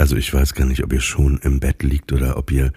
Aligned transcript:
Also 0.00 0.16
ich 0.16 0.32
weiß 0.32 0.54
gar 0.54 0.64
nicht, 0.64 0.82
ob 0.82 0.94
ihr 0.94 1.02
schon 1.02 1.36
im 1.42 1.60
Bett 1.60 1.82
liegt 1.82 2.10
oder 2.12 2.38
ob 2.38 2.50
ihr 2.50 2.72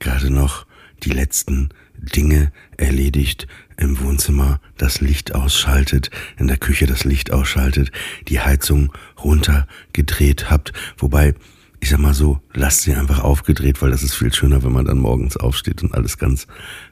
gerade 0.00 0.28
noch 0.28 0.66
die 1.04 1.10
letzten 1.10 1.68
Dinge 1.96 2.50
erledigt, 2.76 3.46
im 3.76 4.00
Wohnzimmer 4.00 4.60
das 4.76 5.00
Licht 5.00 5.36
ausschaltet, 5.36 6.10
in 6.36 6.48
der 6.48 6.56
Küche 6.56 6.86
das 6.86 7.04
Licht 7.04 7.32
ausschaltet, 7.32 7.92
die 8.26 8.40
Heizung 8.40 8.92
runtergedreht 9.22 10.50
habt, 10.50 10.72
wobei 10.96 11.36
ich 11.78 11.90
sag 11.90 12.00
mal 12.00 12.12
so, 12.12 12.40
lasst 12.54 12.82
sie 12.82 12.94
einfach 12.96 13.20
aufgedreht, 13.20 13.80
weil 13.80 13.92
das 13.92 14.02
ist 14.02 14.16
viel 14.16 14.34
schöner, 14.34 14.64
wenn 14.64 14.72
man 14.72 14.84
dann 14.84 14.98
morgens 14.98 15.36
aufsteht 15.36 15.84
und 15.84 15.94
alles 15.94 16.18
ganz 16.18 16.48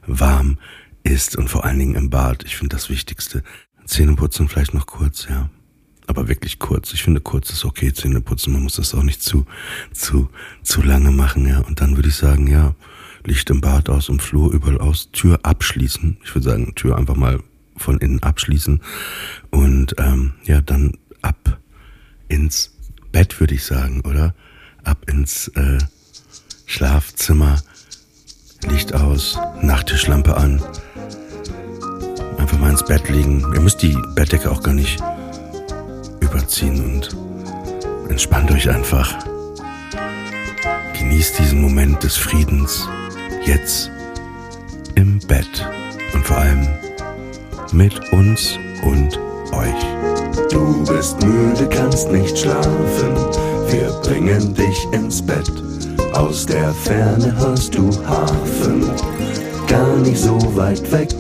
warm 0.07 0.59
ist 1.03 1.35
und 1.35 1.51
vor 1.51 1.65
allen 1.65 1.81
Dingen 1.81 1.97
im 1.97 2.09
Bad. 2.09 2.45
Ich 2.45 2.57
finde 2.57 2.77
das 2.77 2.89
Wichtigste. 2.89 3.43
Zähneputzen 3.85 4.49
vielleicht 4.49 4.75
noch 4.75 4.87
kurz, 4.87 5.27
ja 5.29 5.51
aber 6.07 6.29
wirklich 6.29 6.59
kurz. 6.59 6.93
Ich 6.93 7.03
finde, 7.03 7.21
kurz 7.21 7.51
ist 7.51 7.65
okay, 7.65 7.93
Zähne 7.93 8.21
putzen. 8.21 8.53
Man 8.53 8.63
muss 8.63 8.77
das 8.77 8.95
auch 8.95 9.03
nicht 9.03 9.23
zu, 9.23 9.47
zu, 9.93 10.29
zu 10.63 10.83
lange 10.83 11.11
machen, 11.11 11.47
ja. 11.47 11.61
Und 11.61 11.81
dann 11.81 11.97
würde 11.97 12.09
ich 12.09 12.17
sagen, 12.17 12.47
ja, 12.47 12.75
Licht 13.25 13.51
im 13.51 13.61
Bad 13.61 13.89
aus, 13.89 14.09
im 14.09 14.21
Flur, 14.21 14.53
überall 14.53 14.79
aus, 14.79 15.11
Tür 15.11 15.41
abschließen. 15.43 16.19
Ich 16.23 16.35
würde 16.35 16.49
sagen, 16.49 16.75
Tür 16.75 16.97
einfach 16.97 17.17
mal 17.17 17.41
von 17.77 17.99
innen 17.99 18.23
abschließen. 18.23 18.81
Und 19.51 19.95
ähm, 19.99 20.35
ja, 20.45 20.61
dann 20.61 20.97
ab 21.23 21.59
ins 22.29 22.73
Bett, 23.13 23.39
würde 23.41 23.55
ich 23.55 23.65
sagen, 23.65 24.03
oder? 24.03 24.35
Ab 24.85 25.11
ins 25.11 25.49
äh, 25.49 25.79
Schlafzimmer, 26.67 27.61
Licht 28.69 28.95
aus, 28.95 29.39
Nachttischlampe 29.61 30.37
an. 30.37 30.63
Einfach 32.39 32.59
mal 32.59 32.71
ins 32.71 32.85
Bett 32.85 33.09
liegen. 33.09 33.41
Ihr 33.55 33.61
müsst 33.61 33.83
die 33.83 33.97
Bettdecke 34.15 34.51
auch 34.51 34.63
gar 34.63 34.75
nicht 34.75 35.03
überziehen 36.21 36.81
und 36.81 38.11
entspannt 38.11 38.51
euch 38.51 38.69
einfach. 38.69 39.15
Genießt 40.99 41.39
diesen 41.39 41.61
Moment 41.61 42.03
des 42.03 42.17
Friedens 42.17 42.89
jetzt 43.45 43.91
im 44.95 45.19
Bett 45.21 45.67
und 46.15 46.27
vor 46.27 46.39
allem 46.39 46.67
mit 47.73 48.13
uns 48.13 48.59
und 48.83 49.19
euch. 49.53 50.51
Du 50.51 50.85
bist 50.85 51.23
müde, 51.23 51.69
kannst 51.69 52.11
nicht 52.11 52.39
schlafen, 52.39 53.15
wir 53.69 53.91
bringen 54.03 54.55
dich 54.55 54.87
ins 54.93 55.21
Bett. 55.21 55.51
Aus 56.13 56.47
der 56.47 56.73
Ferne 56.73 57.37
hörst 57.37 57.75
du 57.75 57.91
Hafen, 58.07 58.91
gar 59.67 59.97
nicht 59.99 60.19
so 60.19 60.39
weit 60.57 60.91
weg. 60.93 61.11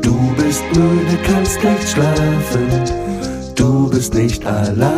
Du 0.00 0.34
bist 0.36 0.62
müde, 0.74 1.18
kannst 1.26 1.62
nicht 1.62 1.88
schlafen 1.88 3.09
Du 3.60 3.90
bist 3.90 4.14
nicht 4.14 4.46
allein, 4.46 4.96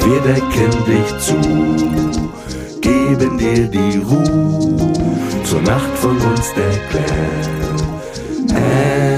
wir 0.00 0.20
decken 0.22 0.72
dich 0.90 1.18
zu, 1.18 1.36
geben 2.80 3.38
dir 3.38 3.68
die 3.68 3.98
Ruhe, 3.98 4.92
zur 5.44 5.62
Nacht 5.62 5.96
von 5.98 6.16
uns 6.20 6.52
der 6.54 6.72
Clan. 6.90 7.78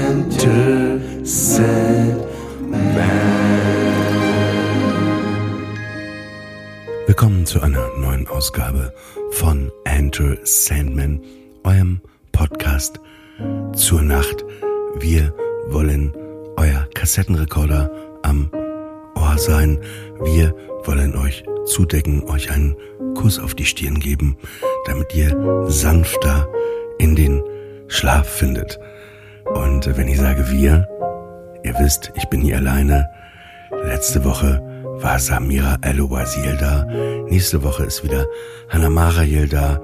Enter 0.05 0.99
Sandman. 1.23 2.29
Willkommen 7.07 7.47
zu 7.47 7.59
einer 7.59 7.87
neuen 7.97 8.27
Ausgabe 8.27 8.93
von 9.31 9.71
Enter 9.83 10.37
Sandman, 10.43 11.21
eurem 11.63 12.01
Podcast 12.31 12.99
zur 13.73 14.03
Nacht. 14.03 14.45
Wir 14.99 15.33
wollen 15.69 16.13
euer 16.57 16.87
Kassettenrekorder 16.93 17.89
am 18.23 18.49
Ohr 19.15 19.37
sein. 19.37 19.79
Wir 20.23 20.53
wollen 20.85 21.15
euch 21.15 21.43
zudecken, 21.65 22.23
euch 22.29 22.51
einen 22.51 22.75
Kuss 23.15 23.39
auf 23.39 23.55
die 23.55 23.65
Stirn 23.65 23.99
geben, 23.99 24.37
damit 24.85 25.13
ihr 25.15 25.65
sanfter 25.67 26.47
in 26.97 27.15
den 27.15 27.43
Schlaf 27.87 28.27
findet. 28.27 28.79
Und 29.45 29.97
wenn 29.97 30.07
ich 30.07 30.17
sage 30.17 30.49
wir, 30.51 30.87
ihr 31.63 31.75
wisst, 31.79 32.11
ich 32.15 32.25
bin 32.29 32.41
nie 32.41 32.53
alleine. 32.53 33.07
Letzte 33.83 34.23
Woche 34.23 34.61
war 35.01 35.19
Samira 35.19 35.77
El-Wazil 35.81 36.57
da. 36.59 36.85
Nächste 37.29 37.63
Woche 37.63 37.83
ist 37.83 38.03
wieder 38.03 38.25
Hannah 38.69 38.89
Marayel 38.89 39.47
da. 39.47 39.81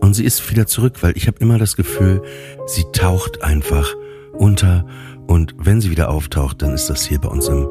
Und 0.00 0.14
sie 0.14 0.24
ist 0.24 0.50
wieder 0.50 0.66
zurück, 0.66 0.94
weil 1.02 1.16
ich 1.16 1.26
habe 1.26 1.38
immer 1.40 1.58
das 1.58 1.76
Gefühl, 1.76 2.22
sie 2.66 2.84
taucht 2.92 3.42
einfach 3.42 3.94
unter 4.32 4.84
und 5.28 5.54
wenn 5.58 5.80
sie 5.80 5.90
wieder 5.90 6.10
auftaucht, 6.10 6.62
dann 6.62 6.72
ist 6.72 6.88
das 6.88 7.06
hier 7.06 7.20
bei 7.20 7.28
uns 7.28 7.46
im 7.48 7.68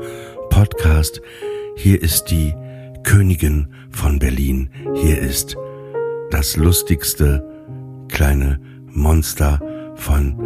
Podcast. 0.49 1.21
Hier 1.75 2.01
ist 2.01 2.25
die 2.25 2.53
Königin 3.03 3.67
von 3.89 4.19
Berlin. 4.19 4.69
Hier 4.95 5.17
ist 5.19 5.57
das 6.29 6.55
lustigste 6.55 7.43
kleine 8.09 8.59
Monster 8.85 9.59
von 9.95 10.37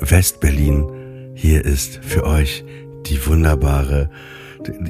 Westberlin. 0.00 1.32
Hier 1.34 1.64
ist 1.64 1.98
für 2.04 2.24
euch 2.24 2.64
die 3.06 3.26
wunderbare 3.26 4.10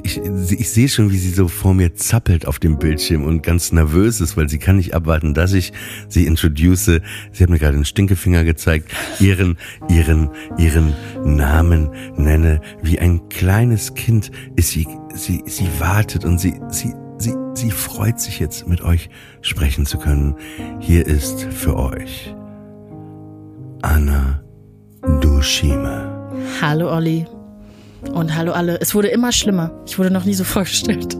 ich, 0.03 0.17
ich 0.17 0.69
sehe 0.69 0.87
schon, 0.87 1.11
wie 1.11 1.17
sie 1.17 1.31
so 1.31 1.47
vor 1.47 1.73
mir 1.73 1.95
zappelt 1.95 2.47
auf 2.47 2.59
dem 2.59 2.77
Bildschirm 2.77 3.23
und 3.23 3.43
ganz 3.43 3.71
nervös 3.71 4.21
ist, 4.21 4.37
weil 4.37 4.49
sie 4.49 4.57
kann 4.57 4.77
nicht 4.77 4.93
abwarten, 4.93 5.33
dass 5.33 5.53
ich 5.53 5.73
sie 6.07 6.25
introduce. 6.25 6.85
Sie 6.85 7.43
hat 7.43 7.49
mir 7.49 7.59
gerade 7.59 7.77
den 7.77 7.85
Stinkefinger 7.85 8.43
gezeigt, 8.43 8.91
ihren, 9.19 9.57
ihren, 9.89 10.29
ihren 10.57 10.93
Namen 11.23 11.89
nenne. 12.15 12.61
Wie 12.81 12.99
ein 12.99 13.29
kleines 13.29 13.93
Kind 13.93 14.31
ist 14.55 14.71
sie, 14.71 14.87
sie, 15.13 15.43
sie 15.45 15.67
wartet 15.79 16.25
und 16.25 16.39
sie, 16.39 16.59
sie, 16.69 16.93
sie, 17.17 17.33
sie 17.53 17.71
freut 17.71 18.19
sich 18.19 18.39
jetzt 18.39 18.67
mit 18.67 18.81
euch 18.81 19.09
sprechen 19.41 19.85
zu 19.85 19.97
können. 19.97 20.35
Hier 20.79 21.05
ist 21.05 21.43
für 21.43 21.75
euch 21.75 22.33
Anna 23.81 24.43
Dushime. 25.21 26.11
Hallo 26.61 26.91
Olli. 26.93 27.25
Und 28.13 28.35
hallo 28.35 28.53
alle. 28.53 28.79
Es 28.81 28.95
wurde 28.95 29.09
immer 29.09 29.31
schlimmer. 29.31 29.71
Ich 29.85 29.97
wurde 29.97 30.11
noch 30.11 30.25
nie 30.25 30.33
so 30.33 30.43
vorgestellt. 30.55 31.17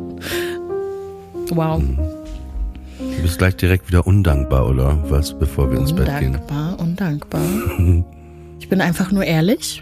Wow. 1.49 1.81
Du 2.99 3.21
bist 3.21 3.37
gleich 3.37 3.55
direkt 3.55 3.87
wieder 3.87 4.05
undankbar, 4.07 4.67
oder 4.67 4.97
was, 5.09 5.37
bevor 5.37 5.71
wir 5.71 5.79
ins 5.79 5.93
Bett 5.93 6.07
gehen? 6.19 6.35
Undankbar, 6.35 6.79
undankbar. 6.79 7.41
ich 8.59 8.69
bin 8.69 8.81
einfach 8.81 9.11
nur 9.11 9.23
ehrlich. 9.23 9.81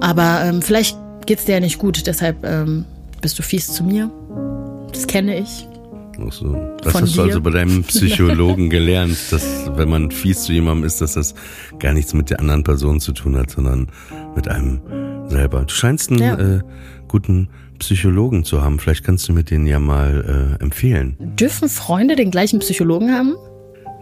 Aber 0.00 0.42
ähm, 0.44 0.62
vielleicht 0.62 0.96
geht's 1.26 1.44
dir 1.44 1.54
ja 1.54 1.60
nicht 1.60 1.78
gut, 1.78 2.06
deshalb 2.06 2.44
ähm, 2.44 2.84
bist 3.20 3.38
du 3.38 3.42
fies 3.42 3.72
zu 3.72 3.84
mir. 3.84 4.10
Das 4.92 5.06
kenne 5.06 5.38
ich. 5.38 5.66
Ach 6.26 6.32
so. 6.32 6.54
Das 6.82 6.92
Von 6.92 7.02
hast 7.02 7.12
dir? 7.14 7.16
du 7.16 7.22
also 7.22 7.40
bei 7.40 7.50
deinem 7.50 7.82
Psychologen 7.84 8.70
gelernt, 8.70 9.16
dass 9.30 9.70
wenn 9.76 9.88
man 9.88 10.10
fies 10.10 10.42
zu 10.42 10.52
jemandem 10.52 10.84
ist, 10.84 11.00
dass 11.00 11.14
das 11.14 11.34
gar 11.78 11.92
nichts 11.92 12.14
mit 12.14 12.30
der 12.30 12.40
anderen 12.40 12.64
Person 12.64 13.00
zu 13.00 13.12
tun 13.12 13.36
hat, 13.36 13.50
sondern 13.50 13.88
mit 14.34 14.48
einem 14.48 14.80
selber. 15.30 15.64
Du 15.64 15.74
scheinst 15.74 16.10
einen 16.10 16.20
ja. 16.20 16.38
äh, 16.38 16.60
guten 17.08 17.48
Psychologen 17.78 18.44
zu 18.44 18.62
haben. 18.62 18.78
Vielleicht 18.78 19.04
kannst 19.04 19.28
du 19.28 19.32
mir 19.32 19.44
den 19.44 19.66
ja 19.66 19.78
mal 19.78 20.56
äh, 20.58 20.62
empfehlen. 20.62 21.16
Dürfen 21.18 21.68
Freunde 21.68 22.16
den 22.16 22.30
gleichen 22.30 22.58
Psychologen 22.60 23.12
haben? 23.12 23.36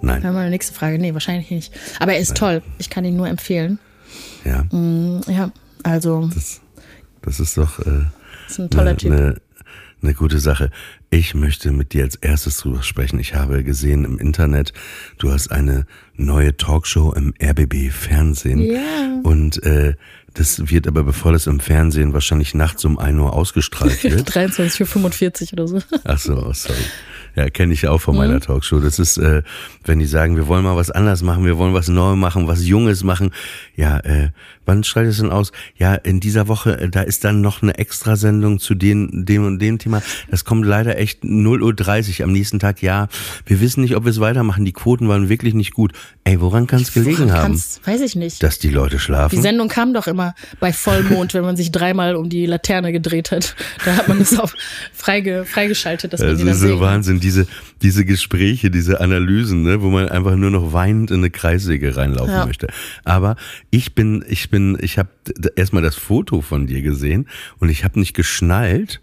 Nein. 0.03 0.23
Wäre 0.23 0.33
meine 0.33 0.51
nächste 0.51 0.75
Frage. 0.75 0.99
Nee, 0.99 1.13
wahrscheinlich 1.15 1.51
nicht. 1.51 1.73
Aber 2.01 2.13
er 2.13 2.19
ist 2.19 2.31
Nein. 2.31 2.37
toll. 2.37 2.63
Ich 2.79 2.91
kann 2.91 3.05
ihn 3.05 3.17
nur 3.17 3.29
empfehlen. 3.29 3.79
Ja. 4.45 4.65
Mm, 4.71 5.21
ja, 5.29 5.51
also. 5.83 6.31
Das, 6.33 6.61
das 7.23 7.41
ist 7.41 7.57
doch. 7.57 7.79
Äh, 7.81 8.05
das 8.45 8.53
ist 8.53 8.59
ein 8.59 8.71
toller 8.71 8.93
ne, 8.93 8.97
Typ. 8.97 9.11
Ne, 9.11 9.41
eine 10.07 10.15
gute 10.15 10.39
Sache. 10.39 10.71
Ich 11.11 11.35
möchte 11.35 11.73
mit 11.73 11.93
dir 11.93 12.05
als 12.05 12.15
erstes 12.15 12.59
drüber 12.59 12.83
sprechen. 12.83 13.19
Ich 13.19 13.35
habe 13.35 13.65
gesehen 13.65 14.05
im 14.05 14.19
Internet, 14.19 14.73
du 15.19 15.33
hast 15.33 15.51
eine 15.51 15.87
neue 16.15 16.57
Talkshow 16.57 17.13
im 17.13 17.35
RBB 17.43 17.91
Fernsehen. 17.91 18.61
Ja. 18.61 19.21
Und 19.25 19.63
äh, 19.65 19.95
das 20.35 20.71
wird 20.71 20.87
aber, 20.87 21.03
bevor 21.03 21.33
das 21.33 21.47
im 21.47 21.61
Fernsehen 21.61 22.13
wahrscheinlich 22.13 22.55
nachts 22.55 22.85
um 22.85 22.99
1 22.99 23.19
Uhr 23.19 23.33
ausgestrahlt 23.33 24.05
wird. 24.05 24.31
23.45 24.31 25.47
Uhr 25.47 25.53
oder 25.55 25.69
so. 25.69 25.79
Ach 26.05 26.19
so, 26.19 26.53
sorry. 26.53 26.79
Ja, 27.35 27.51
kenne 27.51 27.75
ich 27.75 27.87
auch 27.89 28.01
von 28.01 28.17
meiner 28.17 28.35
mhm. 28.35 28.41
Talkshow. 28.41 28.81
Das 28.81 28.99
ist, 28.99 29.19
äh, 29.19 29.43
wenn 29.85 29.99
die 29.99 30.07
sagen, 30.07 30.37
wir 30.37 30.47
wollen 30.47 30.65
mal 30.65 30.77
was 30.77 30.91
anders 30.91 31.23
machen, 31.23 31.45
wir 31.45 31.59
wollen 31.59 31.75
was 31.75 31.89
Neues 31.89 32.17
machen, 32.17 32.47
was 32.47 32.67
Junges 32.67 33.03
machen. 33.03 33.31
Ja, 33.75 33.99
äh, 33.99 34.31
wann 34.67 34.85
strahlt 34.85 35.09
es 35.09 35.19
denn 35.19 35.31
aus? 35.31 35.53
Ja, 35.77 35.95
in 35.95 36.21
dieser 36.21 36.49
Woche, 36.49 36.79
äh, 36.79 36.89
da 36.89 37.03
ist 37.03 37.25
dann 37.25 37.41
noch 37.41 37.63
eine 37.63 37.79
Extrasendung 37.79 38.59
zu 38.59 38.75
dem, 38.75 39.25
dem 39.25 39.47
und 39.47 39.59
dem 39.61 39.79
Thema. 39.79 40.03
Das 40.31 40.45
kommt 40.45 40.67
leider 40.67 40.99
echt 40.99 41.23
0.30 41.23 42.21
Uhr 42.21 42.25
am 42.25 42.33
nächsten 42.33 42.59
Tag. 42.59 42.83
Ja, 42.83 43.09
wir 43.47 43.61
wissen 43.61 43.81
nicht, 43.81 43.97
ob 43.97 44.05
wir 44.05 44.11
es 44.11 44.21
weitermachen. 44.21 44.65
Die 44.65 44.73
Quoten 44.73 45.09
waren 45.09 45.29
wirklich 45.29 45.55
nicht 45.55 45.73
gut. 45.73 45.93
Ey, 46.25 46.41
woran 46.41 46.67
kann 46.67 46.83
es 46.83 46.93
gelegen 46.93 47.33
haben? 47.33 47.61
Weiß 47.85 48.01
ich 48.01 48.17
nicht. 48.17 48.43
Dass 48.43 48.59
die 48.59 48.71
Leute 48.71 48.99
schlafen. 48.99 49.35
Die 49.35 49.43
Sendung 49.43 49.69
kam 49.69 49.95
doch 49.95 50.07
immer 50.07 50.35
bei 50.61 50.73
Vollmond, 50.73 51.35
wenn 51.35 51.43
man 51.43 51.57
sich 51.57 51.73
dreimal 51.73 52.17
um 52.17 52.29
die 52.29 52.47
Laterne 52.47 52.93
gedreht 52.93 53.31
hat. 53.31 53.55
Da 53.85 53.97
hat 53.97 54.09
man 54.09 54.21
es 54.21 54.39
auch 54.39 54.53
freige, 54.93 55.45
freigeschaltet, 55.45 56.13
dass 56.13 56.21
man 56.21 56.31
das 56.31 56.41
sie 56.41 56.49
ist 56.49 56.61
so 56.61 56.81
Wahnsinn 56.81 57.21
diese, 57.21 57.47
diese 57.83 58.05
Gespräche, 58.05 58.71
diese 58.71 59.01
Analysen, 59.01 59.63
ne, 59.63 59.83
wo 59.83 59.91
man 59.91 60.09
einfach 60.09 60.37
nur 60.37 60.51
noch 60.51 60.73
weinend 60.73 61.11
in 61.11 61.19
eine 61.19 61.31
Kreissäge 61.31 61.97
reinlaufen 61.97 62.33
ja. 62.33 62.47
möchte. 62.47 62.69
Aber 63.05 63.37
ich 63.71 63.95
bin, 63.95 64.25
ich 64.29 64.51
bin, 64.51 64.79
ich 64.81 64.99
habe 64.99 65.11
erstmal 65.57 65.83
das 65.83 65.95
Foto 65.97 66.41
von 66.41 66.67
dir 66.67 66.83
gesehen 66.83 67.29
und 67.59 67.69
ich 67.69 67.85
habe 67.85 67.99
nicht 68.01 68.15
geschnallt, 68.15 69.01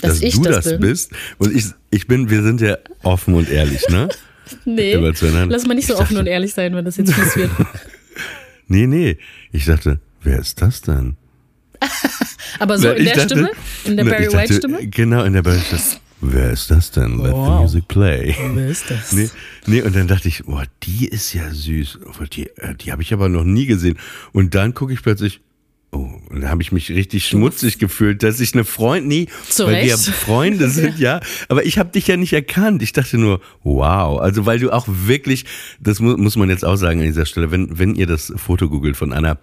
Dass 0.00 0.20
dass, 0.20 0.32
du 0.34 0.42
das 0.42 0.64
das, 0.64 0.80
bist. 0.80 1.12
Und 1.38 1.54
ich, 1.54 1.66
ich 1.90 2.06
bin, 2.08 2.28
wir 2.28 2.42
sind 2.42 2.60
ja 2.60 2.76
offen 3.02 3.34
und 3.34 3.48
ehrlich, 3.48 3.86
ne? 3.88 4.08
Nee, 4.66 4.96
lass 4.96 5.66
mal 5.66 5.72
nicht 5.74 5.86
so 5.86 5.94
Ich 5.94 6.00
offen 6.00 6.14
dachte- 6.14 6.18
und 6.20 6.26
ehrlich 6.26 6.52
sein, 6.52 6.74
wenn 6.74 6.84
das 6.84 6.96
jetzt 6.98 7.16
wird. 7.36 7.50
Nee, 8.68 8.86
nee. 8.86 9.18
Ich 9.50 9.64
dachte, 9.66 10.00
wer 10.22 10.38
ist 10.40 10.60
das 10.62 10.80
denn? 10.82 11.16
Aber 12.58 12.78
so 12.78 12.88
Na, 12.88 12.94
in 12.94 13.04
der 13.04 13.14
dachte- 13.14 13.28
Stimme? 13.28 13.50
In 13.84 13.96
der 13.96 14.04
Barry 14.04 14.22
ich 14.24 14.30
dachte, 14.30 14.38
White 14.38 14.54
Stimme? 14.54 14.86
Genau, 14.88 15.24
in 15.24 15.32
der 15.32 15.42
Barry 15.42 15.56
White 15.56 15.66
Stimme. 15.78 16.00
Wer 16.24 16.50
ist 16.52 16.70
das 16.70 16.90
denn? 16.92 17.18
Let 17.18 17.26
the 17.26 17.32
Wow. 17.32 17.60
music 17.62 17.88
play. 17.88 18.34
Wer 18.54 18.68
ist 18.68 18.88
das? 18.90 19.12
Nee, 19.12 19.28
nee, 19.66 19.82
und 19.82 19.94
dann 19.96 20.06
dachte 20.06 20.28
ich, 20.28 20.44
boah, 20.44 20.64
die 20.84 21.08
ist 21.08 21.32
ja 21.34 21.50
süß. 21.52 21.98
Oh, 22.06 22.24
Die, 22.32 22.46
äh, 22.56 22.74
die 22.76 22.92
habe 22.92 23.02
ich 23.02 23.12
aber 23.12 23.28
noch 23.28 23.42
nie 23.44 23.66
gesehen. 23.66 23.98
Und 24.32 24.54
dann 24.54 24.72
gucke 24.72 24.92
ich 24.92 25.02
plötzlich, 25.02 25.40
oh, 25.90 26.08
und 26.30 26.40
da 26.42 26.48
habe 26.48 26.62
ich 26.62 26.70
mich 26.70 26.90
richtig 26.90 27.26
schmutzig 27.26 27.78
gefühlt, 27.80 28.22
dass 28.22 28.38
ich 28.38 28.54
eine 28.54 28.62
Freundin, 28.64 29.08
nee, 29.08 29.26
Zu 29.48 29.66
weil 29.66 29.74
wir 29.82 29.84
ja 29.86 29.94
Recht. 29.96 30.08
Freunde 30.10 30.70
sind, 30.70 30.98
ja. 31.00 31.20
Aber 31.48 31.66
ich 31.66 31.78
habe 31.78 31.90
dich 31.90 32.06
ja 32.06 32.16
nicht 32.16 32.32
erkannt. 32.32 32.82
Ich 32.82 32.92
dachte 32.92 33.18
nur, 33.18 33.40
wow. 33.64 34.20
Also 34.20 34.46
weil 34.46 34.60
du 34.60 34.70
auch 34.70 34.86
wirklich, 34.88 35.44
das 35.80 35.98
mu 35.98 36.16
muss 36.16 36.36
man 36.36 36.50
jetzt 36.50 36.64
auch 36.64 36.76
sagen 36.76 37.00
an 37.00 37.06
dieser 37.06 37.26
Stelle, 37.26 37.50
wenn, 37.50 37.78
wenn 37.80 37.96
ihr 37.96 38.06
das 38.06 38.32
Foto 38.36 38.68
googelt 38.68 38.96
von 38.96 39.12
einer 39.12 39.38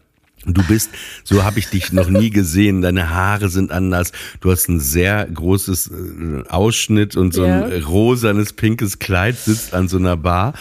Du 0.46 0.64
bist, 0.68 0.90
so 1.24 1.44
habe 1.44 1.60
ich 1.60 1.68
dich 1.70 1.92
noch 1.92 2.10
nie 2.10 2.30
gesehen. 2.30 2.82
Deine 2.82 3.10
Haare 3.10 3.50
sind 3.50 3.72
anders. 3.72 4.12
Du 4.40 4.52
hast 4.52 4.70
ein 4.70 4.80
sehr 4.80 5.26
großes 5.26 5.92
äh, 5.92 6.48
Ausschnitt 6.50 7.16
und 7.18 7.34
so 7.34 7.44
ein 7.44 7.84
rosanes, 7.84 8.54
pinkes 8.54 9.00
Kleid, 9.00 9.38
sitzt 9.38 9.74
an 9.74 9.88
so 9.88 9.98
einer 9.98 10.16
Bar. 10.18 10.54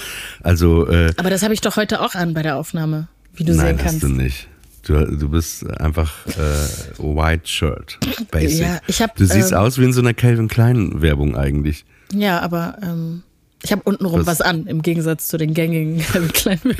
Also, 0.43 0.89
äh, 0.89 1.13
Aber 1.17 1.31
das 1.31 1.43
habe 1.43 1.55
ich 1.55 1.61
doch 1.61 1.77
heute 1.77 2.01
auch 2.01 2.15
an 2.15 2.35
bei 2.35 2.43
der 2.43 2.57
Aufnahme, 2.57 3.09
wie 3.35 3.45
du 3.45 3.55
nein, 3.55 3.77
sehen 3.77 3.79
hast 3.79 3.85
kannst. 3.85 4.03
du 4.03 4.09
nicht. 4.09 4.49
Du, 4.83 4.95
du 5.05 5.29
bist 5.29 5.69
einfach 5.81 6.13
äh, 6.27 6.99
White 6.99 7.47
Shirt, 7.47 7.99
basic. 8.31 8.63
Ja, 8.63 8.81
ich 8.87 9.03
hab, 9.03 9.15
du 9.17 9.27
siehst 9.27 9.53
ähm, 9.53 9.59
aus 9.59 9.79
wie 9.79 9.85
in 9.85 9.93
so 9.93 10.01
einer 10.01 10.15
Calvin 10.15 10.49
Klein 10.49 11.03
Werbung 11.03 11.37
eigentlich. 11.37 11.85
Ja, 12.13 12.41
aber 12.41 12.79
ähm, 12.83 13.23
ich 13.63 13.73
habe 13.73 13.83
untenrum 13.83 14.21
Was- 14.21 14.27
was 14.27 14.41
an, 14.41 14.67
im 14.67 14.83
Gegensatz 14.83 15.29
zu 15.29 15.37
den 15.37 15.55
gängigen 15.55 15.99
kleinen. 16.33 16.77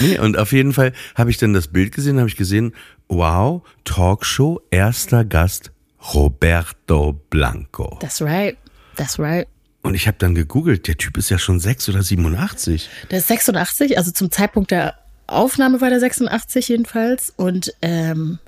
Nee, 0.00 0.18
und 0.18 0.36
auf 0.38 0.52
jeden 0.52 0.72
Fall 0.72 0.92
habe 1.14 1.30
ich 1.30 1.38
dann 1.38 1.52
das 1.54 1.68
Bild 1.68 1.92
gesehen, 1.94 2.18
habe 2.18 2.28
ich 2.28 2.36
gesehen, 2.36 2.74
wow, 3.08 3.62
Talkshow, 3.84 4.60
erster 4.70 5.24
Gast 5.24 5.70
Roberto 6.14 7.12
Blanco. 7.30 7.98
That's 8.00 8.20
right. 8.22 8.56
That's 8.96 9.18
right. 9.18 9.46
Und 9.82 9.94
ich 9.94 10.06
habe 10.06 10.16
dann 10.18 10.34
gegoogelt, 10.34 10.86
der 10.88 10.96
Typ 10.98 11.16
ist 11.16 11.30
ja 11.30 11.38
schon 11.38 11.58
6 11.58 11.88
oder 11.88 12.02
87. 12.02 12.88
Der 13.10 13.18
ist 13.18 13.28
86, 13.28 13.96
also 13.96 14.10
zum 14.10 14.30
Zeitpunkt 14.30 14.70
der 14.70 14.94
Aufnahme 15.26 15.80
war 15.80 15.88
der 15.88 16.00
86 16.00 16.68
jedenfalls. 16.68 17.32
Und 17.34 17.72
ähm, 17.80 18.38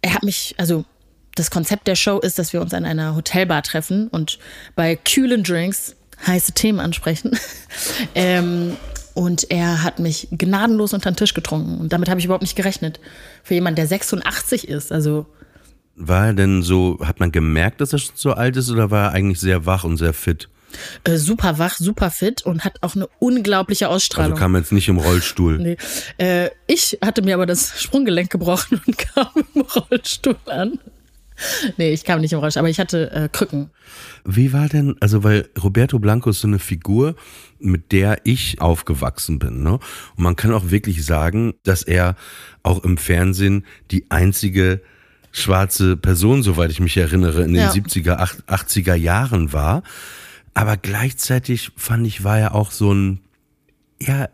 er 0.00 0.14
hat 0.14 0.22
mich, 0.22 0.54
also 0.56 0.84
das 1.34 1.50
Konzept 1.50 1.86
der 1.86 1.96
Show 1.96 2.18
ist, 2.18 2.38
dass 2.38 2.52
wir 2.54 2.62
uns 2.62 2.72
an 2.72 2.84
einer 2.86 3.14
Hotelbar 3.14 3.62
treffen 3.62 4.08
und 4.08 4.38
bei 4.74 4.96
kühlen 4.96 5.42
Drinks 5.42 5.94
heiße 6.26 6.52
Themen 6.52 6.80
ansprechen. 6.80 7.38
ähm, 8.14 8.76
und 9.14 9.50
er 9.50 9.82
hat 9.82 9.98
mich 9.98 10.28
gnadenlos 10.30 10.92
unter 10.94 11.10
den 11.10 11.16
Tisch 11.16 11.34
getrunken. 11.34 11.78
Und 11.78 11.92
damit 11.92 12.08
habe 12.08 12.20
ich 12.20 12.24
überhaupt 12.26 12.42
nicht 12.42 12.56
gerechnet. 12.56 13.00
Für 13.42 13.54
jemanden, 13.54 13.76
der 13.76 13.86
86 13.88 14.68
ist. 14.68 14.92
Also 14.92 15.26
War 15.96 16.26
er 16.26 16.34
denn 16.34 16.62
so, 16.62 16.98
hat 17.04 17.18
man 17.18 17.32
gemerkt, 17.32 17.80
dass 17.80 17.92
er 17.92 17.98
schon 17.98 18.14
so 18.14 18.32
alt 18.32 18.56
ist 18.56 18.70
oder 18.70 18.90
war 18.90 19.06
er 19.06 19.12
eigentlich 19.12 19.40
sehr 19.40 19.66
wach 19.66 19.84
und 19.84 19.96
sehr 19.96 20.12
fit? 20.12 20.48
äh, 21.04 21.16
super 21.16 21.58
wach, 21.58 21.76
super 21.78 22.10
fit 22.10 22.42
und 22.42 22.62
hat 22.64 22.74
auch 22.82 22.94
eine 22.94 23.08
unglaubliche 23.18 23.86
Also 23.86 23.96
Ausstrahlung. 23.96 24.38
kam 24.38 24.54
er 24.54 24.60
jetzt 24.60 24.70
nicht 24.72 24.88
im 24.88 24.98
Rollstuhl. 24.98 25.58
Nee. 25.58 25.76
Äh, 26.18 26.50
ich 26.66 26.98
hatte 27.02 27.22
mir 27.22 27.34
aber 27.34 27.46
das 27.46 27.80
Sprunggelenk 27.82 28.28
gebrochen 28.30 28.80
und 28.86 28.98
kam 29.14 29.28
im 29.54 29.62
Rollstuhl 29.62 30.36
an. 30.46 30.78
Nee, 31.76 31.92
ich 31.92 32.04
kam 32.04 32.20
nicht 32.20 32.32
im 32.32 32.38
Rollstuhl, 32.40 32.60
aber 32.60 32.68
ich 32.70 32.80
hatte 32.80 33.10
äh, 33.12 33.28
Krücken. 33.30 33.70
Wie 34.24 34.52
war 34.52 34.68
denn, 34.68 34.96
also 35.00 35.22
weil 35.24 35.48
Roberto 35.62 35.98
Blanco 35.98 36.30
ist 36.30 36.40
so 36.40 36.48
eine 36.48 36.58
Figur, 36.58 37.14
mit 37.58 37.92
der 37.92 38.20
ich 38.24 38.60
aufgewachsen 38.60 39.38
bin, 39.38 39.62
ne? 39.62 39.74
Und 39.74 40.22
man 40.24 40.36
kann 40.36 40.52
auch 40.52 40.70
wirklich 40.70 41.04
sagen, 41.04 41.54
dass 41.64 41.82
er 41.82 42.16
auch 42.62 42.82
im 42.84 42.96
Fernsehen 42.98 43.64
die 43.90 44.10
einzige 44.10 44.80
schwarze 45.30 45.96
Person, 45.96 46.42
soweit 46.42 46.70
ich 46.70 46.80
mich 46.80 46.96
erinnere, 46.96 47.42
in 47.42 47.52
den 47.54 47.62
Ja. 47.62 47.70
70er, 47.70 48.16
ach- 48.18 48.36
80er 48.46 48.94
Jahren 48.94 49.52
war. 49.52 49.82
Aber 50.54 50.76
gleichzeitig 50.76 51.70
fand 51.76 52.06
ich, 52.06 52.24
war 52.24 52.38
er 52.38 52.54
auch 52.54 52.72
so 52.72 52.92
ein, 52.92 53.20
ja, 54.00 54.28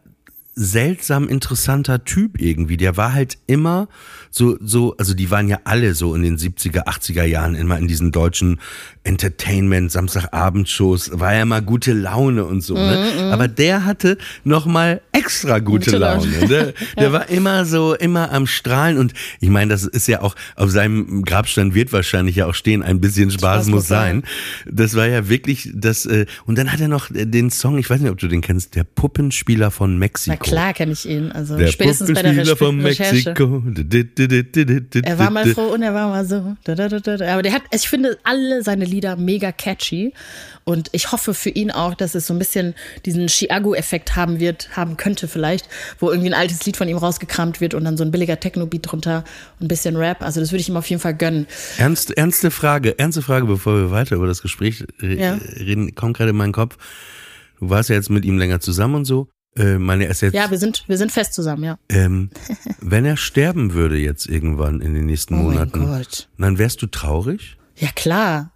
seltsam 0.54 1.28
interessanter 1.28 2.04
Typ 2.04 2.40
irgendwie. 2.40 2.76
Der 2.76 2.96
war 2.96 3.12
halt 3.12 3.38
immer 3.46 3.88
so, 4.36 4.56
so, 4.60 4.96
also 4.96 5.14
die 5.14 5.30
waren 5.30 5.46
ja 5.48 5.60
alle 5.62 5.94
so 5.94 6.12
in 6.16 6.22
den 6.22 6.38
70er, 6.38 6.88
80er 6.88 7.22
Jahren 7.22 7.54
immer 7.54 7.78
in 7.78 7.86
diesen 7.86 8.10
deutschen 8.10 8.58
Entertainment, 9.04 9.92
Samstagabendshows, 9.92 11.20
war 11.20 11.34
ja 11.34 11.44
mal 11.44 11.62
gute 11.62 11.92
Laune 11.92 12.44
und 12.44 12.60
so, 12.60 12.74
ne? 12.74 13.30
Aber 13.32 13.46
der 13.46 13.84
hatte 13.84 14.18
noch 14.42 14.66
mal 14.66 15.02
extra 15.12 15.60
gute, 15.60 15.92
Gute 15.92 15.98
Laune. 15.98 16.26
Laune. 16.26 16.48
Der, 16.54 16.74
der 16.98 17.12
war 17.12 17.28
immer 17.28 17.64
so, 17.64 17.94
immer 17.94 18.32
am 18.32 18.46
Strahlen 18.46 18.98
und 18.98 19.14
ich 19.40 19.50
meine, 19.50 19.70
das 19.70 19.84
ist 19.84 20.08
ja 20.08 20.20
auch, 20.20 20.34
auf 20.56 20.70
seinem 20.70 21.22
Grabstein 21.22 21.74
wird 21.74 21.92
wahrscheinlich 21.92 22.36
ja 22.36 22.46
auch 22.46 22.54
stehen, 22.54 22.82
ein 22.82 23.00
bisschen 23.00 23.30
Spaß, 23.30 23.40
Spaß 23.40 23.66
muss 23.66 23.74
muss 23.74 23.88
sein. 23.88 24.24
Das 24.66 24.94
war 24.94 25.06
ja 25.06 25.28
wirklich 25.28 25.70
das, 25.74 26.06
äh, 26.06 26.26
und 26.44 26.58
dann 26.58 26.72
hat 26.72 26.80
er 26.80 26.88
noch 26.88 27.08
den 27.12 27.50
Song, 27.50 27.78
ich 27.78 27.88
weiß 27.88 28.00
nicht, 28.00 28.10
ob 28.10 28.18
du 28.18 28.26
den 28.26 28.40
kennst, 28.40 28.74
der 28.74 28.84
Puppenspieler 28.84 29.70
von 29.70 29.96
Mexiko. 29.98 30.36
Na 30.40 30.44
klar 30.44 30.72
kenne 30.72 30.92
ich 30.92 31.08
ihn. 31.08 31.30
Also 31.30 31.56
Der 31.56 31.68
spätestens 31.68 32.12
bei 32.12 32.22
der 32.22 32.30
Puppenspieler 32.30 32.52
Re 32.52 32.56
von 32.56 32.80
Recherche. 32.80 33.34
Er 35.06 35.18
war 35.18 35.30
mal 35.30 35.46
froh 35.46 35.72
und 35.72 35.82
er 35.82 35.94
war 35.94 36.08
mal 36.08 36.26
so. 36.26 36.56
Aber 36.66 37.42
der 37.42 37.52
hat, 37.52 37.62
ich 37.72 37.88
finde 37.88 38.18
alle 38.24 38.62
seine 38.62 38.84
Lieder 38.84 39.16
mega 39.16 39.52
catchy. 39.52 40.12
Und 40.64 40.88
ich 40.92 41.12
hoffe 41.12 41.34
für 41.34 41.50
ihn 41.50 41.70
auch, 41.70 41.94
dass 41.94 42.14
es 42.14 42.26
so 42.26 42.34
ein 42.34 42.38
bisschen 42.38 42.74
diesen 43.04 43.28
Chiago-Effekt 43.28 44.16
haben 44.16 44.40
wird, 44.40 44.74
haben 44.76 44.96
könnte 44.96 45.28
vielleicht, 45.28 45.68
wo 45.98 46.10
irgendwie 46.10 46.30
ein 46.30 46.34
altes 46.34 46.64
Lied 46.64 46.76
von 46.76 46.88
ihm 46.88 46.96
rausgekramt 46.96 47.60
wird 47.60 47.74
und 47.74 47.84
dann 47.84 47.96
so 47.98 48.04
ein 48.04 48.10
billiger 48.10 48.40
Techno-Beat 48.40 48.90
drunter 48.90 49.24
und 49.60 49.66
ein 49.66 49.68
bisschen 49.68 49.96
Rap. 49.96 50.22
Also 50.22 50.40
das 50.40 50.52
würde 50.52 50.60
ich 50.60 50.68
ihm 50.68 50.76
auf 50.76 50.88
jeden 50.88 51.02
Fall 51.02 51.14
gönnen. 51.14 51.46
Ernst, 51.76 52.16
ernste 52.16 52.50
Frage, 52.50 52.98
ernste 52.98 53.20
Frage, 53.22 53.46
bevor 53.46 53.76
wir 53.76 53.90
weiter 53.90 54.16
über 54.16 54.26
das 54.26 54.40
Gespräch 54.40 54.84
Ja. 55.00 55.38
reden, 55.58 55.94
kommt 55.94 56.16
gerade 56.16 56.30
in 56.30 56.36
meinen 56.36 56.52
Kopf. 56.52 56.78
Du 57.60 57.70
warst 57.70 57.88
ja 57.88 57.96
jetzt 57.96 58.10
mit 58.10 58.24
ihm 58.24 58.38
länger 58.38 58.60
zusammen 58.60 58.94
und 58.96 59.04
so. 59.04 59.28
Äh, 59.56 59.78
meine, 59.78 60.06
ist 60.06 60.20
jetzt, 60.20 60.34
Ja, 60.34 60.50
wir 60.50 60.58
sind, 60.58 60.84
wir 60.88 60.98
sind 60.98 61.12
fest 61.12 61.34
zusammen, 61.34 61.64
ja. 61.64 61.78
ähm, 61.88 62.30
wenn 62.80 63.04
er 63.04 63.16
sterben 63.16 63.72
würde 63.74 63.96
jetzt 63.96 64.26
irgendwann 64.26 64.80
in 64.80 64.94
den 64.94 65.06
nächsten 65.06 65.34
Oh 65.34 65.38
mein 65.44 65.46
Monaten, 65.54 65.86
Gott. 65.86 66.28
dann 66.38 66.58
wärst 66.58 66.82
du 66.82 66.86
traurig? 66.86 67.56
Ja, 67.76 67.88
klar. 67.94 68.50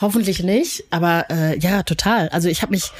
Hoffentlich 0.00 0.42
nicht, 0.42 0.84
aber 0.90 1.26
äh, 1.30 1.58
ja, 1.58 1.82
total. 1.84 2.28
Also 2.30 2.48
ich 2.48 2.62
habe 2.62 2.72
mich 2.72 2.90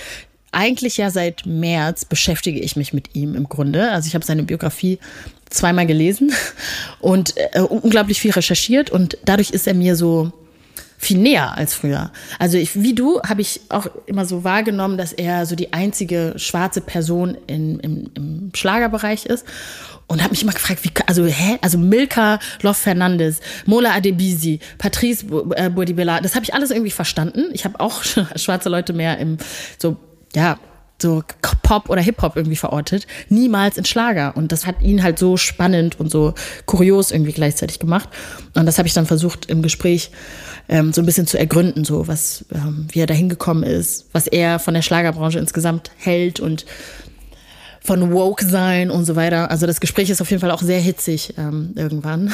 eigentlich 0.52 0.96
ja 0.96 1.10
seit 1.10 1.44
März 1.46 2.05
beschäftige 2.05 2.60
ich 2.60 2.76
mich 2.76 2.93
mit 2.93 3.17
ihm 3.17 3.34
im 3.34 3.48
Grunde. 3.48 3.91
Also 3.91 4.06
ich 4.06 4.14
habe 4.14 4.24
seine 4.24 4.44
Biografie 4.44 5.00
zweimal 5.50 5.86
gelesen 5.86 6.32
und 7.00 7.34
äh, 7.36 7.60
unglaublich 7.60 8.20
viel 8.20 8.31
recherchiert 8.31 8.91
und 8.91 9.19
dadurch 9.24 9.50
ist 9.50 9.67
er 9.67 9.74
mir 9.74 9.96
so 9.96 10.32
viel 10.98 11.19
näher 11.19 11.56
als 11.56 11.74
früher. 11.74 12.10
Also 12.39 12.56
ich, 12.56 12.81
wie 12.82 12.94
du 12.94 13.20
habe 13.22 13.41
ich 13.41 13.60
auch 13.69 13.86
immer 14.06 14.24
so 14.24 14.44
wahrgenommen, 14.44 14.96
dass 14.96 15.13
er 15.13 15.46
so 15.46 15.55
die 15.56 15.72
einzige 15.72 16.34
schwarze 16.36 16.81
Person 16.81 17.36
in, 17.46 17.79
im, 17.81 18.10
im 18.15 18.51
Schlagerbereich 18.55 19.27
ist 19.27 19.44
und 20.06 20.22
habe 20.22 20.31
mich 20.31 20.43
immer 20.43 20.53
gefragt, 20.53 20.84
wie, 20.84 20.91
also 21.06 21.24
hä, 21.27 21.58
also 21.60 21.79
Milka 21.79 22.39
Love 22.63 22.74
Fernandes, 22.74 23.41
Mola 23.67 23.93
Adebisi, 23.94 24.60
Patrice 24.79 25.27
Bu- 25.27 25.53
äh, 25.55 25.70
Bourdibella, 25.70 26.20
das 26.20 26.34
habe 26.34 26.44
ich 26.44 26.55
alles 26.55 26.70
irgendwie 26.70 26.91
verstanden. 26.91 27.46
Ich 27.53 27.65
habe 27.65 27.81
auch 27.81 28.03
schwarze 28.36 28.69
Leute 28.69 28.93
mehr 28.93 29.19
im 29.19 29.39
so 29.79 29.96
ja 30.34 30.58
so 31.01 31.22
Pop 31.63 31.91
oder 31.91 32.01
Hip 32.01 32.22
Hop 32.22 32.36
irgendwie 32.36 32.56
verortet, 32.56 33.06
niemals 33.29 33.77
in 33.77 33.84
Schlager 33.84 34.36
und 34.36 34.53
das 34.53 34.67
hat 34.67 34.81
ihn 34.82 35.03
halt 35.03 35.19
so 35.19 35.36
spannend 35.36 35.98
und 35.98 36.10
so 36.10 36.34
kurios 36.67 37.10
irgendwie 37.10 37.32
gleichzeitig 37.32 37.79
gemacht 37.79 38.08
und 38.55 38.67
das 38.67 38.79
habe 38.79 38.86
ich 38.86 38.94
dann 38.94 39.06
versucht 39.06 39.46
im 39.46 39.63
Gespräch 39.63 40.10
ähm, 40.69 40.93
so 40.93 41.03
ein 41.03 41.06
bisschen 41.06 41.27
zu 41.27 41.39
ergründen, 41.39 41.84
so 41.84 42.06
was 42.08 42.44
ähm, 42.55 42.86
wie 42.91 43.01
er 43.01 43.06
da 43.06 43.15
hingekommen 43.15 43.65
ist, 43.65 44.06
was 44.13 44.27
er 44.27 44.58
von 44.58 44.74
der 44.74 44.82
Schlagerbranche 44.82 45.39
insgesamt 45.39 45.91
hält 45.96 46.41
und 46.41 46.65
von 47.81 48.13
woke 48.13 48.44
sein 48.44 48.91
und 48.91 49.05
so 49.05 49.15
weiter. 49.15 49.51
Also 49.51 49.67
das 49.67 49.79
Gespräch 49.79 50.08
ist 50.08 50.22
auf 50.22 50.31
jeden 50.31 50.41
Fall 50.41 50.51
auch 50.51 50.63
sehr 50.63 50.81
hitzig 50.81 51.34
ähm, 51.36 51.72
irgendwann, 51.77 52.32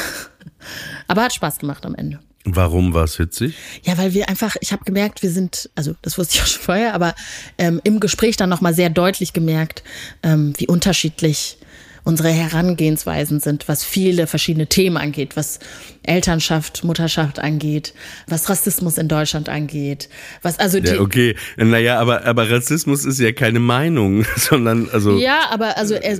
aber 1.08 1.22
hat 1.22 1.32
Spaß 1.32 1.58
gemacht 1.58 1.84
am 1.86 1.94
Ende. 1.94 2.20
Warum 2.44 2.94
war 2.94 3.04
es 3.04 3.16
hitzig? 3.16 3.54
Ja, 3.82 3.98
weil 3.98 4.14
wir 4.14 4.30
einfach, 4.30 4.56
ich 4.60 4.72
habe 4.72 4.84
gemerkt, 4.84 5.22
wir 5.22 5.30
sind, 5.30 5.68
also 5.74 5.94
das 6.00 6.16
wusste 6.16 6.36
ich 6.36 6.42
auch 6.42 6.46
schon 6.46 6.62
vorher, 6.62 6.94
aber 6.94 7.14
ähm, 7.58 7.82
im 7.84 8.00
Gespräch 8.00 8.36
dann 8.38 8.48
nochmal 8.48 8.72
sehr 8.72 8.88
deutlich 8.88 9.34
gemerkt, 9.34 9.82
ähm, 10.22 10.54
wie 10.56 10.66
unterschiedlich 10.66 11.58
unsere 12.04 12.30
Herangehensweisen 12.30 13.40
sind, 13.40 13.68
was 13.68 13.84
viele 13.84 14.26
verschiedene 14.26 14.66
Themen 14.66 14.96
angeht, 14.96 15.36
was 15.36 15.58
Elternschaft, 16.02 16.82
Mutterschaft 16.82 17.38
angeht, 17.38 17.92
was 18.26 18.48
Rassismus 18.48 18.96
in 18.96 19.06
Deutschland 19.08 19.48
angeht, 19.48 20.08
was 20.42 20.58
also 20.58 20.80
die, 20.80 20.88
Ja, 20.88 21.00
okay. 21.00 21.36
Naja, 21.56 22.00
aber, 22.00 22.24
aber 22.24 22.50
Rassismus 22.50 23.04
ist 23.04 23.20
ja 23.20 23.32
keine 23.32 23.60
Meinung, 23.60 24.24
sondern 24.36 24.88
also. 24.90 25.18
Ja, 25.18 25.50
aber 25.50 25.76
also 25.76 25.94
er, 25.94 26.18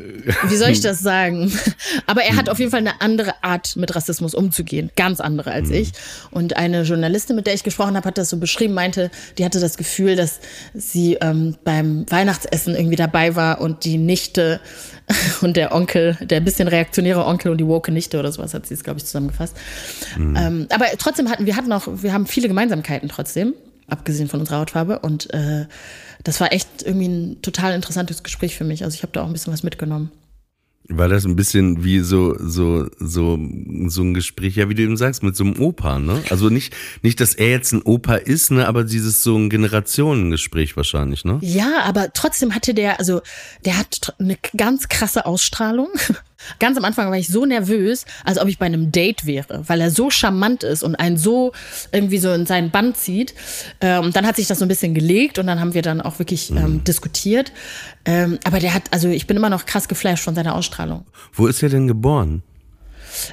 wie 0.49 0.57
soll 0.57 0.71
ich 0.71 0.81
das 0.83 1.01
sagen? 1.01 1.51
Aber 2.07 2.23
er 2.23 2.37
hat 2.37 2.49
auf 2.49 2.59
jeden 2.59 2.71
Fall 2.71 2.81
eine 2.81 3.01
andere 3.01 3.43
Art, 3.43 3.77
mit 3.77 3.95
Rassismus 3.97 4.35
umzugehen. 4.35 4.91
Ganz 4.97 5.21
andere 5.21 5.51
als 5.51 5.71
ich. 5.71 5.93
Und 6.31 6.57
eine 6.57 6.83
Journalistin, 6.83 7.37
mit 7.37 7.47
der 7.47 7.55
ich 7.55 7.65
gesprochen 7.65 7.97
habe, 7.97 8.07
hat 8.07 8.19
das 8.19 8.31
so 8.31 8.37
beschrieben, 8.37 8.75
meinte, 8.75 9.11
die 9.39 9.45
hatte 9.45 9.61
das 9.61 9.77
Gefühl, 9.77 10.15
dass 10.17 10.41
sie 10.75 11.15
ähm, 11.21 11.57
beim 11.65 12.05
Weihnachtsessen 12.11 12.75
irgendwie 12.75 12.97
dabei 12.97 13.35
war 13.35 13.61
und 13.61 13.85
die 13.85 13.97
Nichte 13.97 14.61
und 15.41 15.57
der 15.57 15.75
Onkel, 15.75 16.17
der 16.21 16.41
bisschen 16.41 16.69
reaktionäre 16.69 17.25
Onkel 17.25 17.51
und 17.51 17.59
die 17.59 17.67
woke 17.67 17.93
Nichte 17.93 18.19
oder 18.19 18.31
sowas 18.33 18.55
hat 18.55 18.67
sie 18.67 18.75
es, 18.75 18.85
glaube 18.85 18.99
ich, 18.99 19.05
zusammengefasst. 19.05 19.57
Ähm, 20.37 20.67
aber 20.71 20.87
trotzdem 20.99 21.31
hatten 21.31 21.47
wir 21.47 21.57
hatten 21.57 21.73
auch, 21.73 21.87
wir 21.87 22.13
haben 22.13 22.27
viele 22.27 22.49
Gemeinsamkeiten 22.49 23.09
trotzdem, 23.09 23.55
abgesehen 23.89 24.29
von 24.29 24.41
unserer 24.41 24.59
Hautfarbe. 24.59 25.01
Und 25.01 25.33
äh, 25.33 25.67
das 26.23 26.41
war 26.41 26.53
echt 26.53 26.69
irgendwie 26.83 27.09
ein 27.09 27.43
total 27.43 27.75
interessantes 27.75 28.23
Gespräch 28.23 28.57
für 28.57 28.65
mich. 28.65 28.85
Also 28.85 28.95
ich 28.95 29.03
habe 29.03 29.13
da 29.13 29.23
auch 29.23 29.27
ein 29.27 29.33
bisschen 29.33 29.53
was 29.53 29.63
mitgenommen. 29.63 30.11
War 30.93 31.09
das 31.09 31.25
ein 31.25 31.37
bisschen 31.37 31.85
wie 31.85 32.01
so, 32.01 32.37
so, 32.39 32.89
so, 32.99 33.39
so 33.87 34.03
ein 34.03 34.15
Gespräch, 34.15 34.57
ja, 34.57 34.69
wie 34.69 34.75
du 34.75 34.83
eben 34.83 34.97
sagst, 34.97 35.23
mit 35.23 35.37
so 35.37 35.45
einem 35.45 35.59
Opa, 35.59 35.99
ne? 35.99 36.23
Also 36.31 36.49
nicht, 36.49 36.75
nicht, 37.03 37.21
dass 37.21 37.35
er 37.35 37.51
jetzt 37.51 37.73
ein 37.73 37.83
Opa 37.83 38.17
ist, 38.17 38.51
ne, 38.51 38.67
aber 38.67 38.85
dieses 38.85 39.23
so 39.23 39.37
ein 39.37 39.51
Generationengespräch 39.51 40.77
wahrscheinlich, 40.77 41.25
ne? 41.25 41.39
Ja, 41.43 41.83
aber 41.85 42.13
trotzdem 42.13 42.55
hatte 42.55 42.75
der, 42.75 42.99
also 42.99 43.23
der 43.65 43.79
hat 43.79 44.15
eine 44.19 44.37
ganz 44.57 44.89
krasse 44.89 45.27
Ausstrahlung. 45.27 45.89
Ganz 46.59 46.77
am 46.77 46.85
Anfang 46.85 47.11
war 47.11 47.19
ich 47.19 47.29
so 47.29 47.47
nervös, 47.47 48.05
als 48.25 48.39
ob 48.39 48.49
ich 48.49 48.59
bei 48.59 48.67
einem 48.67 48.93
Date 48.93 49.27
wäre, 49.27 49.63
weil 49.67 49.81
er 49.81 49.91
so 49.91 50.11
charmant 50.11 50.63
ist 50.63 50.83
und 50.83 50.97
einen 50.97 51.17
so 51.17 51.53
irgendwie 51.93 52.19
so 52.19 52.33
in 52.33 52.47
seinen 52.47 52.71
Band 52.71 52.97
zieht. 52.97 53.35
Ähm, 53.81 54.13
dann 54.13 54.27
hat 54.27 54.37
sich 54.37 54.47
das 54.47 54.59
so 54.59 54.65
ein 54.65 54.69
bisschen 54.69 54.95
gelegt 54.95 55.39
und 55.39 55.47
dann 55.47 55.61
haben 55.61 55.75
wir 55.75 55.83
dann 55.83 56.01
auch 56.01 56.19
wirklich 56.19 56.51
ähm, 56.51 56.83
diskutiert. 56.85 57.53
Ähm, 58.05 58.39
aber 58.45 58.61
der 58.61 58.75
hat, 58.75 58.85
also 58.91 59.09
ich 59.09 59.27
bin 59.27 59.37
immer 59.37 59.51
noch 59.51 59.67
krass 59.67 59.89
geflasht 59.89 60.25
von 60.25 60.35
seiner 60.35 60.55
Ausstrahlung. 60.55 61.07
Wo 61.33 61.47
ist 61.47 61.63
er 61.63 61.69
denn 61.69 61.87
geboren? 61.87 62.43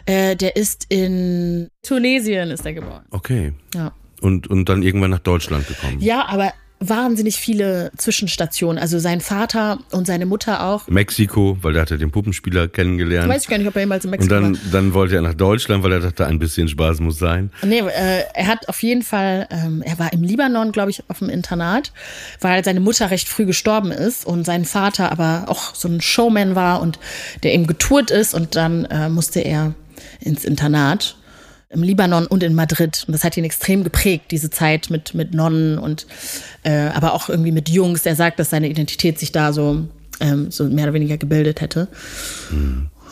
Äh, 0.06 0.36
der 0.36 0.56
ist 0.56 0.86
in 0.90 1.70
Tunesien 1.84 2.52
ist 2.52 2.66
er 2.66 2.74
geboren. 2.74 3.06
Okay. 3.12 3.54
Ja. 3.74 3.94
Und, 4.22 4.48
und 4.48 4.68
dann 4.68 4.82
irgendwann 4.82 5.12
nach 5.12 5.20
Deutschland 5.20 5.68
gekommen. 5.68 6.00
Ja, 6.00 6.26
aber 6.28 6.54
wahnsinnig 6.80 7.38
viele 7.38 7.92
Zwischenstationen. 7.98 8.78
Also 8.78 9.00
sein 9.00 9.22
Vater 9.22 9.80
und 9.92 10.06
seine 10.06 10.26
Mutter 10.26 10.64
auch. 10.64 10.88
Mexiko, 10.88 11.58
weil 11.62 11.76
er 11.76 11.82
hatte 11.82 11.98
den 11.98 12.12
Puppenspieler 12.12 12.68
kennengelernt. 12.68 13.30
Weiß 13.30 13.44
ich 13.44 13.50
gar 13.50 13.58
nicht, 13.58 13.68
ob 13.68 13.76
er 13.76 13.82
jemals 13.82 14.06
in 14.06 14.10
und 14.10 14.20
Mexiko 14.20 14.34
dann, 14.34 14.54
war. 14.54 14.62
dann 14.72 14.94
wollte 14.94 15.16
er 15.16 15.22
nach 15.22 15.34
Deutschland, 15.34 15.84
weil 15.84 15.94
er 15.94 16.00
dachte, 16.02 16.28
ein 16.28 16.40
bisschen 16.40 16.68
Spaß 16.68 17.00
muss 17.00 17.18
sein. 17.18 17.52
Nee, 17.64 17.80
äh, 17.80 18.24
er 18.34 18.48
hat 18.48 18.70
auf 18.70 18.84
jeden 18.84 19.02
Fall, 19.02 19.48
ähm, 19.50 19.82
er 19.82 19.98
war 19.98 20.14
im 20.14 20.24
Libanon, 20.24 20.72
glaube 20.72 20.92
ich, 20.92 21.04
auf 21.10 21.20
dem 21.20 21.30
Internat, 21.30 21.92
weil 22.42 22.64
seine 22.64 22.80
Mutter 22.80 23.10
recht 23.10 23.28
früh 23.28 23.46
gestorben 23.46 23.92
ist 23.92 24.26
und 24.26 24.46
sein 24.46 24.66
Vater 24.66 25.12
aber 25.12 25.46
auch 25.48 25.74
so 25.74 25.88
ein 25.88 26.02
Showman 26.02 26.56
war 26.56 26.82
und 26.82 27.00
der 27.44 27.54
eben 27.54 27.68
getourt 27.68 28.12
ist 28.12 28.34
und 28.34 28.56
dann 28.56 28.86
äh, 28.86 29.10
musste 29.10 29.40
er 29.40 29.74
ins 30.20 30.46
Internat 30.46 31.18
im 31.70 31.84
Libanon 31.84 32.28
und 32.28 32.44
in 32.44 32.56
Madrid. 32.56 33.04
Und 33.08 33.14
das 33.14 33.24
hat 33.24 33.36
ihn 33.38 33.44
extrem 33.44 33.84
geprägt, 33.84 34.32
diese 34.32 34.50
Zeit 34.50 34.90
mit, 34.90 35.14
mit 35.14 35.34
Nonnen 35.34 35.78
und 35.78 36.08
äh, 36.64 36.88
aber 36.88 37.14
auch 37.14 37.30
irgendwie 37.30 37.52
mit 37.52 37.70
Jungs. 37.70 38.06
Er 38.06 38.16
sagt, 38.16 38.40
dass 38.40 38.50
seine 38.50 38.70
Identität 38.70 39.20
sich 39.20 39.32
da 39.32 39.52
so, 39.52 39.86
ähm, 40.20 40.50
so 40.52 40.64
mehr 40.66 40.86
oder 40.86 40.94
weniger 40.94 41.18
gebildet 41.18 41.62
hätte. 41.62 41.88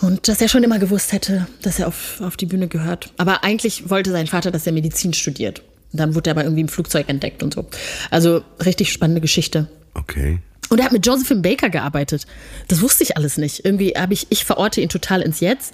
Und 0.02 0.28
dass 0.28 0.42
er 0.42 0.48
schon 0.48 0.64
immer 0.64 0.80
gewusst 0.80 1.12
hätte, 1.12 1.48
dass 1.62 1.80
er 1.80 1.88
auf, 1.88 2.22
auf 2.22 2.38
die 2.38 2.46
Bühne 2.46 2.68
gehört. 2.68 3.12
Aber 3.18 3.44
eigentlich 3.44 3.90
wollte 3.90 4.12
sein 4.12 4.28
Vater, 4.28 4.52
dass 4.52 4.66
er 4.66 4.74
Medizin 4.74 5.14
studiert. 5.14 5.62
Und 5.92 6.00
dann 6.00 6.16
wurde 6.16 6.30
er 6.30 6.32
aber 6.32 6.44
irgendwie 6.44 6.62
im 6.62 6.68
Flugzeug 6.68 7.10
entdeckt 7.10 7.44
und 7.44 7.54
so. 7.54 7.66
Also 8.12 8.42
richtig 8.64 8.92
spannende 8.92 9.22
Geschichte. 9.22 9.68
Okay. 9.94 10.40
Und 10.70 10.80
er 10.80 10.86
hat 10.86 10.92
mit 10.92 11.06
Josephine 11.06 11.42
Baker 11.42 11.70
gearbeitet. 11.70 12.26
Das 12.68 12.82
wusste 12.82 13.04
ich 13.04 13.18
alles 13.18 13.38
nicht. 13.38 13.64
Irgendwie 13.64 13.92
habe 13.92 14.14
ich, 14.14 14.28
ich 14.30 14.46
verorte 14.46 14.82
ihn 14.82 14.90
total 14.90 15.22
ins 15.22 15.40
Jetzt 15.40 15.74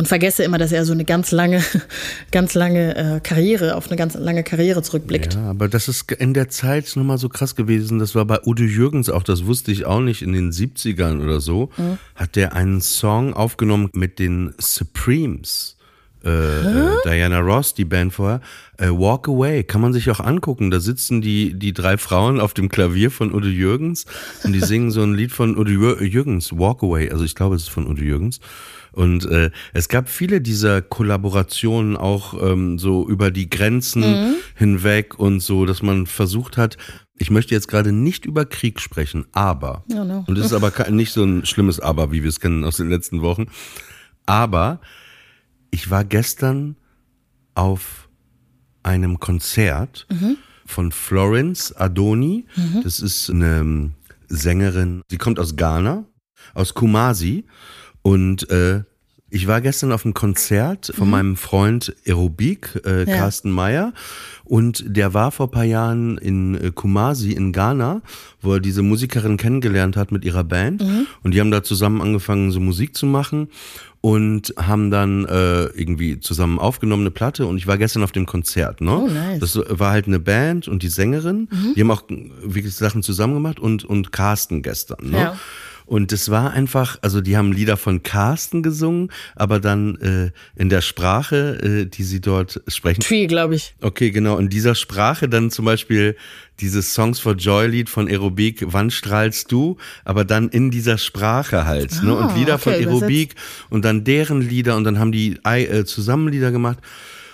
und 0.00 0.08
vergesse 0.08 0.42
immer, 0.44 0.56
dass 0.56 0.72
er 0.72 0.86
so 0.86 0.94
eine 0.94 1.04
ganz 1.04 1.30
lange, 1.30 1.62
ganz 2.32 2.54
lange 2.54 2.96
äh, 2.96 3.20
Karriere, 3.20 3.76
auf 3.76 3.88
eine 3.88 3.96
ganz 3.96 4.14
lange 4.14 4.42
Karriere 4.42 4.82
zurückblickt. 4.82 5.34
Ja, 5.34 5.50
aber 5.50 5.68
das 5.68 5.88
ist 5.88 6.10
in 6.12 6.32
der 6.32 6.48
Zeit 6.48 6.90
nochmal 6.96 7.18
so 7.18 7.28
krass 7.28 7.54
gewesen. 7.54 7.98
Das 7.98 8.14
war 8.14 8.24
bei 8.24 8.38
Udo 8.46 8.62
Jürgens 8.62 9.10
auch, 9.10 9.22
das 9.22 9.44
wusste 9.44 9.72
ich 9.72 9.84
auch 9.84 10.00
nicht, 10.00 10.22
in 10.22 10.32
den 10.32 10.52
70ern 10.52 11.22
oder 11.22 11.42
so, 11.42 11.68
hat 12.14 12.34
der 12.34 12.54
einen 12.54 12.80
Song 12.80 13.34
aufgenommen 13.34 13.90
mit 13.92 14.18
den 14.18 14.54
Supremes. 14.56 15.76
Äh, 16.24 16.28
äh, 16.28 16.96
Diana 17.04 17.40
Ross, 17.40 17.72
die 17.74 17.84
Band 17.84 18.12
vorher, 18.12 18.40
äh, 18.78 18.88
Walk 18.88 19.28
Away, 19.28 19.64
kann 19.64 19.80
man 19.80 19.92
sich 19.92 20.10
auch 20.10 20.20
angucken. 20.20 20.70
Da 20.70 20.78
sitzen 20.80 21.20
die, 21.22 21.54
die 21.58 21.72
drei 21.72 21.96
Frauen 21.96 22.40
auf 22.40 22.52
dem 22.54 22.68
Klavier 22.68 23.10
von 23.10 23.32
Udo 23.34 23.46
Jürgens 23.48 24.04
und 24.44 24.52
die 24.52 24.60
singen 24.60 24.90
so 24.90 25.02
ein 25.02 25.14
Lied 25.14 25.32
von 25.32 25.56
Udo 25.56 25.70
Jür- 25.70 26.02
Jürgens, 26.02 26.52
Walk 26.52 26.82
Away. 26.82 27.10
Also 27.10 27.24
ich 27.24 27.34
glaube, 27.34 27.56
es 27.56 27.62
ist 27.62 27.70
von 27.70 27.86
Udo 27.86 28.02
Jürgens. 28.02 28.40
Und 28.92 29.24
äh, 29.26 29.50
es 29.72 29.88
gab 29.88 30.08
viele 30.08 30.40
dieser 30.40 30.82
Kollaborationen 30.82 31.96
auch 31.96 32.34
ähm, 32.42 32.76
so 32.78 33.08
über 33.08 33.30
die 33.30 33.48
Grenzen 33.48 34.34
hinweg 34.56 35.18
und 35.18 35.40
so, 35.40 35.64
dass 35.64 35.80
man 35.80 36.06
versucht 36.06 36.56
hat, 36.56 36.76
ich 37.16 37.30
möchte 37.30 37.54
jetzt 37.54 37.68
gerade 37.68 37.92
nicht 37.92 38.24
über 38.26 38.44
Krieg 38.46 38.80
sprechen, 38.80 39.26
aber, 39.32 39.84
Oh 39.92 40.04
no. 40.04 40.24
und 40.26 40.36
das 40.36 40.46
ist 40.46 40.52
aber 40.54 40.72
nicht 40.90 41.12
so 41.12 41.22
ein 41.22 41.46
schlimmes 41.46 41.78
Aber, 41.78 42.10
wie 42.12 42.22
wir 42.22 42.30
es 42.30 42.40
kennen 42.40 42.64
aus 42.64 42.78
den 42.78 42.88
letzten 42.90 43.20
Wochen, 43.22 43.46
aber 44.26 44.80
ich 45.70 45.90
war 45.90 46.04
gestern 46.04 46.76
auf 47.54 48.08
einem 48.82 49.20
Konzert 49.20 50.06
von 50.66 50.92
Florence 50.92 51.72
Adoni. 51.76 52.46
Das 52.82 53.00
ist 53.00 53.30
eine 53.30 53.58
ähm, 53.58 53.94
Sängerin, 54.28 55.02
sie 55.10 55.18
kommt 55.18 55.38
aus 55.38 55.56
Ghana, 55.56 56.04
aus 56.54 56.74
Kumasi. 56.74 57.44
Und 58.02 58.48
äh, 58.50 58.84
ich 59.30 59.46
war 59.46 59.60
gestern 59.60 59.92
auf 59.92 60.04
einem 60.04 60.14
Konzert 60.14 60.92
von 60.94 61.08
meinem 61.08 61.36
Freund 61.36 61.94
Aerobik, 62.06 62.80
äh, 62.84 63.08
Ja. 63.08 63.16
Carsten 63.16 63.50
Meyer. 63.50 63.92
Und 64.44 64.84
der 64.86 65.14
war 65.14 65.30
vor 65.30 65.50
paar 65.50 65.64
Jahren 65.64 66.18
in 66.18 66.56
äh, 66.56 66.72
Kumasi 66.74 67.32
in 67.32 67.52
Ghana, 67.52 68.02
wo 68.42 68.54
er 68.54 68.60
diese 68.60 68.82
Musikerin 68.82 69.36
kennengelernt 69.36 69.96
hat 69.96 70.10
mit 70.10 70.24
ihrer 70.24 70.42
Band. 70.42 70.84
Und 71.22 71.32
die 71.34 71.40
haben 71.40 71.52
da 71.52 71.62
zusammen 71.62 72.02
angefangen, 72.02 72.50
so 72.50 72.58
Musik 72.58 72.96
zu 72.96 73.06
machen 73.06 73.48
und 74.00 74.54
haben 74.56 74.90
dann 74.90 75.24
äh, 75.26 75.64
irgendwie 75.66 76.18
zusammen 76.18 76.58
aufgenommen 76.58 77.02
eine 77.02 77.10
Platte 77.10 77.46
und 77.46 77.58
ich 77.58 77.66
war 77.66 77.76
gestern 77.78 78.02
auf 78.02 78.12
dem 78.12 78.24
Konzert, 78.26 78.80
ne? 78.80 78.96
Oh, 78.96 79.06
nice. 79.06 79.40
Das 79.40 79.60
war 79.68 79.90
halt 79.90 80.06
eine 80.06 80.18
Band 80.18 80.68
und 80.68 80.82
die 80.82 80.88
Sängerin, 80.88 81.48
die 81.76 81.80
haben 81.82 81.90
auch 81.90 82.04
wirklich 82.42 82.74
Sachen 82.74 83.02
zusammen 83.02 83.34
gemacht 83.34 83.60
und 83.60 83.84
und 83.84 84.10
Carsten 84.10 84.62
gestern, 84.62 85.10
ne? 85.10 85.18
Ja. 85.18 85.36
Und 85.90 86.12
es 86.12 86.30
war 86.30 86.52
einfach, 86.52 86.98
also 87.02 87.20
die 87.20 87.36
haben 87.36 87.50
Lieder 87.52 87.76
von 87.76 88.04
Carsten 88.04 88.62
gesungen, 88.62 89.10
aber 89.34 89.58
dann 89.58 89.96
äh, 89.96 90.30
in 90.54 90.68
der 90.68 90.82
Sprache, 90.82 91.58
äh, 91.64 91.86
die 91.86 92.04
sie 92.04 92.20
dort 92.20 92.62
sprechen. 92.68 93.00
Tree, 93.00 93.26
glaube 93.26 93.56
ich. 93.56 93.74
Okay, 93.80 94.12
genau. 94.12 94.38
In 94.38 94.48
dieser 94.48 94.76
Sprache 94.76 95.28
dann 95.28 95.50
zum 95.50 95.64
Beispiel 95.64 96.14
dieses 96.60 96.94
Songs 96.94 97.18
for 97.18 97.34
Joy 97.34 97.66
Lied 97.66 97.90
von 97.90 98.06
Aerobik, 98.06 98.62
Wann 98.68 98.92
strahlst 98.92 99.50
du? 99.50 99.78
Aber 100.04 100.24
dann 100.24 100.48
in 100.50 100.70
dieser 100.70 100.96
Sprache 100.96 101.64
halt. 101.66 102.00
ne? 102.04 102.14
Und 102.14 102.26
Ah, 102.30 102.34
Lieder 102.36 102.58
von 102.58 102.72
okay, 102.72 102.86
Aerobik 102.86 103.34
und 103.68 103.84
dann 103.84 104.04
deren 104.04 104.42
Lieder 104.42 104.76
und 104.76 104.84
dann 104.84 105.00
haben 105.00 105.10
die 105.10 105.40
äh, 105.42 105.84
zusammen 105.84 106.28
Lieder 106.28 106.52
gemacht. 106.52 106.78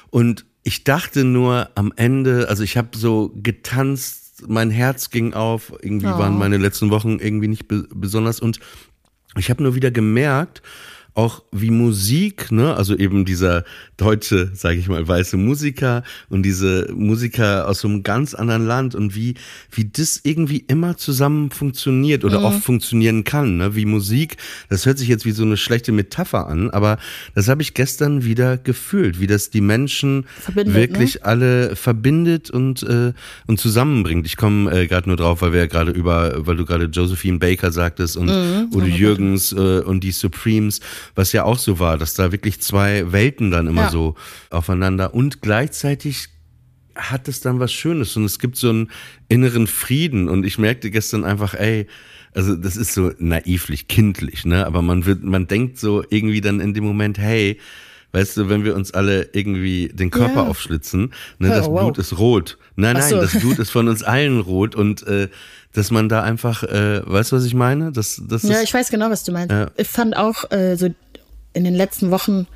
Und 0.09 0.47
ich 0.63 0.83
dachte 0.83 1.25
nur 1.25 1.69
am 1.75 1.93
Ende, 1.95 2.49
also 2.49 2.63
ich 2.63 2.79
habe 2.79 2.97
so 2.97 3.33
getanzt, 3.37 4.26
mein 4.47 4.71
Herz 4.71 5.11
ging 5.11 5.35
auf. 5.35 5.73
Irgendwie 5.83 6.07
Oh. 6.07 6.19
waren 6.19 6.39
meine 6.39 6.59
letzten 6.59 6.91
Wochen 6.91 7.19
irgendwie 7.19 7.49
nicht 7.49 7.69
be 7.69 7.87
besonders 7.95 8.41
und 8.41 8.61
ich 9.37 9.51
habe 9.51 9.63
nur 9.63 9.75
wieder 9.75 9.91
gemerkt, 9.91 10.63
auch 11.17 11.43
wie 11.51 11.71
Musik, 11.71 12.53
ne, 12.53 12.77
also 12.77 12.95
eben 12.95 13.25
dieser 13.25 13.65
deutsche, 13.97 14.51
sage 14.55 14.79
ich 14.79 14.87
mal, 14.87 15.09
weiße 15.09 15.39
Musiker 15.39 16.03
und 16.29 16.43
diese 16.43 16.93
Musiker 16.95 17.67
aus 17.67 17.81
so 17.81 17.89
einem 17.89 18.03
ganz 18.03 18.35
anderen 18.35 18.67
Land 18.67 18.95
und 18.95 19.15
wie 19.15 19.35
wie 19.71 19.87
das 19.87 20.21
irgendwie 20.25 20.59
immer 20.69 20.99
zusammen 20.99 21.51
funktioniert 21.51 22.23
oder 22.23 22.43
oft 22.43 22.63
funktionieren 22.63 23.25
kann, 23.25 23.57
ne, 23.57 23.75
wie 23.75 23.87
Musik. 23.87 24.37
Das 24.69 24.85
hört 24.85 24.99
sich 24.99 25.09
jetzt 25.09 25.25
wie 25.25 25.31
so 25.31 25.43
eine 25.43 25.57
schlechte 25.57 25.91
Metapher 25.91 26.49
an, 26.49 26.69
aber 26.69 26.99
das 27.35 27.49
habe 27.49 27.63
ich 27.63 27.73
gestern 27.73 28.25
wieder 28.25 28.59
gefühlt, 28.59 29.19
wie 29.19 29.27
das 29.27 29.49
die 29.49 29.63
Menschen 29.63 30.27
Verbindet, 30.39 30.75
wirklich 30.75 31.25
alle 31.25 31.77
verbindet 31.77 32.51
und 32.51 32.83
äh, 32.83 33.15
und 33.47 33.59
zusammenbringt. 33.59 34.27
Ich 34.27 34.37
komme 34.37 34.71
äh, 34.71 34.87
gerade 34.87 35.09
nur 35.09 35.17
drauf, 35.17 35.41
weil 35.41 35.55
wir 35.55 35.61
ja 35.61 35.67
gerade 35.67 35.93
über, 35.93 36.47
weil 36.47 36.57
du 36.57 36.67
gerade 36.67 36.85
Josephine 36.85 37.39
Baker 37.39 37.73
sagtest 37.73 38.19
und 38.19 38.29
Udo 38.71 38.85
Jürgens 38.85 39.53
äh, 39.53 39.81
und 39.81 40.05
die 40.05 40.13
Supremes, 40.13 40.81
was 41.15 41.33
ja 41.33 41.45
auch 41.45 41.59
so 41.59 41.79
war, 41.79 41.99
dass 41.99 42.15
da 42.15 42.33
wirklich 42.33 42.61
zwei 42.61 43.13
Welten 43.13 43.51
dann 43.51 43.67
immer 43.67 43.83
Ja. 43.85 43.91
so 43.91 44.15
aufeinander 44.51 45.15
und 45.15 45.43
gleichzeitig 45.43 46.29
hat 46.95 47.29
es 47.29 47.41
dann 47.41 47.61
was 47.61 47.73
Schönes 47.73 48.17
und 48.17 48.25
es 48.25 48.39
gibt 48.39 48.57
so 48.57 48.71
einen 48.71 48.91
inneren 49.29 49.67
Frieden 49.67 50.29
und 50.29 50.45
ich 50.45 50.59
merkte 50.59 50.91
gestern 50.91 51.25
einfach, 51.25 51.53
ey, 51.55 51.87
also 52.35 52.55
das 52.57 52.77
ist 52.77 52.93
so 52.95 53.13
naivlich, 53.19 53.89
kindlich, 53.89 54.45
ne? 54.45 54.67
Aber 54.67 54.83
man 54.83 55.05
wird, 55.07 55.23
man 55.23 55.47
denkt 55.47 55.79
so 55.79 56.05
irgendwie 56.11 56.41
dann 56.41 56.61
in 56.61 56.75
dem 56.75 56.85
Moment, 56.85 57.19
hey, 57.19 57.59
weißt 58.17 58.37
du, 58.39 58.49
wenn 58.49 58.65
wir 58.65 58.75
uns 58.75 58.93
alle 58.95 59.29
irgendwie 59.33 59.89
den 59.93 60.11
Körper 60.11 60.43
Ja. 60.43 60.47
aufschlitzen, 60.49 61.13
ne, 61.39 61.49
Oh, 61.51 61.55
das 61.55 61.67
wow. 61.67 61.81
Blut 61.81 61.99
ist 61.99 62.19
rot. 62.19 62.59
Nein, 62.77 62.95
nein, 62.95 63.11
so. 63.11 63.21
das 63.21 63.33
Blut 63.39 63.59
ist 63.59 63.71
von 63.71 63.89
uns 63.89 64.03
allen 64.03 64.41
rot 64.41 64.75
und 64.75 65.07
äh, 65.07 65.29
dass 65.73 65.91
man 65.91 66.09
da 66.09 66.23
einfach, 66.23 66.63
äh, 66.63 67.03
weißt 67.05 67.33
du, 67.33 67.37
was 67.37 67.45
ich 67.45 67.55
meine? 67.55 67.93
Das, 67.93 68.23
das 68.27 68.43
Ja, 68.45 68.57
ist, 68.57 68.65
ich 68.65 68.75
weiß 68.75 68.89
genau, 68.91 69.11
was 69.11 69.25
du 69.25 69.33
meinst. 69.33 69.53
Ja. 69.53 69.67
Ich 69.77 69.89
fand 69.89 70.17
auch, 70.17 70.51
äh, 70.51 70.77
so 70.77 70.89
in 71.53 71.65
den 71.65 71.75
letzten 71.75 72.11
Wochen 72.11 72.47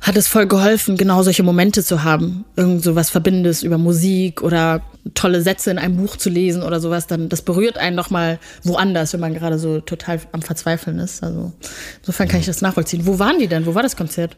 hat 0.00 0.16
es 0.16 0.28
voll 0.28 0.46
geholfen, 0.46 0.96
genau 0.96 1.24
solche 1.24 1.42
Momente 1.42 1.82
zu 1.82 2.04
haben. 2.04 2.44
Irgend 2.54 2.84
so 2.84 2.94
was 2.94 3.10
Verbindendes 3.10 3.64
über 3.64 3.78
Musik 3.78 4.42
oder 4.42 4.82
tolle 5.14 5.42
Sätze 5.42 5.72
in 5.72 5.78
einem 5.78 5.96
Buch 5.96 6.16
zu 6.16 6.30
lesen 6.30 6.62
oder 6.62 6.78
sowas. 6.78 7.08
Dann, 7.08 7.28
das 7.28 7.42
berührt 7.42 7.78
einen 7.78 7.96
nochmal 7.96 8.38
woanders, 8.62 9.12
wenn 9.12 9.18
man 9.20 9.34
gerade 9.34 9.58
so 9.58 9.80
total 9.80 10.20
am 10.30 10.42
Verzweifeln 10.42 11.00
ist. 11.00 11.24
Also 11.24 11.52
insofern 12.00 12.28
kann 12.28 12.38
ich 12.38 12.46
das 12.46 12.60
nachvollziehen. 12.62 13.06
Wo 13.06 13.18
waren 13.18 13.40
die 13.40 13.48
denn? 13.48 13.66
Wo 13.66 13.74
war 13.74 13.82
das 13.82 13.96
Konzert? 13.96 14.36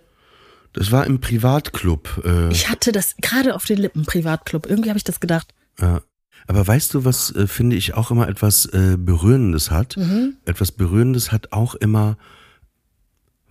Das 0.72 0.92
war 0.92 1.06
im 1.06 1.20
Privatclub. 1.20 2.22
Äh, 2.24 2.50
Ich 2.50 2.68
hatte 2.68 2.92
das 2.92 3.16
gerade 3.20 3.54
auf 3.54 3.64
den 3.64 3.78
Lippen, 3.78 4.04
Privatclub. 4.04 4.66
Irgendwie 4.66 4.88
habe 4.90 4.98
ich 4.98 5.04
das 5.04 5.20
gedacht. 5.20 5.52
Ja. 5.80 6.02
Aber 6.46 6.66
weißt 6.66 6.94
du, 6.94 7.04
was 7.04 7.34
äh, 7.34 7.46
finde 7.46 7.76
ich 7.76 7.94
auch 7.94 8.10
immer 8.10 8.28
etwas 8.28 8.66
äh, 8.66 8.96
Berührendes 8.98 9.70
hat? 9.70 9.96
Mhm. 9.96 10.36
Etwas 10.46 10.72
Berührendes 10.72 11.32
hat 11.32 11.52
auch 11.52 11.74
immer 11.74 12.16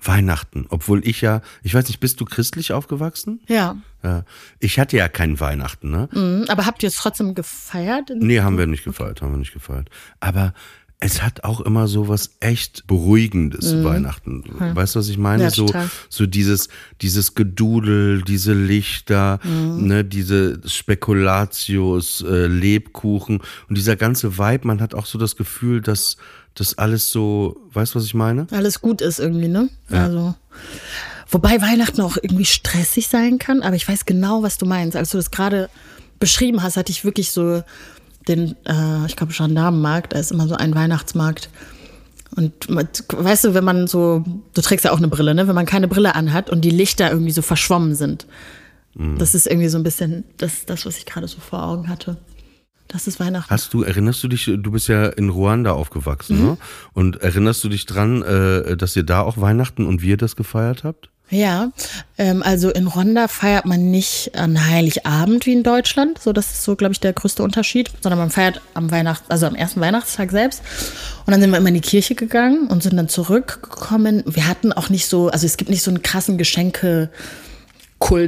Weihnachten. 0.02 0.66
Obwohl 0.70 1.06
ich 1.06 1.22
ja, 1.22 1.42
ich 1.62 1.74
weiß 1.74 1.88
nicht, 1.88 2.00
bist 2.00 2.22
du 2.22 2.26
christlich 2.26 2.72
aufgewachsen? 2.72 3.42
Ja. 3.48 3.78
Ja. 4.02 4.24
Ich 4.60 4.80
hatte 4.80 4.96
ja 4.98 5.10
kein 5.10 5.40
Weihnachten, 5.40 5.92
ne? 5.92 6.08
Mhm. 6.12 6.46
Aber 6.48 6.66
habt 6.66 6.84
ihr 6.84 6.88
es 6.88 6.96
trotzdem 6.96 7.36
gefeiert? 7.36 8.10
Nee, 8.16 8.40
haben 8.40 8.58
wir 8.58 8.66
nicht 8.66 8.86
gefeiert, 8.86 9.22
haben 9.22 9.32
wir 9.32 9.38
nicht 9.38 9.54
gefeiert. 9.54 9.90
Aber 10.22 10.54
es 11.02 11.22
hat 11.22 11.46
auch 11.46 11.62
immer 11.62 11.88
so 11.88 12.10
was 12.10 12.32
echt 12.42 12.86
Beruhigendes, 12.86 13.74
Weihnachten. 13.86 14.44
Weißt 14.76 14.96
du, 14.96 15.00
was 15.00 15.08
ich 15.08 15.18
meine? 15.18 15.44
Mhm. 15.44 15.50
Ja, 15.50 15.50
so, 15.52 15.66
total. 15.68 15.90
so 16.10 16.26
dieses, 16.26 16.68
dieses 17.02 17.36
Gedudel, 17.36 18.22
diese 18.22 18.54
Lichter, 18.54 19.40
Mhm. 19.44 19.88
ne, 19.88 20.04
diese 20.04 20.60
Spekulatius, 20.68 22.22
äh, 22.28 22.48
Lebkuchen 22.48 23.40
und 23.70 23.78
dieser 23.78 23.96
ganze 23.96 24.38
Vibe, 24.38 24.68
man 24.68 24.82
hat 24.82 24.94
auch 24.94 25.06
so 25.06 25.18
das 25.18 25.36
Gefühl, 25.36 25.82
dass 25.82 26.18
das 26.56 26.78
alles 26.78 27.12
so, 27.12 27.56
weißt 27.74 27.94
du, 27.96 28.00
was 28.00 28.06
ich 28.06 28.14
meine? 28.14 28.48
alles 28.52 28.82
gut 28.82 29.02
ist 29.02 29.20
irgendwie, 29.20 29.48
ne? 29.48 29.70
Also. 29.90 30.36
Wobei 31.32 31.62
Weihnachten 31.62 32.02
auch 32.02 32.18
irgendwie 32.22 32.46
stressig 32.46 33.08
sein 33.08 33.38
kann, 33.38 33.62
aber 33.62 33.76
ich 33.76 33.88
weiß 33.88 34.06
genau, 34.06 34.42
was 34.44 34.58
du 34.58 34.66
meinst. 34.66 34.98
Als 34.98 35.12
du 35.12 35.18
das 35.18 35.30
gerade 35.32 35.70
beschrieben 36.20 36.62
hast, 36.64 36.76
hatte 36.76 36.92
ich 36.92 37.06
wirklich 37.06 37.32
so 37.32 37.64
den, 38.30 38.56
äh, 38.66 39.06
ich 39.08 39.16
glaube, 39.16 39.34
Gendarmenmarkt, 39.34 40.14
da 40.14 40.20
ist 40.20 40.32
immer 40.32 40.48
so 40.48 40.56
ein 40.56 40.74
Weihnachtsmarkt. 40.76 41.50
Und 42.36 42.54
weißt 42.70 43.46
du, 43.46 43.54
wenn 43.56 43.64
man 43.64 43.88
so, 43.88 44.24
du 44.54 44.62
trägst 44.62 44.86
ja 44.86 44.92
auch 44.92 44.98
eine 45.00 45.08
Brille, 45.08 45.34
ne? 45.34 45.48
Wenn 45.48 45.56
man 45.56 45.66
keine 45.66 45.88
Brille 45.88 46.16
anhat 46.16 46.50
und 46.50 46.62
die 46.62 46.70
Lichter 46.70 47.10
irgendwie 47.12 47.32
so 47.32 47.42
verschwommen 47.42 47.96
sind. 47.96 48.28
Das 49.18 49.34
ist 49.36 49.48
irgendwie 49.48 49.70
so 49.70 49.78
ein 49.78 49.84
bisschen 49.84 50.24
das, 50.38 50.66
das, 50.66 50.86
was 50.86 50.98
ich 50.98 51.06
gerade 51.06 51.28
so 51.28 51.40
vor 51.40 51.64
Augen 51.64 51.88
hatte. 51.90 52.18
Das 52.88 53.08
ist 53.08 53.20
Weihnachten. 53.20 53.50
Hast 53.50 53.74
du, 53.74 53.84
erinnerst 53.84 54.24
du 54.24 54.28
dich, 54.28 54.46
du 54.46 54.72
bist 54.72 54.88
ja 54.88 55.06
in 55.08 55.30
Ruanda 55.30 55.72
aufgewachsen, 55.72 56.38
Mhm. 56.40 56.46
ne? 56.46 56.58
Und 56.94 57.22
erinnerst 57.22 57.64
du 57.64 57.70
dich 57.70 57.86
dran, 57.86 58.24
äh, 58.24 58.76
dass 58.76 58.96
ihr 58.96 59.04
da 59.04 59.22
auch 59.22 59.38
Weihnachten 59.40 59.86
und 59.86 60.02
wir 60.02 60.18
das 60.18 60.36
gefeiert 60.36 60.84
habt? 60.84 61.10
Ja, 61.32 61.72
ähm, 62.18 62.42
also 62.42 62.72
in 62.72 62.88
Rwanda 62.88 63.28
feiert 63.28 63.66
man 63.66 63.92
nicht 63.92 64.36
an 64.36 64.68
Heiligabend 64.68 65.46
wie 65.46 65.54
in 65.54 65.62
Deutschland. 65.64 66.20
So, 66.20 66.34
das 66.34 66.52
ist 66.52 66.64
so, 66.64 66.76
glaube 66.76 66.94
ich, 66.94 67.00
der 67.00 67.14
größte 67.14 67.44
Unterschied, 67.44 67.92
sondern 68.02 68.18
man 68.18 68.32
feiert 68.32 68.62
am 68.74 68.90
Weihnacht, 68.90 69.24
also 69.30 69.46
am 69.46 69.54
ersten 69.54 69.80
Weihnachtstag 69.80 70.32
selbst. 70.32 70.64
Und 71.26 71.32
dann 71.32 71.40
sind 71.40 71.52
wir 71.52 71.58
immer 71.58 71.68
in 71.68 71.76
die 71.76 71.82
Kirche 71.82 72.16
gegangen 72.16 72.68
und 72.68 72.82
sind 72.82 72.98
dann 72.98 73.10
zurückgekommen. 73.10 74.24
Wir 74.26 74.48
hatten 74.48 74.74
auch 74.74 74.90
nicht 74.90 75.06
so, 75.06 75.30
also 75.30 75.46
es 75.46 75.58
gibt 75.58 75.70
nicht 75.70 75.84
so 75.84 75.92
einen 75.92 76.02
krassen 76.02 76.40
Geschenkekult 76.40 77.12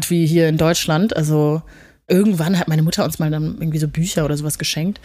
wie 0.10 0.28
hier 0.28 0.48
in 0.48 0.58
Deutschland. 0.58 1.16
Also 1.16 1.64
irgendwann 2.08 2.60
hat 2.60 2.68
meine 2.68 2.84
Mutter 2.84 3.04
uns 3.04 3.18
mal 3.18 3.32
dann 3.32 3.58
irgendwie 3.60 3.80
so 3.80 3.88
Bücher 3.88 4.26
oder 4.26 4.38
sowas 4.38 4.60
geschenkt. 4.60 5.00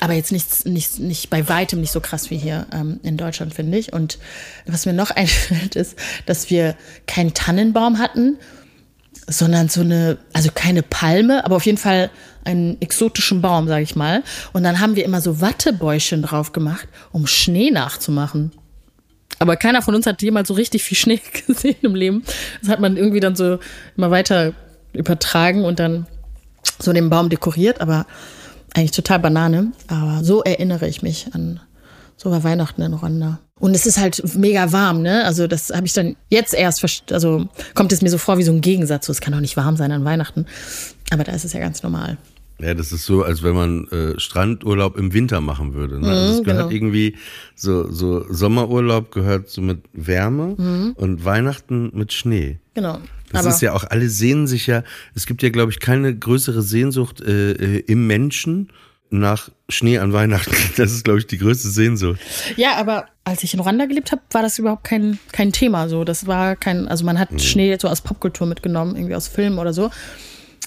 Aber 0.00 0.12
jetzt 0.12 0.32
nichts, 0.32 0.64
nicht, 0.64 0.98
nicht 0.98 1.30
bei 1.30 1.48
weitem 1.48 1.80
nicht 1.80 1.92
so 1.92 2.00
krass 2.00 2.30
wie 2.30 2.36
hier 2.36 2.66
ähm, 2.72 3.00
in 3.02 3.16
Deutschland, 3.16 3.54
finde 3.54 3.78
ich. 3.78 3.92
Und 3.92 4.18
was 4.66 4.86
mir 4.86 4.92
noch 4.92 5.10
einfällt, 5.16 5.76
ist, 5.76 5.96
dass 6.26 6.50
wir 6.50 6.76
keinen 7.06 7.34
Tannenbaum 7.34 7.98
hatten, 7.98 8.36
sondern 9.26 9.68
so 9.68 9.80
eine, 9.80 10.18
also 10.32 10.50
keine 10.54 10.82
Palme, 10.82 11.44
aber 11.44 11.56
auf 11.56 11.66
jeden 11.66 11.78
Fall 11.78 12.10
einen 12.44 12.80
exotischen 12.80 13.42
Baum, 13.42 13.66
sage 13.66 13.82
ich 13.82 13.96
mal. 13.96 14.22
Und 14.52 14.62
dann 14.62 14.80
haben 14.80 14.96
wir 14.96 15.04
immer 15.04 15.20
so 15.20 15.40
Wattebäuschen 15.40 16.22
drauf 16.22 16.52
gemacht, 16.52 16.86
um 17.10 17.26
Schnee 17.26 17.70
nachzumachen. 17.70 18.52
Aber 19.38 19.56
keiner 19.56 19.82
von 19.82 19.94
uns 19.94 20.06
hat 20.06 20.22
jemals 20.22 20.48
so 20.48 20.54
richtig 20.54 20.82
viel 20.84 20.96
Schnee 20.96 21.20
gesehen 21.46 21.76
im 21.82 21.94
Leben. 21.94 22.22
Das 22.60 22.70
hat 22.70 22.80
man 22.80 22.96
irgendwie 22.96 23.20
dann 23.20 23.34
so 23.34 23.58
immer 23.96 24.10
weiter 24.10 24.52
übertragen 24.92 25.64
und 25.64 25.78
dann 25.78 26.06
so 26.78 26.92
den 26.92 27.10
Baum 27.10 27.28
dekoriert, 27.28 27.80
aber 27.80 28.06
eigentlich 28.74 28.92
total 28.92 29.18
Banane. 29.20 29.72
Aber 29.88 30.22
so 30.22 30.42
erinnere 30.42 30.88
ich 30.88 31.02
mich 31.02 31.34
an, 31.34 31.60
so 32.16 32.30
war 32.30 32.44
Weihnachten 32.44 32.82
in 32.82 32.94
Rwanda. 32.94 33.40
Und 33.58 33.74
es 33.74 33.86
ist 33.86 33.98
halt 33.98 34.22
mega 34.36 34.70
warm, 34.72 35.00
ne? 35.00 35.24
Also 35.24 35.46
das 35.46 35.70
habe 35.70 35.86
ich 35.86 35.94
dann 35.94 36.16
jetzt 36.28 36.52
erst, 36.52 37.10
also 37.10 37.48
kommt 37.74 37.90
es 37.92 38.02
mir 38.02 38.10
so 38.10 38.18
vor 38.18 38.36
wie 38.36 38.42
so 38.42 38.52
ein 38.52 38.60
Gegensatz. 38.60 39.06
So, 39.06 39.12
es 39.12 39.20
kann 39.20 39.32
doch 39.32 39.40
nicht 39.40 39.56
warm 39.56 39.76
sein 39.76 39.92
an 39.92 40.04
Weihnachten. 40.04 40.46
Aber 41.10 41.24
da 41.24 41.32
ist 41.32 41.44
es 41.44 41.54
ja 41.54 41.60
ganz 41.60 41.82
normal. 41.82 42.18
Ja, 42.60 42.74
das 42.74 42.92
ist 42.92 43.04
so, 43.04 43.22
als 43.22 43.42
wenn 43.42 43.54
man 43.54 43.88
äh, 43.88 44.18
Strandurlaub 44.18 44.96
im 44.96 45.12
Winter 45.12 45.40
machen 45.40 45.74
würde. 45.74 46.00
Ne? 46.00 46.08
also 46.08 46.38
es 46.38 46.44
gehört 46.44 46.70
genau. 46.70 46.70
irgendwie 46.70 47.16
so, 47.54 47.90
so 47.90 48.24
Sommerurlaub 48.32 49.10
gehört 49.10 49.50
so 49.50 49.60
mit 49.60 49.80
Wärme 49.92 50.92
und 50.96 51.24
Weihnachten 51.24 51.90
mit 51.94 52.14
Schnee. 52.14 52.58
Genau. 52.74 52.98
Das 53.32 53.40
Aber 53.40 53.54
ist 53.54 53.60
ja 53.60 53.72
auch, 53.72 53.84
alle 53.84 54.08
sehnen 54.08 54.46
sich 54.46 54.66
ja, 54.66 54.82
es 55.14 55.26
gibt 55.26 55.42
ja, 55.42 55.50
glaube 55.50 55.72
ich, 55.72 55.80
keine 55.80 56.16
größere 56.16 56.62
Sehnsucht 56.62 57.20
äh, 57.20 57.52
äh, 57.52 57.78
im 57.86 58.06
Menschen 58.06 58.70
nach 59.10 59.50
Schnee 59.68 59.98
an 59.98 60.12
Weihnachten. 60.12 60.54
Das 60.76 60.92
ist, 60.92 61.04
glaube 61.04 61.18
ich, 61.18 61.26
die 61.26 61.38
größte 61.38 61.68
Sehnsucht. 61.68 62.20
Ja, 62.56 62.76
aber 62.76 63.06
als 63.24 63.42
ich 63.42 63.54
in 63.54 63.60
Rwanda 63.60 63.86
gelebt 63.86 64.12
habe, 64.12 64.22
war 64.30 64.42
das 64.42 64.58
überhaupt 64.58 64.84
kein, 64.84 65.18
kein 65.32 65.52
Thema. 65.52 65.88
So, 65.88 66.04
das 66.04 66.26
war 66.26 66.56
kein, 66.56 66.88
also 66.88 67.04
man 67.04 67.18
hat 67.18 67.40
Schnee 67.40 67.76
so 67.80 67.88
aus 67.88 68.00
Popkultur 68.00 68.46
mitgenommen, 68.46 68.96
irgendwie 68.96 69.14
aus 69.14 69.28
Filmen 69.28 69.58
oder 69.58 69.72
so. 69.72 69.90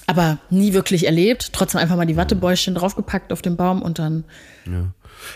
Aber 0.08 0.40
nie 0.50 0.74
wirklich 0.74 1.06
erlebt. 1.06 1.54
Trotzdem 1.54 1.80
einfach 1.80 1.96
mal 1.96 2.06
die 2.06 2.18
Wattebäuschen 2.18 2.74
draufgepackt 2.74 3.32
auf 3.32 3.42
den 3.42 3.56
Baum 3.56 3.82
und 3.82 4.00
dann. 4.00 4.24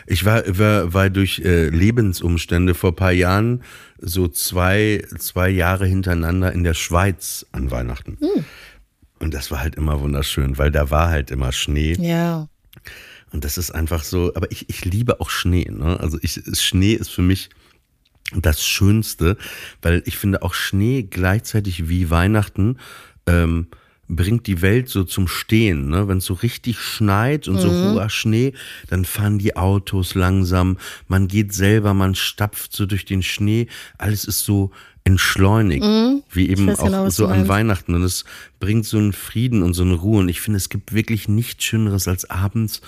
Ich 0.06 0.26
war, 0.26 0.44
war, 0.58 0.94
war 0.94 1.10
durch 1.10 1.40
äh, 1.40 1.70
Lebensumstände 1.70 2.74
vor 2.74 2.96
paar 2.96 3.12
Jahren 3.12 3.64
so 4.00 4.28
zwei, 4.28 5.04
zwei 5.18 5.50
Jahre 5.50 5.86
hintereinander 5.86 6.52
in 6.52 6.64
der 6.64 6.74
Schweiz 6.74 7.46
an 7.52 7.72
Weihnachten. 7.72 8.18
Und 9.20 9.34
das 9.34 9.52
war 9.52 9.62
halt 9.62 9.76
immer 9.76 10.02
wunderschön, 10.02 10.58
weil 10.58 10.72
da 10.72 10.90
war 10.90 11.10
halt 11.10 11.32
immer 11.32 11.52
Schnee. 11.52 11.96
Ja. 12.00 12.50
Und 13.32 13.46
das 13.46 13.58
ist 13.58 13.72
einfach 13.72 14.04
so, 14.04 14.34
aber 14.36 14.52
ich, 14.52 14.70
ich 14.70 14.86
liebe 14.86 15.20
auch 15.22 15.30
Schnee. 15.30 15.68
Ne? 15.70 16.00
Also 16.00 16.20
ich, 16.22 16.42
Schnee 16.60 16.94
ist 16.94 17.10
für 17.10 17.22
mich 17.22 17.50
das 18.36 18.66
Schönste, 18.66 19.38
weil 19.82 20.04
ich 20.06 20.18
finde 20.18 20.42
auch 20.42 20.54
Schnee 20.54 21.04
gleichzeitig 21.04 21.90
wie 21.90 22.10
Weihnachten 22.10 22.78
ähm, 23.26 23.68
bringt 24.08 24.48
die 24.48 24.62
Welt 24.62 24.90
so 24.90 25.04
zum 25.04 25.28
Stehen. 25.28 25.90
Ne? 25.90 26.08
Wenn 26.08 26.18
es 26.18 26.26
so 26.26 26.34
richtig 26.34 26.80
schneit 26.80 27.48
und 27.48 27.58
so 27.58 27.70
hoher 27.70 28.10
Schnee, 28.10 28.54
dann 28.90 29.06
fahren 29.06 29.40
die 29.40 29.56
Autos 29.56 30.16
langsam, 30.16 30.78
man 31.08 31.28
geht 31.28 31.54
selber, 31.54 31.94
man 31.94 32.16
stapft 32.16 32.74
so 32.74 32.86
durch 32.86 33.06
den 33.06 33.24
Schnee, 33.24 33.68
alles 33.98 34.26
ist 34.26 34.46
so 34.46 34.72
entschleunigt, 35.06 35.86
wie 36.32 36.50
eben 36.50 36.68
weiß 36.68 36.80
auch 36.80 36.86
genau, 36.86 37.10
so 37.10 37.28
an. 37.28 37.48
Weihnachten. 37.48 37.94
Und 37.94 38.04
es 38.04 38.24
bringt 38.60 38.86
so 38.86 38.98
einen 38.98 39.14
Frieden 39.14 39.62
und 39.62 39.74
so 39.74 39.84
eine 39.84 39.96
Ruhe. 39.96 40.20
Und 40.20 40.30
ich 40.30 40.40
finde, 40.40 40.58
es 40.58 40.70
gibt 40.70 40.94
wirklich 40.94 41.28
nichts 41.28 41.64
Schöneres 41.64 42.08
als 42.08 42.30
abends, 42.30 42.82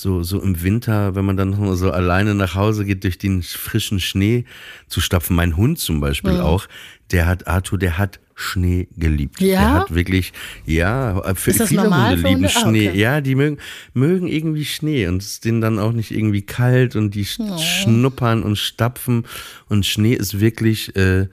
so, 0.00 0.22
so 0.22 0.40
im 0.40 0.62
Winter, 0.62 1.16
wenn 1.16 1.24
man 1.24 1.36
dann 1.36 1.74
so 1.76 1.90
alleine 1.90 2.34
nach 2.36 2.54
Hause 2.54 2.84
geht, 2.84 3.02
durch 3.02 3.18
den 3.18 3.42
frischen 3.42 3.98
Schnee 3.98 4.44
zu 4.86 5.00
stapfen. 5.00 5.34
Mein 5.34 5.56
Hund 5.56 5.80
zum 5.80 5.98
Beispiel 6.00 6.34
Mhm. 6.34 6.40
auch, 6.40 6.68
der 7.10 7.26
hat, 7.26 7.48
Arthur, 7.48 7.78
der 7.78 7.98
hat 7.98 8.20
Schnee 8.36 8.86
geliebt. 8.96 9.40
Ja? 9.40 9.60
Der 9.60 9.72
hat 9.74 9.94
wirklich, 9.94 10.32
ja, 10.64 11.20
für 11.34 11.50
Ist 11.50 11.58
das 11.58 11.70
viele 11.70 11.82
normal 11.82 12.12
Hunde 12.14 12.28
lieben 12.28 12.34
Hunde? 12.42 12.48
Ah, 12.54 12.60
Schnee. 12.60 12.88
okay. 12.90 12.98
Ja, 13.00 13.20
die 13.20 13.34
mögen, 13.34 13.58
mögen 13.92 14.28
irgendwie 14.28 14.64
Schnee 14.64 15.08
und 15.08 15.20
es 15.20 15.32
ist 15.32 15.44
denen 15.44 15.60
dann 15.60 15.80
auch 15.80 15.92
nicht 15.92 16.12
irgendwie 16.12 16.42
kalt 16.42 16.94
und 16.94 17.16
die 17.16 17.26
Oh. 17.40 17.58
schnuppern 17.58 18.44
und 18.44 18.56
stapfen. 18.56 19.24
Und 19.68 19.84
Schnee 19.84 20.14
ist 20.14 20.38
wirklich, 20.38 20.94
äh, 20.94 21.26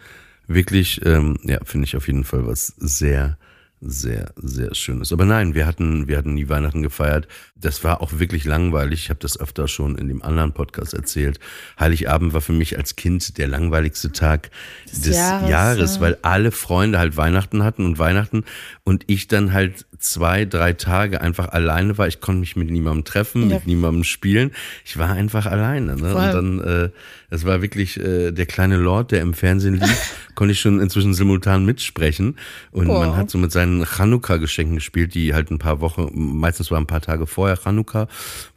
wirklich, 0.47 1.01
ähm, 1.05 1.37
ja, 1.43 1.59
finde 1.63 1.85
ich 1.85 1.95
auf 1.95 2.07
jeden 2.07 2.23
Fall 2.23 2.47
was 2.47 2.67
sehr, 2.77 3.37
sehr, 3.81 4.33
sehr 4.37 4.73
schön 4.73 5.01
ist. 5.01 5.11
Aber 5.13 5.25
nein, 5.25 5.53
wir 5.53 5.67
hatten, 5.67 6.07
wir 6.07 6.17
hatten 6.17 6.33
nie 6.33 6.49
Weihnachten 6.49 6.81
gefeiert. 6.81 7.27
Das 7.65 7.83
war 7.83 8.01
auch 8.01 8.19
wirklich 8.19 8.45
langweilig. 8.45 9.05
Ich 9.05 9.09
habe 9.09 9.19
das 9.19 9.39
öfter 9.39 9.67
schon 9.67 9.97
in 9.97 10.07
dem 10.07 10.21
anderen 10.21 10.53
Podcast 10.53 10.93
erzählt. 10.93 11.39
Heiligabend 11.79 12.33
war 12.33 12.41
für 12.41 12.53
mich 12.53 12.77
als 12.77 12.95
Kind 12.95 13.39
der 13.39 13.47
langweiligste 13.47 14.11
Tag 14.11 14.51
des, 14.91 15.01
des 15.01 15.15
Jahres, 15.15 15.49
Jahres 15.49 15.95
ja. 15.95 16.01
weil 16.01 16.17
alle 16.21 16.51
Freunde 16.51 16.99
halt 16.99 17.17
Weihnachten 17.17 17.63
hatten 17.63 17.83
und 17.85 17.97
Weihnachten 17.97 18.43
und 18.83 19.03
ich 19.07 19.27
dann 19.27 19.51
halt 19.51 19.85
zwei, 19.97 20.45
drei 20.45 20.73
Tage 20.73 21.21
einfach 21.21 21.49
alleine 21.49 21.97
war. 21.97 22.07
Ich 22.07 22.21
konnte 22.21 22.39
mich 22.39 22.55
mit 22.55 22.69
niemandem 22.69 23.03
treffen, 23.03 23.49
ja. 23.49 23.55
mit 23.55 23.65
niemandem 23.67 24.03
spielen. 24.03 24.51
Ich 24.85 24.97
war 24.97 25.09
einfach 25.09 25.47
alleine. 25.47 25.95
Ne? 25.95 26.13
Und 26.15 26.33
dann, 26.33 26.59
äh, 26.61 26.89
es 27.29 27.45
war 27.45 27.61
wirklich 27.61 27.99
äh, 27.99 28.31
der 28.31 28.45
kleine 28.45 28.77
Lord, 28.77 29.11
der 29.11 29.21
im 29.21 29.33
Fernsehen 29.33 29.75
lief, 29.75 30.29
konnte 30.35 30.51
ich 30.51 30.59
schon 30.59 30.79
inzwischen 30.79 31.13
simultan 31.13 31.65
mitsprechen. 31.65 32.37
Und 32.71 32.89
oh. 32.89 32.99
man 32.99 33.17
hat 33.17 33.29
so 33.29 33.37
mit 33.37 33.51
seinen 33.51 33.85
Chanukka-Geschenken 33.85 34.75
gespielt, 34.75 35.15
die 35.15 35.33
halt 35.33 35.49
ein 35.49 35.59
paar 35.59 35.81
Wochen, 35.81 36.11
meistens 36.13 36.69
war 36.71 36.79
ein 36.79 36.87
paar 36.87 37.01
Tage 37.01 37.25
vorher 37.25 37.54
Chanukka, 37.55 38.07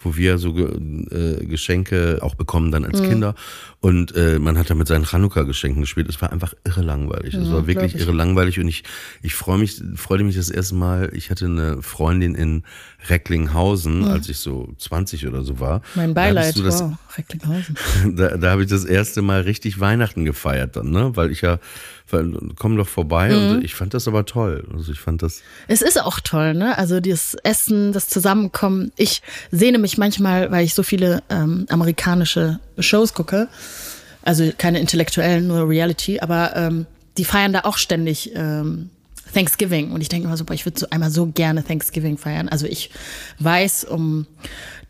wo 0.00 0.16
wir 0.16 0.38
so 0.38 0.56
äh, 0.56 1.44
Geschenke 1.44 2.18
auch 2.22 2.34
bekommen 2.34 2.70
dann 2.70 2.84
als 2.84 3.00
mhm. 3.00 3.08
Kinder. 3.08 3.34
Und 3.80 4.14
äh, 4.16 4.40
man 4.40 4.58
hat 4.58 4.70
da 4.70 4.74
mit 4.74 4.88
seinen 4.88 5.04
Chanukka-Geschenken 5.04 5.82
gespielt. 5.82 6.08
Es 6.08 6.20
war 6.20 6.32
einfach 6.32 6.54
irre 6.64 6.82
langweilig. 6.82 7.34
Es 7.34 7.50
war 7.52 7.66
wirklich 7.68 7.94
irre 7.94 8.11
langweilig. 8.11 8.58
Und 8.58 8.66
ich, 8.66 8.82
ich 9.22 9.34
freue 9.34 9.58
mich, 9.58 9.80
freute 9.94 10.24
mich 10.24 10.34
das 10.34 10.50
erste 10.50 10.74
Mal. 10.74 11.11
Ich 11.14 11.30
hatte 11.30 11.44
eine 11.44 11.80
Freundin 11.80 12.34
in 12.34 12.64
Recklinghausen, 13.08 14.00
mhm. 14.00 14.08
als 14.08 14.28
ich 14.28 14.38
so 14.38 14.74
20 14.78 15.28
oder 15.28 15.44
so 15.44 15.61
war. 15.61 15.82
Mein 15.94 16.12
Beileid, 16.12 16.58
da 16.58 16.62
das, 16.62 16.82
wow, 16.82 16.94
Recklinghausen. 17.16 17.76
Da, 18.16 18.37
da 18.37 18.50
habe 18.50 18.62
ich 18.62 18.68
das 18.68 18.84
erste 18.84 19.22
Mal 19.22 19.42
richtig 19.42 19.78
Weihnachten 19.78 20.24
gefeiert 20.24 20.76
dann, 20.76 20.90
ne? 20.90 21.12
Weil 21.14 21.30
ich 21.30 21.42
ja 21.42 21.58
komm 22.57 22.77
doch 22.77 22.88
vorbei. 22.88 23.31
Mhm. 23.31 23.51
Und 23.51 23.64
ich 23.64 23.75
fand 23.75 23.94
das 23.94 24.09
aber 24.09 24.25
toll. 24.25 24.66
Also 24.73 24.92
ich 24.92 25.01
fand 25.01 25.23
das. 25.23 25.42
Es 25.66 25.83
ist 25.83 26.01
auch 26.01 26.21
toll, 26.21 26.55
ne? 26.55 26.77
Also 26.79 27.01
das 27.01 27.37
Essen, 27.42 27.92
das 27.92 28.09
Zusammenkommen. 28.09 28.92
Ich 28.97 29.23
sehne 29.51 29.79
mich 29.79 29.99
manchmal, 29.99 30.51
weil 30.51 30.64
ich 30.64 30.75
so 30.75 30.83
viele 30.83 31.23
ähm, 31.29 31.66
amerikanische 31.68 32.61
Shows 32.79 33.14
gucke. 33.14 33.49
Also 34.23 34.51
keine 34.57 34.81
intellektuellen, 34.81 35.47
nur 35.47 35.68
Reality, 35.68 36.21
aber 36.21 36.55
ähm, 36.57 36.87
die 37.16 37.25
feiern 37.25 37.53
da 37.53 37.61
auch 37.61 37.79
ständig 37.79 38.33
ähm, 38.35 38.90
Thanksgiving. 39.33 39.92
Und 39.92 40.01
ich 40.01 40.09
denke 40.09 40.27
immer 40.27 40.37
so, 40.37 40.44
boah, 40.44 40.55
ich 40.55 40.64
würde 40.64 40.79
so 40.79 40.88
einmal 40.90 41.11
so 41.11 41.27
gerne 41.27 41.64
Thanksgiving 41.64 42.16
feiern. 42.18 42.49
Also 42.49 42.66
ich 42.66 42.90
weiß 43.38 43.85
um 43.85 44.27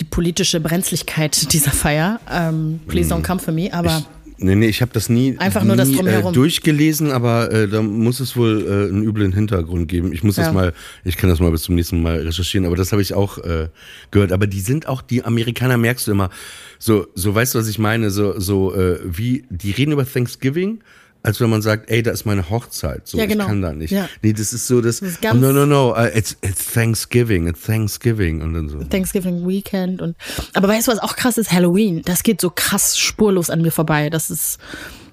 die 0.01 0.05
politische 0.05 0.61
Brenzlichkeit 0.61 1.53
dieser 1.53 1.73
Feier. 1.73 2.21
Ähm, 2.31 2.81
please 2.87 3.13
don't 3.13 3.19
mhm. 3.19 3.23
come 3.25 3.41
for 3.41 3.53
me, 3.53 3.73
aber. 3.73 3.99
Ich 3.99 4.18
Nee, 4.41 4.55
nee, 4.55 4.69
ich 4.69 4.81
habe 4.83 4.93
das 4.93 5.09
nie, 5.09 5.37
Einfach 5.39 5.65
nur 5.65 5.75
das 5.75 5.91
Drumherum. 5.91 6.33
Äh, 6.33 6.35
durchgelesen, 6.35 7.11
aber 7.11 7.51
äh, 7.53 7.69
da 7.69 7.83
muss 7.83 8.21
es 8.21 8.37
wohl 8.37 8.65
äh, 8.67 8.89
einen 8.89 9.03
üblen 9.03 9.33
Hintergrund 9.33 9.89
geben. 9.89 10.13
Ich 10.13 10.23
muss 10.23 10.37
ja. 10.37 10.45
das 10.45 10.55
mal, 10.55 10.73
ich 11.05 11.17
kann 11.17 11.29
das 11.29 11.41
mal 11.41 11.51
bis 11.51 11.63
zum 11.63 11.75
nächsten 11.75 12.03
Mal 12.03 12.21
recherchieren, 12.21 12.65
aber 12.65 12.77
das 12.77 12.93
habe 12.93 13.03
ich 13.03 13.15
auch 13.15 13.39
äh, 13.39 13.69
gehört. 14.13 14.31
Aber 14.31 14.47
die 14.47 14.61
sind 14.61 14.87
auch, 14.87 15.03
die 15.03 15.25
Amerikaner 15.25 15.77
merkst 15.77 16.07
du 16.07 16.13
immer, 16.13 16.31
so, 16.79 17.09
so 17.15 17.35
weißt 17.35 17.55
du, 17.55 17.59
was 17.59 17.69
ich 17.69 17.81
meine, 17.81 18.11
so, 18.11 18.39
so 18.39 18.75
äh, 18.75 19.01
wie, 19.05 19.45
die 19.51 19.73
reden 19.73 19.91
über 19.91 20.07
Thanksgiving 20.07 20.81
als 21.23 21.41
wenn 21.41 21.51
man 21.51 21.63
sagt, 21.63 21.91
ey, 21.91 22.03
da 22.03 22.11
ist 22.11 22.25
meine 22.25 22.49
Hochzeit. 22.49 23.07
So, 23.07 23.19
ja, 23.19 23.27
genau. 23.27 23.45
ich 23.45 23.49
kann 23.49 23.63
da 23.63 23.73
nicht. 23.73 23.91
Ja. 23.91 24.09
Nee, 24.23 24.33
das 24.33 24.53
ist 24.53 24.67
so 24.67 24.81
das. 24.81 25.01
das 25.01 25.11
ist 25.11 25.19
oh, 25.25 25.35
no, 25.35 25.53
no, 25.53 25.67
no, 25.67 25.93
uh, 25.93 26.07
it's, 26.15 26.37
it's 26.43 26.73
Thanksgiving, 26.73 27.47
it's 27.49 27.63
Thanksgiving 27.63 28.41
und 28.43 28.55
dann 28.55 28.69
so. 28.69 28.83
Thanksgiving 28.85 29.47
Weekend 29.47 30.01
und. 30.01 30.17
Aber 30.55 30.69
weißt 30.69 30.89
du, 30.89 30.93
was 30.93 31.01
auch 31.01 31.17
krass 31.17 31.39
ist? 31.39 31.53
Halloween. 31.53 32.03
Das 32.05 32.23
geht 32.23 32.41
so 32.41 32.51
krass 32.51 32.99
spurlos 32.99 33.51
an 33.51 33.63
mir 33.63 33.73
vorbei. 33.73 34.11
Das 34.11 34.31
ist, 34.31 34.59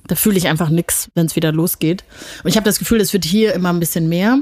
da 0.08 0.15
fühle 0.15 0.38
ich 0.38 0.48
einfach 0.48 0.70
nix, 0.70 1.10
wenn 1.15 1.26
es 1.26 1.36
wieder 1.36 1.52
losgeht. 1.52 2.04
Und 2.44 2.50
ich 2.50 2.56
habe 2.56 2.65
das 2.65 2.80
Gefühl, 2.80 3.02
es 3.02 3.12
wird 3.12 3.26
hier 3.26 3.54
immer 3.54 3.74
ein 3.74 3.80
bisschen 3.80 4.08
mehr. 4.08 4.39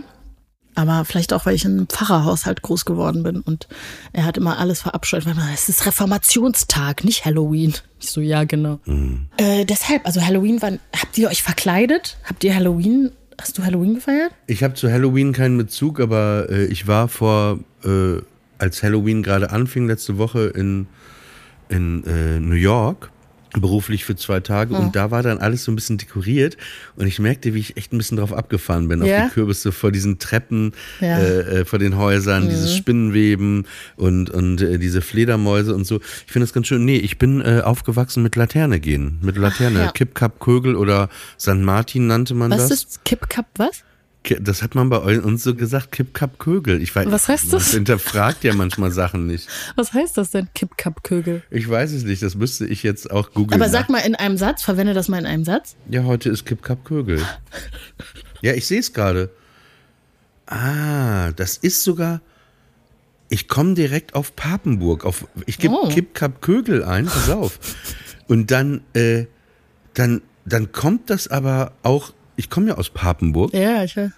Aber 0.76 1.06
vielleicht 1.06 1.34
auch, 1.34 1.46
weil 1.46 1.56
ich 1.56 1.66
in 1.66 1.72
einem 1.72 1.88
Pfarrerhaushalt 1.88 2.62
groß 2.62 2.86
geworden 2.86 3.24
bin 3.24 3.42
und 3.42 3.68
er 4.12 4.26
hat 4.26 4.38
immer 4.38 4.58
alles 4.58 4.82
verabscheut. 4.82 5.26
Weil 5.26 5.36
man, 5.36 5.50
es 5.54 5.70
ist 5.70 5.86
Reformationstag, 5.86 7.04
nicht 7.04 7.26
Halloween. 7.26 7.74
Ich 8.00 8.10
so, 8.10 8.22
ja, 8.22 8.44
genau. 8.44 8.80
Mhm. 8.86 9.28
Äh, 9.38 9.66
deshalb, 9.66 10.06
also 10.06 10.22
Halloween, 10.22 10.62
wann, 10.62 10.80
habt 11.00 11.18
ihr 11.18 11.30
euch 11.30 11.44
verkleidet? 11.44 12.18
Habt 12.24 12.44
ihr 12.44 12.56
Halloween, 12.56 13.12
hast 13.40 13.58
du 13.58 13.64
Halloween 13.64 13.96
gefeiert? 13.96 14.32
Ich 14.48 14.64
habe 14.64 14.74
zu 14.74 14.92
Halloween 14.92 15.32
keinen 15.32 15.58
Bezug, 15.58 16.00
aber 16.00 16.48
äh, 16.50 16.66
ich 16.66 16.88
war 16.88 17.08
vor, 17.08 17.60
äh, 17.86 18.22
als 18.58 18.84
Halloween 18.84 19.24
gerade 19.24 19.52
anfing, 19.52 19.88
letzte 19.88 20.18
Woche 20.18 20.48
in, 20.48 20.88
in 21.70 22.04
äh, 22.06 22.40
New 22.40 22.56
York 22.56 23.13
beruflich 23.54 24.06
für 24.06 24.16
zwei 24.16 24.40
Tage 24.40 24.74
ja. 24.74 24.80
und 24.80 24.96
da 24.96 25.12
war 25.12 25.24
dann 25.24 25.38
alles 25.38 25.64
so 25.64 25.72
ein 25.72 25.76
bisschen 25.76 25.98
dekoriert 25.98 26.58
und 26.96 27.08
ich 27.08 27.20
merkte, 27.20 27.54
wie 27.54 27.60
ich 27.60 27.78
echt 27.78 27.94
ein 27.94 27.98
bisschen 27.98 28.18
drauf 28.18 28.34
abgefahren 28.34 28.88
bin, 28.88 29.04
ja. 29.04 29.18
auf 29.18 29.30
die 29.30 29.34
Kürbisse 29.34 29.72
vor 29.72 29.92
diesen 29.92 30.20
Treppen, 30.20 30.74
ja. 31.00 31.20
äh, 31.20 31.62
äh 31.62 31.66
vor 31.66 31.80
den 31.80 31.98
Häusern, 31.98 32.46
mhm. 32.46 32.50
dieses 32.50 32.76
Spinnenweben 32.76 33.66
und, 33.96 34.30
und 34.30 34.62
äh, 34.62 34.78
diese 34.80 35.02
Fledermäuse 35.02 35.74
und 35.76 35.86
so. 35.86 36.00
Ich 36.26 36.32
finde 36.32 36.46
das 36.46 36.54
ganz 36.54 36.68
schön. 36.68 36.86
Nee, 36.86 36.98
ich 36.98 37.18
bin 37.18 37.42
äh, 37.42 37.62
aufgewachsen 37.64 38.24
mit 38.24 38.36
Laterne 38.36 38.80
gehen, 38.80 39.20
mit 39.22 39.38
Laterne. 39.38 39.88
Ach, 39.90 39.94
Kip 39.94 40.16
Cup 40.16 40.40
Kögel 40.40 40.76
oder 40.76 41.10
St. 41.40 41.56
Martin 41.56 42.08
nannte 42.08 42.34
man 42.34 42.52
was 42.52 42.58
das. 42.58 42.72
Was 42.72 42.80
ist 42.80 43.06
Kip 43.06 43.30
Cup 43.30 43.48
was? 43.58 43.84
Das 44.40 44.64
hat 44.64 44.74
man 44.74 44.90
bei 44.90 45.20
uns 45.20 45.44
so 45.44 45.54
gesagt, 45.54 45.92
Kipp-Kap 45.92 46.40
Kögel. 46.40 46.82
Ich 46.82 46.96
weiß, 46.96 47.12
Was 47.12 47.28
heißt 47.28 47.52
das? 47.52 47.68
Man 47.68 47.74
hinterfragt 47.74 48.46
ja 48.46 48.54
manchmal 48.54 48.92
Sachen 48.92 49.28
nicht. 49.28 49.50
Was 49.76 49.92
heißt 49.92 50.18
das 50.18 50.32
denn, 50.32 50.48
Kipp-Kap 50.56 51.04
Kögel? 51.04 51.44
Ich 51.52 51.70
weiß 51.70 51.92
es 51.92 52.04
nicht, 52.04 52.24
das 52.24 52.36
müsste 52.36 52.66
ich 52.66 52.84
jetzt 52.84 53.12
auch 53.12 53.34
googeln. 53.34 53.62
Aber 53.62 53.70
sag 53.70 53.90
mal 53.90 54.00
in 54.00 54.16
einem 54.16 54.38
Satz, 54.38 54.64
verwende 54.64 54.94
das 54.94 55.10
mal 55.10 55.18
in 55.18 55.26
einem 55.26 55.44
Satz. 55.44 55.76
Ja, 55.90 56.06
heute 56.06 56.30
ist 56.30 56.46
Kipp-Kap 56.46 56.86
Kögel. 56.86 57.22
ja, 58.42 58.54
ich 58.54 58.66
sehe 58.66 58.80
es 58.80 58.94
gerade. 58.94 59.30
Ah, 60.46 61.32
das 61.34 61.58
ist 61.58 61.84
sogar. 61.84 62.22
Ich 63.28 63.50
komme 63.50 63.74
direkt 63.74 64.16
auf 64.16 64.36
Papenburg. 64.38 65.06
Auf, 65.06 65.28
ich 65.46 65.58
gebe 65.58 65.74
oh. 65.74 65.90
Kipp-Kap 65.90 66.42
Kögel 66.42 66.84
ein, 66.84 67.08
pass 67.08 67.30
auf. 67.30 67.60
Und 68.28 68.52
dann, 68.52 68.82
äh, 68.94 69.26
dann, 69.96 70.22
dann 70.46 70.72
kommt 70.72 71.10
das 71.10 71.28
aber 71.28 71.74
auch 71.84 72.14
ich 72.36 72.50
komme 72.50 72.70
ja 72.70 72.76
aus 72.76 72.90
Papenburg. 72.90 73.54
Ja, 73.54 73.84
ich 73.84 73.96
weiß. 73.96 74.12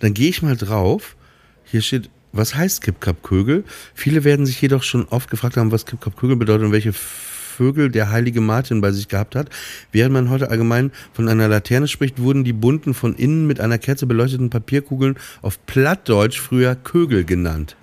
Dann 0.00 0.14
gehe 0.14 0.28
ich 0.28 0.42
mal 0.42 0.56
drauf. 0.56 1.16
Hier 1.64 1.82
steht, 1.82 2.10
was 2.32 2.54
heißt 2.54 2.82
Kipkap-Kögel? 2.82 3.64
Viele 3.94 4.24
werden 4.24 4.46
sich 4.46 4.60
jedoch 4.60 4.82
schon 4.82 5.06
oft 5.08 5.30
gefragt 5.30 5.56
haben, 5.56 5.72
was 5.72 5.86
Kipkap-Kögel 5.86 6.36
bedeutet 6.36 6.66
und 6.66 6.72
welche 6.72 6.92
Vögel 6.92 7.90
der 7.90 8.10
heilige 8.10 8.40
Martin 8.40 8.80
bei 8.80 8.92
sich 8.92 9.08
gehabt 9.08 9.34
hat. 9.34 9.48
Während 9.90 10.12
man 10.12 10.30
heute 10.30 10.50
allgemein 10.50 10.92
von 11.12 11.28
einer 11.28 11.48
Laterne 11.48 11.88
spricht, 11.88 12.20
wurden 12.20 12.44
die 12.44 12.52
bunten 12.52 12.94
von 12.94 13.14
innen 13.14 13.46
mit 13.46 13.60
einer 13.60 13.78
Kerze 13.78 14.06
beleuchteten 14.06 14.50
Papierkugeln 14.50 15.16
auf 15.42 15.64
Plattdeutsch 15.66 16.38
früher 16.38 16.76
Kögel 16.76 17.24
genannt. 17.24 17.76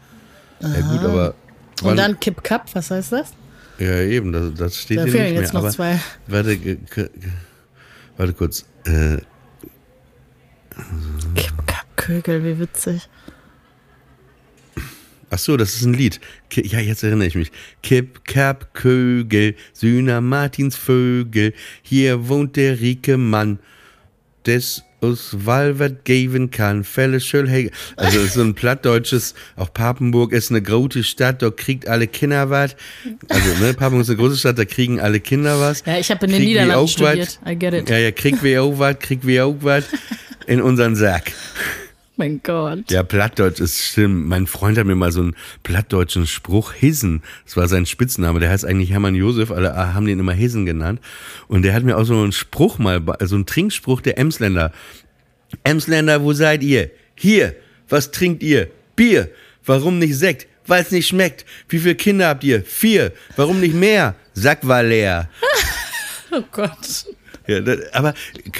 Aha. 0.61 0.73
Ja 0.73 0.81
gut, 0.81 0.99
aber... 1.01 1.35
Und 1.83 1.97
dann 1.97 2.19
Kipkap, 2.19 2.73
was 2.73 2.89
heißt 2.89 3.11
das? 3.11 3.33
Ja, 3.77 3.99
eben, 3.99 4.31
das, 4.31 4.53
das 4.53 4.81
steht 4.81 4.99
da 4.99 5.03
hier 5.03 5.11
fehlen 5.11 5.33
nicht 5.33 5.41
jetzt 5.41 5.53
mehr. 5.53 5.61
noch 5.61 5.67
aber, 5.67 5.75
zwei. 5.75 5.99
Warte, 6.27 6.57
warte 8.15 8.33
kurz. 8.33 8.65
Äh, 8.85 9.17
Kögel, 11.95 12.43
wie 12.43 12.59
witzig. 12.59 13.09
Ach 15.31 15.39
so, 15.39 15.57
das 15.57 15.75
ist 15.75 15.83
ein 15.85 15.95
Lied. 15.95 16.19
Ja, 16.53 16.79
jetzt 16.79 17.03
erinnere 17.03 17.27
ich 17.27 17.35
mich. 17.35 17.51
Kip, 17.81 18.25
Kap, 18.25 18.73
Kögel, 18.75 19.55
Sühner 19.73 20.21
Martins 20.21 20.75
Vögel, 20.75 21.53
hier 21.81 22.29
wohnt 22.29 22.57
der 22.57 22.79
rieke 22.79 23.17
Mann, 23.17 23.59
des 24.45 24.83
us 25.01 25.35
Walwert 25.45 26.05
geben 26.05 26.51
kann, 26.51 26.83
Fälle 26.83 27.19
Schölhege. 27.19 27.71
Also 27.95 28.23
so 28.25 28.41
ein 28.41 28.53
plattdeutsches, 28.53 29.33
auch 29.55 29.73
Papenburg 29.73 30.31
ist 30.31 30.51
eine 30.51 30.61
große 30.61 31.03
Stadt, 31.03 31.41
dort 31.41 31.57
kriegt 31.57 31.87
alle 31.87 32.07
Kinder 32.07 32.49
was. 32.49 32.75
Also 33.29 33.63
ne, 33.63 33.73
Papenburg 33.73 34.03
ist 34.03 34.09
eine 34.09 34.17
große 34.17 34.37
Stadt, 34.37 34.57
da 34.57 34.65
kriegen 34.65 34.99
alle 34.99 35.19
Kinder 35.19 35.59
was. 35.59 35.83
Ja, 35.85 35.97
ich 35.97 36.09
habe 36.11 36.25
in 36.27 36.33
den 36.33 36.43
Niederlanden 36.43 36.87
studiert, 36.87 37.39
I 37.45 37.55
get 37.55 37.73
it. 37.73 37.89
Ja, 37.89 37.97
ja, 37.97 38.11
kriegt 38.11 38.43
wir 38.43 38.63
auch 38.63 38.77
was, 38.77 38.99
kriegt 38.99 39.25
wir 39.25 39.45
auch 39.45 39.57
was 39.61 39.85
in 40.47 40.61
unseren 40.61 40.95
Sack. 40.95 41.31
Mein 42.17 42.41
Gott. 42.41 42.89
Ja, 42.89 43.03
Plattdeutsch 43.03 43.59
ist 43.59 43.83
schlimm. 43.83 44.27
Mein 44.27 44.47
Freund 44.47 44.77
hat 44.77 44.85
mir 44.85 44.95
mal 44.95 45.11
so 45.11 45.21
einen 45.21 45.35
plattdeutschen 45.63 46.27
Spruch, 46.27 46.71
Hissen, 46.71 47.21
das 47.43 47.57
war 47.57 47.67
sein 47.67 47.85
Spitzname, 47.85 48.39
der 48.39 48.49
heißt 48.51 48.63
eigentlich 48.63 48.91
Hermann 48.91 49.15
Josef, 49.15 49.51
alle 49.51 49.75
haben 49.75 50.05
den 50.05 50.19
immer 50.19 50.31
Hissen 50.31 50.65
genannt. 50.65 51.01
Und 51.49 51.63
der 51.63 51.73
hat 51.73 51.83
mir 51.83 51.97
auch 51.97 52.05
so 52.05 52.13
einen 52.13 52.31
Spruch 52.31 52.77
mal, 52.77 53.01
so 53.21 53.35
einen 53.35 53.45
Trinkspruch 53.45 53.99
der 53.99 54.17
Emsländer. 54.17 54.71
Emsländer, 55.65 56.23
wo 56.23 56.31
seid 56.31 56.63
ihr? 56.63 56.89
Hier. 57.15 57.55
Was 57.89 58.11
trinkt 58.11 58.41
ihr? 58.43 58.69
Bier. 58.95 59.29
Warum 59.65 59.99
nicht 59.99 60.15
Sekt? 60.17 60.47
Weil 60.67 60.81
es 60.81 60.91
nicht 60.91 61.07
schmeckt. 61.07 61.45
Wie 61.69 61.79
viele 61.79 61.95
Kinder 61.95 62.29
habt 62.29 62.43
ihr? 62.43 62.63
Vier. 62.63 63.11
Warum 63.35 63.59
nicht 63.59 63.75
mehr? 63.75 64.15
Sack 64.33 64.65
war 64.67 64.83
leer. 64.83 65.29
oh 66.31 66.41
Gott. 66.51 67.05
Ja, 67.47 67.59
aber 67.93 68.13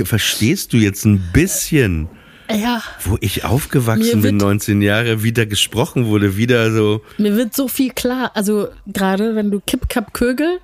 verstehst 0.04 0.74
du 0.74 0.78
jetzt 0.78 1.06
ein 1.06 1.30
bisschen, 1.34 2.08
ja. 2.50 2.84
wo 3.04 3.18
ich 3.22 3.44
aufgewachsen 3.44 4.22
bin, 4.22 4.38
19 4.38 4.82
Jahre, 4.82 5.24
wieder 5.24 5.46
gesprochen 5.46 6.06
wurde, 6.06 6.38
wieder 6.38 6.72
so. 6.72 7.02
Mir 7.18 7.36
wird 7.36 7.56
so 7.56 7.68
viel 7.68 7.92
klar. 7.92 8.32
Also 8.36 8.70
gerade 8.86 9.36
wenn 9.36 9.52
du 9.52 9.60
Kipp, 9.66 9.90
Kapp, 9.90 10.14
Kögel 10.14 10.60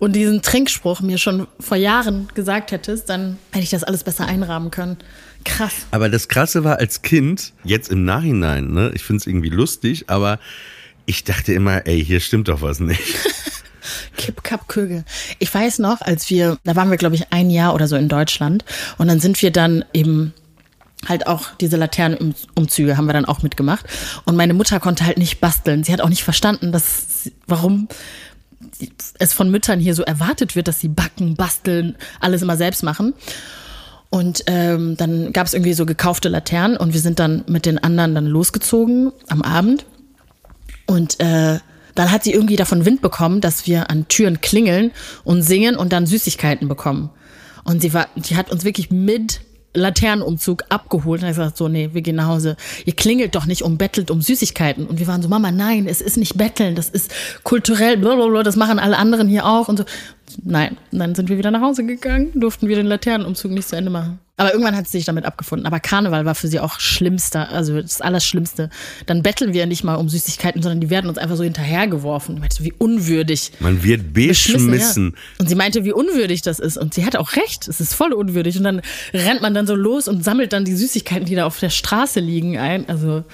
und 0.00 0.16
diesen 0.16 0.42
Trinkspruch 0.42 1.00
mir 1.00 1.18
schon 1.18 1.46
vor 1.60 1.76
Jahren 1.76 2.28
gesagt 2.34 2.72
hättest, 2.72 3.08
dann 3.08 3.38
hätte 3.52 3.64
ich 3.64 3.70
das 3.70 3.84
alles 3.84 4.02
besser 4.02 4.26
einrahmen 4.26 4.70
können. 4.70 4.96
Krass. 5.44 5.72
Aber 5.90 6.08
das 6.08 6.28
Krasse 6.28 6.64
war 6.64 6.78
als 6.78 7.02
Kind, 7.02 7.52
jetzt 7.64 7.90
im 7.90 8.04
Nachhinein, 8.04 8.72
ne, 8.72 8.92
ich 8.94 9.02
finde 9.02 9.20
es 9.20 9.26
irgendwie 9.26 9.48
lustig, 9.48 10.04
aber 10.08 10.38
ich 11.06 11.24
dachte 11.24 11.52
immer, 11.52 11.86
ey, 11.86 12.04
hier 12.04 12.20
stimmt 12.20 12.48
doch 12.48 12.62
was 12.62 12.80
nicht. 12.80 13.00
Kipp, 14.16 14.42
Kapp, 14.42 14.68
Kögel. 14.68 15.04
Ich 15.38 15.52
weiß 15.52 15.78
noch, 15.78 16.00
als 16.00 16.30
wir, 16.30 16.58
da 16.64 16.76
waren 16.76 16.90
wir, 16.90 16.96
glaube 16.96 17.14
ich, 17.14 17.32
ein 17.32 17.50
Jahr 17.50 17.74
oder 17.74 17.88
so 17.88 17.96
in 17.96 18.08
Deutschland 18.08 18.64
und 18.98 19.08
dann 19.08 19.20
sind 19.20 19.40
wir 19.42 19.50
dann 19.50 19.84
eben 19.92 20.32
halt 21.08 21.26
auch 21.26 21.48
diese 21.60 21.76
Laternenumzüge 21.76 22.96
haben 22.96 23.06
wir 23.06 23.14
dann 23.14 23.24
auch 23.24 23.42
mitgemacht. 23.42 23.86
Und 24.26 24.36
meine 24.36 24.54
Mutter 24.54 24.80
konnte 24.80 25.06
halt 25.06 25.16
nicht 25.16 25.40
basteln. 25.40 25.82
Sie 25.82 25.92
hat 25.92 26.00
auch 26.00 26.10
nicht 26.10 26.24
verstanden, 26.24 26.72
dass, 26.72 27.30
warum 27.46 27.88
es 29.18 29.32
von 29.32 29.50
Müttern 29.50 29.80
hier 29.80 29.94
so 29.94 30.02
erwartet 30.02 30.56
wird, 30.56 30.68
dass 30.68 30.80
sie 30.80 30.88
backen, 30.88 31.34
basteln, 31.34 31.96
alles 32.20 32.42
immer 32.42 32.56
selbst 32.56 32.82
machen. 32.82 33.14
Und 34.10 34.42
ähm, 34.46 34.96
dann 34.96 35.32
gab 35.32 35.46
es 35.46 35.54
irgendwie 35.54 35.72
so 35.72 35.86
gekaufte 35.86 36.28
Laternen 36.28 36.76
und 36.76 36.92
wir 36.92 37.00
sind 37.00 37.18
dann 37.18 37.44
mit 37.46 37.64
den 37.64 37.78
anderen 37.78 38.14
dann 38.14 38.26
losgezogen 38.26 39.12
am 39.28 39.42
Abend. 39.42 39.86
Und 40.86 41.20
äh, 41.20 41.60
dann 41.94 42.10
hat 42.10 42.24
sie 42.24 42.32
irgendwie 42.32 42.56
davon 42.56 42.84
Wind 42.84 43.02
bekommen, 43.02 43.40
dass 43.40 43.66
wir 43.66 43.90
an 43.90 44.08
Türen 44.08 44.40
klingeln 44.40 44.92
und 45.24 45.42
singen 45.42 45.76
und 45.76 45.92
dann 45.92 46.06
Süßigkeiten 46.06 46.68
bekommen. 46.68 47.10
Und 47.64 47.82
sie 47.82 47.92
war, 47.92 48.08
die 48.16 48.36
hat 48.36 48.50
uns 48.50 48.64
wirklich 48.64 48.90
mit 48.90 49.40
Laternenumzug 49.74 50.64
abgeholt 50.68 51.22
und 51.22 51.28
hat 51.28 51.36
gesagt, 51.36 51.56
so, 51.56 51.68
nee, 51.68 51.90
wir 51.92 52.02
gehen 52.02 52.16
nach 52.16 52.26
Hause. 52.26 52.56
Ihr 52.84 52.94
klingelt 52.94 53.34
doch 53.36 53.46
nicht 53.46 53.62
um 53.62 53.78
bettelt 53.78 54.10
um 54.10 54.20
Süßigkeiten. 54.20 54.86
Und 54.86 54.98
wir 54.98 55.06
waren 55.06 55.22
so, 55.22 55.28
Mama, 55.28 55.52
nein, 55.52 55.86
es 55.86 56.00
ist 56.00 56.16
nicht 56.16 56.36
betteln, 56.36 56.74
das 56.74 56.88
ist 56.88 57.12
kulturell, 57.44 57.96
blablabla, 57.96 58.42
das 58.42 58.56
machen 58.56 58.78
alle 58.78 58.98
anderen 58.98 59.28
hier 59.28 59.46
auch 59.46 59.68
und 59.68 59.78
so. 59.78 59.84
Nein, 60.42 60.76
dann 60.90 61.14
sind 61.14 61.28
wir 61.28 61.38
wieder 61.38 61.50
nach 61.50 61.60
Hause 61.60 61.84
gegangen, 61.84 62.30
durften 62.34 62.68
wir 62.68 62.76
den 62.76 62.86
Laternenumzug 62.86 63.50
nicht 63.50 63.68
zu 63.68 63.76
Ende 63.76 63.90
machen. 63.90 64.18
Aber 64.40 64.52
irgendwann 64.52 64.74
hat 64.74 64.86
sie 64.86 64.96
sich 64.96 65.04
damit 65.04 65.26
abgefunden. 65.26 65.66
Aber 65.66 65.80
Karneval 65.80 66.24
war 66.24 66.34
für 66.34 66.48
sie 66.48 66.60
auch 66.60 66.80
schlimmster, 66.80 67.50
also 67.50 67.78
das 67.78 68.00
Allerschlimmste. 68.00 68.70
Dann 69.04 69.22
betteln 69.22 69.52
wir 69.52 69.66
nicht 69.66 69.84
mal 69.84 69.96
um 69.96 70.08
Süßigkeiten, 70.08 70.62
sondern 70.62 70.80
die 70.80 70.88
werden 70.88 71.10
uns 71.10 71.18
einfach 71.18 71.36
so 71.36 71.42
hinterhergeworfen. 71.42 72.36
Ich 72.36 72.40
meinte, 72.40 72.64
wie 72.64 72.72
unwürdig. 72.72 73.52
Man 73.60 73.82
wird 73.82 74.14
beschmissen. 74.14 75.12
Ja. 75.14 75.40
Und 75.40 75.48
sie 75.50 75.54
meinte, 75.56 75.84
wie 75.84 75.92
unwürdig 75.92 76.40
das 76.40 76.58
ist. 76.58 76.78
Und 76.78 76.94
sie 76.94 77.04
hat 77.04 77.16
auch 77.16 77.36
recht, 77.36 77.68
es 77.68 77.82
ist 77.82 77.92
voll 77.92 78.14
unwürdig. 78.14 78.56
Und 78.56 78.64
dann 78.64 78.80
rennt 79.12 79.42
man 79.42 79.52
dann 79.52 79.66
so 79.66 79.74
los 79.74 80.08
und 80.08 80.24
sammelt 80.24 80.54
dann 80.54 80.64
die 80.64 80.74
Süßigkeiten, 80.74 81.26
die 81.26 81.34
da 81.34 81.44
auf 81.44 81.60
der 81.60 81.68
Straße 81.68 82.20
liegen, 82.20 82.56
ein. 82.56 82.88
Also 82.88 83.24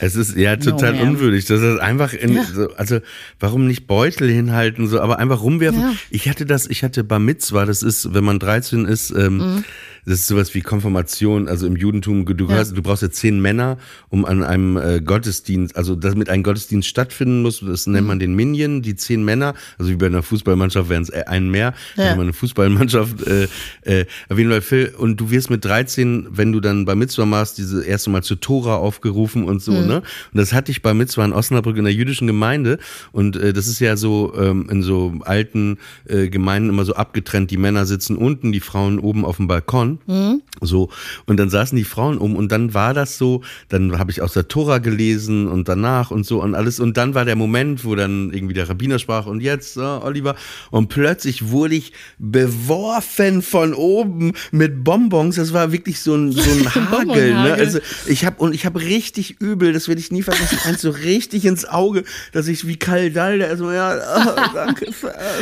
es 0.00 0.16
ist 0.16 0.36
ja 0.36 0.56
total 0.56 0.94
no, 0.94 1.02
unwürdig. 1.02 1.44
Das 1.44 1.60
ist 1.60 1.78
einfach 1.78 2.12
in, 2.14 2.34
ja. 2.34 2.44
so, 2.44 2.70
also 2.74 3.00
warum 3.38 3.66
nicht 3.66 3.86
Beutel 3.86 4.30
hinhalten, 4.30 4.88
so, 4.88 5.00
aber 5.00 5.18
einfach 5.18 5.42
rumwerfen. 5.42 5.80
Ja. 5.80 5.92
Ich 6.10 6.28
hatte 6.28 6.46
das, 6.46 6.66
ich 6.66 6.82
hatte 6.82 7.04
Bar 7.04 7.18
Mitzwa, 7.18 7.66
das 7.66 7.82
ist, 7.82 8.14
wenn 8.14 8.24
man 8.24 8.38
13 8.38 8.86
ist, 8.86 9.10
ähm, 9.10 9.36
mhm 9.36 9.64
das 10.04 10.20
ist 10.20 10.26
sowas 10.26 10.54
wie 10.54 10.60
Konfirmation, 10.60 11.48
also 11.48 11.66
im 11.66 11.76
Judentum, 11.76 12.24
du, 12.24 12.46
ja. 12.46 12.56
hast, 12.56 12.76
du 12.76 12.82
brauchst 12.82 13.02
ja 13.02 13.10
zehn 13.10 13.40
Männer, 13.40 13.78
um 14.08 14.24
an 14.24 14.42
einem 14.42 14.76
äh, 14.76 15.00
Gottesdienst, 15.00 15.76
also 15.76 15.94
damit 15.94 16.28
ein 16.28 16.42
Gottesdienst 16.42 16.88
stattfinden 16.88 17.42
muss, 17.42 17.60
das 17.60 17.86
nennt 17.86 18.06
man 18.06 18.18
den 18.18 18.34
Minion, 18.34 18.82
die 18.82 18.96
zehn 18.96 19.24
Männer, 19.24 19.54
also 19.78 19.90
wie 19.90 19.96
bei 19.96 20.06
einer 20.06 20.22
Fußballmannschaft 20.22 20.88
wären 20.88 21.02
es 21.02 21.10
einen 21.10 21.50
mehr, 21.50 21.74
ja. 21.96 22.04
wenn 22.04 22.16
man 22.16 22.20
eine 22.26 22.32
Fußballmannschaft, 22.32 23.26
äh, 23.26 23.48
äh, 23.82 24.06
auf 24.28 24.38
jeden 24.38 24.50
Fall, 24.50 24.62
Phil, 24.62 24.94
und 24.96 25.20
du 25.20 25.30
wirst 25.30 25.50
mit 25.50 25.64
13, 25.64 26.28
wenn 26.30 26.52
du 26.52 26.60
dann 26.60 26.84
bei 26.84 26.94
Mitzvah 26.94 27.26
machst, 27.26 27.58
diese 27.58 27.84
erste 27.84 28.10
Mal 28.10 28.22
zur 28.22 28.40
Tora 28.40 28.76
aufgerufen 28.76 29.44
und 29.44 29.62
so, 29.62 29.72
mhm. 29.72 29.86
ne? 29.86 29.96
Und 29.96 30.38
das 30.38 30.52
hatte 30.52 30.72
ich 30.72 30.82
bei 30.82 30.94
Mitzvah 30.94 31.24
in 31.24 31.32
Osnabrück 31.32 31.76
in 31.76 31.84
der 31.84 31.92
jüdischen 31.92 32.26
Gemeinde 32.26 32.78
und 33.12 33.36
äh, 33.36 33.52
das 33.52 33.66
ist 33.66 33.80
ja 33.80 33.96
so 33.96 34.34
ähm, 34.36 34.68
in 34.70 34.82
so 34.82 35.14
alten 35.24 35.78
äh, 36.06 36.28
Gemeinden 36.28 36.68
immer 36.70 36.84
so 36.84 36.94
abgetrennt, 36.94 37.50
die 37.50 37.56
Männer 37.56 37.86
sitzen 37.86 38.16
unten, 38.16 38.52
die 38.52 38.60
Frauen 38.60 38.98
oben 38.98 39.24
auf 39.24 39.36
dem 39.36 39.46
Balkon 39.46 39.99
Mhm. 40.06 40.42
So. 40.60 40.90
Und 41.26 41.38
dann 41.38 41.50
saßen 41.50 41.76
die 41.76 41.84
Frauen 41.84 42.18
um 42.18 42.36
und 42.36 42.52
dann 42.52 42.74
war 42.74 42.94
das 42.94 43.18
so, 43.18 43.42
dann 43.68 43.98
habe 43.98 44.10
ich 44.10 44.22
aus 44.22 44.32
der 44.32 44.48
Tora 44.48 44.78
gelesen 44.78 45.48
und 45.48 45.68
danach 45.68 46.10
und 46.10 46.26
so 46.26 46.42
und 46.42 46.54
alles. 46.54 46.80
Und 46.80 46.96
dann 46.96 47.14
war 47.14 47.24
der 47.24 47.36
Moment, 47.36 47.84
wo 47.84 47.94
dann 47.94 48.32
irgendwie 48.32 48.54
der 48.54 48.68
Rabbiner 48.68 48.98
sprach 48.98 49.26
und 49.26 49.40
jetzt, 49.40 49.76
äh, 49.76 49.80
Oliver. 49.80 50.36
Und 50.70 50.88
plötzlich 50.88 51.48
wurde 51.48 51.74
ich 51.74 51.92
beworfen 52.18 53.42
von 53.42 53.74
oben 53.74 54.32
mit 54.50 54.84
Bonbons. 54.84 55.36
Das 55.36 55.52
war 55.52 55.72
wirklich 55.72 56.00
so 56.00 56.14
ein, 56.14 56.32
so 56.32 56.50
ein 56.50 56.74
Hagel. 56.90 57.34
ne? 57.34 57.54
Also 57.54 57.78
ich 58.06 58.24
habe 58.24 58.36
und 58.38 58.54
ich 58.54 58.66
habe 58.66 58.80
richtig 58.80 59.40
übel, 59.40 59.72
das 59.72 59.88
werde 59.88 60.00
ich 60.00 60.10
nie 60.10 60.22
vergessen, 60.22 60.58
eins 60.64 60.80
so 60.80 60.90
richtig 60.90 61.44
ins 61.44 61.64
Auge, 61.64 62.04
dass 62.32 62.48
ich 62.48 62.66
wie 62.66 62.76
Kaldal, 62.76 63.38
der 63.38 63.48
erstmal, 63.48 63.74
ja, 63.74 63.96
oh, 64.16 64.50
danke, 64.54 64.86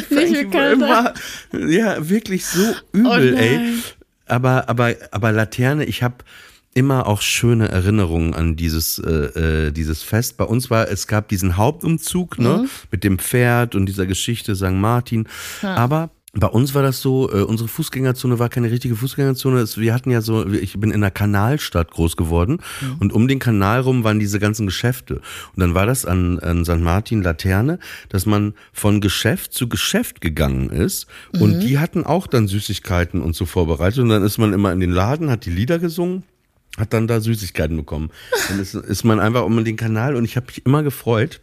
thank 0.08 0.36
you 0.36 0.50
very 0.50 0.76
much. 0.76 1.12
Ja, 1.68 2.08
wirklich 2.08 2.44
so 2.44 2.74
übel, 2.92 3.34
oh 3.34 3.38
ey 3.38 3.74
aber, 4.28 4.68
aber, 4.68 4.94
aber 5.10 5.32
Laterne, 5.32 5.84
ich 5.84 6.02
habe 6.02 6.16
immer 6.74 7.06
auch 7.06 7.22
schöne 7.22 7.68
Erinnerungen 7.68 8.34
an 8.34 8.54
dieses, 8.54 8.98
äh, 8.98 9.10
äh, 9.66 9.72
dieses 9.72 10.02
Fest. 10.02 10.36
Bei 10.36 10.44
uns 10.44 10.70
war, 10.70 10.88
es 10.88 11.06
gab 11.06 11.28
diesen 11.28 11.56
Hauptumzug, 11.56 12.38
ne, 12.38 12.58
mhm. 12.58 12.70
mit 12.90 13.04
dem 13.04 13.18
Pferd 13.18 13.74
und 13.74 13.86
dieser 13.86 14.06
Geschichte 14.06 14.54
St. 14.54 14.72
Martin. 14.72 15.26
Ja. 15.62 15.74
Aber 15.74 16.10
bei 16.34 16.46
uns 16.46 16.74
war 16.74 16.82
das 16.82 17.00
so, 17.00 17.32
äh, 17.32 17.42
unsere 17.42 17.68
Fußgängerzone 17.68 18.38
war 18.38 18.50
keine 18.50 18.70
richtige 18.70 18.94
Fußgängerzone. 18.96 19.64
Wir 19.76 19.94
hatten 19.94 20.10
ja 20.10 20.20
so, 20.20 20.46
ich 20.46 20.78
bin 20.78 20.90
in 20.90 20.96
einer 20.96 21.10
Kanalstadt 21.10 21.90
groß 21.90 22.16
geworden 22.16 22.58
mhm. 22.80 22.96
und 23.00 23.12
um 23.14 23.28
den 23.28 23.38
Kanal 23.38 23.80
rum 23.80 24.04
waren 24.04 24.18
diese 24.18 24.38
ganzen 24.38 24.66
Geschäfte. 24.66 25.16
Und 25.16 25.60
dann 25.60 25.74
war 25.74 25.86
das 25.86 26.04
an, 26.04 26.38
an 26.40 26.64
St. 26.66 26.80
Martin 26.80 27.22
Laterne, 27.22 27.78
dass 28.10 28.26
man 28.26 28.54
von 28.74 29.00
Geschäft 29.00 29.54
zu 29.54 29.68
Geschäft 29.68 30.20
gegangen 30.20 30.68
ist 30.68 31.06
mhm. 31.32 31.42
und 31.42 31.60
die 31.60 31.78
hatten 31.78 32.04
auch 32.04 32.26
dann 32.26 32.46
Süßigkeiten 32.46 33.22
und 33.22 33.34
so 33.34 33.46
vorbereitet 33.46 34.00
und 34.00 34.10
dann 34.10 34.22
ist 34.22 34.36
man 34.36 34.52
immer 34.52 34.72
in 34.72 34.80
den 34.80 34.90
Laden, 34.90 35.30
hat 35.30 35.46
die 35.46 35.50
Lieder 35.50 35.78
gesungen 35.78 36.24
hat 36.76 36.92
dann 36.92 37.08
da 37.08 37.20
Süßigkeiten 37.20 37.76
bekommen. 37.76 38.10
Dann 38.48 38.60
ist, 38.60 38.74
ist 38.74 39.02
man 39.02 39.18
einfach 39.18 39.42
um 39.42 39.64
den 39.64 39.74
Kanal 39.74 40.14
und 40.14 40.24
ich 40.24 40.36
habe 40.36 40.46
mich 40.46 40.64
immer 40.64 40.84
gefreut, 40.84 41.40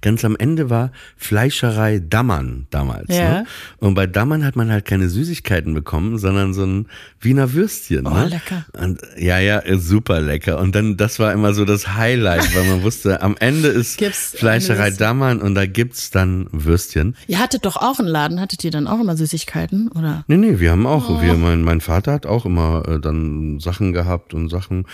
Ganz 0.00 0.24
am 0.24 0.36
Ende 0.36 0.70
war 0.70 0.92
Fleischerei 1.16 2.00
Dammern 2.00 2.66
damals. 2.70 3.08
Ja. 3.08 3.30
Ne? 3.30 3.46
Und 3.78 3.94
bei 3.94 4.06
Dammern 4.06 4.44
hat 4.44 4.56
man 4.56 4.70
halt 4.70 4.84
keine 4.84 5.08
Süßigkeiten 5.08 5.74
bekommen, 5.74 6.18
sondern 6.18 6.54
so 6.54 6.64
ein 6.64 6.86
Wiener 7.20 7.52
Würstchen. 7.52 8.06
Oh, 8.06 8.10
ne? 8.10 8.28
lecker. 8.28 8.66
Und, 8.78 9.00
ja, 9.16 9.38
ja, 9.38 9.62
super 9.78 10.20
lecker. 10.20 10.58
Und 10.58 10.74
dann, 10.74 10.96
das 10.96 11.18
war 11.18 11.32
immer 11.32 11.54
so 11.54 11.64
das 11.64 11.94
Highlight, 11.94 12.54
weil 12.54 12.64
man 12.64 12.82
wusste, 12.82 13.22
am 13.22 13.36
Ende 13.38 13.68
ist 13.68 13.98
gibt's 13.98 14.34
Fleischerei 14.36 14.90
Dammern 14.90 15.40
und 15.40 15.54
da 15.54 15.66
gibt's 15.66 16.10
dann 16.10 16.48
Würstchen. 16.52 17.16
Ihr 17.26 17.38
hattet 17.38 17.64
doch 17.64 17.76
auch 17.76 17.98
einen 17.98 18.08
Laden, 18.08 18.40
hattet 18.40 18.64
ihr 18.64 18.70
dann 18.70 18.86
auch 18.86 19.00
immer 19.00 19.16
Süßigkeiten, 19.16 19.88
oder? 19.88 20.24
Nee, 20.26 20.36
nee, 20.36 20.60
wir 20.60 20.70
haben 20.70 20.86
auch, 20.86 21.08
oh. 21.08 21.22
wir, 21.22 21.34
mein, 21.34 21.62
mein 21.62 21.80
Vater 21.80 22.12
hat 22.12 22.26
auch 22.26 22.46
immer 22.46 22.86
äh, 22.88 23.00
dann 23.00 23.60
Sachen 23.60 23.92
gehabt 23.92 24.34
und 24.34 24.48
Sachen. 24.48 24.86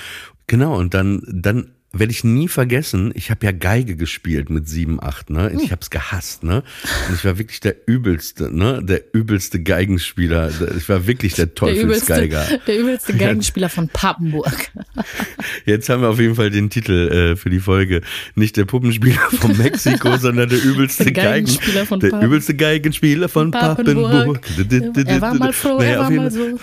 Genau, 0.46 0.76
und 0.76 0.94
dann, 0.94 1.22
dann 1.26 1.72
werde 1.92 2.12
ich 2.12 2.22
nie 2.22 2.46
vergessen, 2.46 3.10
ich 3.14 3.30
habe 3.30 3.44
ja 3.44 3.52
Geige 3.52 3.96
gespielt 3.96 4.48
mit 4.48 4.68
sieben, 4.68 5.02
acht, 5.02 5.28
ne? 5.28 5.50
Ich 5.52 5.62
hm. 5.62 5.70
habe 5.72 5.80
es 5.80 5.90
gehasst, 5.90 6.44
ne? 6.44 6.62
Und 7.08 7.14
ich 7.16 7.24
war 7.24 7.36
wirklich 7.36 7.58
der 7.58 7.74
übelste, 7.86 8.54
ne? 8.56 8.80
Der 8.82 9.12
übelste 9.12 9.60
Geigenspieler. 9.60 10.50
Ich 10.76 10.88
war 10.88 11.08
wirklich 11.08 11.34
der 11.34 11.52
Teufelsgeiger. 11.54 12.44
Der 12.44 12.50
übelste, 12.50 12.62
der 12.66 12.78
übelste 12.78 13.14
Geigenspieler 13.14 13.68
von 13.68 13.88
Papenburg. 13.88 14.70
Jetzt 15.66 15.88
haben 15.88 16.02
wir 16.02 16.10
auf 16.10 16.20
jeden 16.20 16.36
Fall 16.36 16.50
den 16.50 16.70
Titel 16.70 17.32
äh, 17.32 17.36
für 17.36 17.50
die 17.50 17.58
Folge. 17.58 18.02
Nicht 18.36 18.56
der 18.56 18.66
Puppenspieler 18.66 19.28
von 19.40 19.56
Mexiko, 19.56 20.16
sondern 20.18 20.48
der 20.48 20.62
übelste 20.62 21.04
der 21.04 21.12
Geigenspieler 21.12 21.86
von 21.86 21.98
Der 21.98 22.20
übelste 22.22 22.54
Geigenspieler 22.54 23.28
von 23.28 23.50
Papenburg. 23.50 24.42
Papenburg. 24.42 25.06
Er 25.06 25.20
war 25.20 25.34
mal 25.34 25.52
froh, 25.52 25.78
naja, 25.78 25.90
er 25.90 25.98
war 26.00 26.10
mal 26.10 26.30
so. 26.30 26.58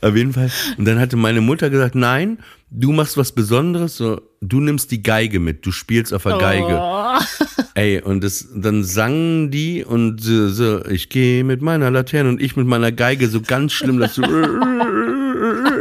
auf 0.00 0.16
jeden 0.16 0.32
Fall. 0.32 0.50
Und 0.78 0.86
dann 0.86 0.98
hatte 0.98 1.16
meine 1.16 1.42
Mutter 1.42 1.68
gesagt, 1.68 1.94
nein, 1.94 2.38
du 2.70 2.92
machst 2.92 3.16
was 3.16 3.32
Besonderes, 3.32 3.96
so, 3.96 4.20
du 4.40 4.60
nimmst 4.60 4.90
die 4.90 5.02
Geige 5.02 5.40
mit, 5.40 5.64
du 5.64 5.72
spielst 5.72 6.12
auf 6.12 6.24
der 6.24 6.36
oh. 6.36 6.38
Geige. 6.38 6.82
Ey, 7.74 8.02
und 8.02 8.22
das, 8.22 8.48
dann 8.54 8.84
sangen 8.84 9.50
die 9.50 9.84
und 9.84 10.20
so, 10.20 10.48
so 10.48 10.84
ich 10.86 11.08
gehe 11.08 11.44
mit 11.44 11.62
meiner 11.62 11.90
Laterne 11.90 12.28
und 12.28 12.42
ich 12.42 12.56
mit 12.56 12.66
meiner 12.66 12.92
Geige, 12.92 13.28
so 13.28 13.40
ganz 13.40 13.72
schlimm, 13.72 13.98
dass 13.98 14.14
du 14.14 14.22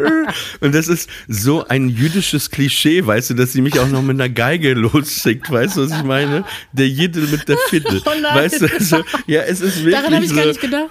Und 0.60 0.76
das 0.76 0.88
ist 0.88 1.10
so 1.28 1.66
ein 1.68 1.90
jüdisches 1.90 2.52
Klischee, 2.52 3.06
weißt 3.06 3.32
du, 3.32 3.34
dass 3.34 3.54
sie 3.54 3.62
mich 3.62 3.80
auch 3.80 3.88
noch 3.88 4.02
mit 4.02 4.20
einer 4.20 4.30
Geige 4.30 4.74
losschickt, 4.74 5.50
weißt 5.50 5.78
du, 5.78 5.84
was 5.84 5.92
ich 5.92 6.04
meine? 6.04 6.44
Der 6.74 6.88
Jiddel 6.88 7.28
mit 7.28 7.48
der 7.48 7.58
Fiddle. 7.70 8.02
Oh 8.08 8.36
weißt 8.36 8.62
du, 8.62 8.74
also, 8.74 8.98
ja, 9.26 9.42
es 9.42 9.62
ist 9.62 9.84
wirklich 9.84 9.96
Daran 9.96 10.16
habe 10.16 10.26
ich 10.26 10.30
so, 10.30 10.36
gar 10.36 10.46
nicht 10.46 10.62
gedacht. 10.62 10.90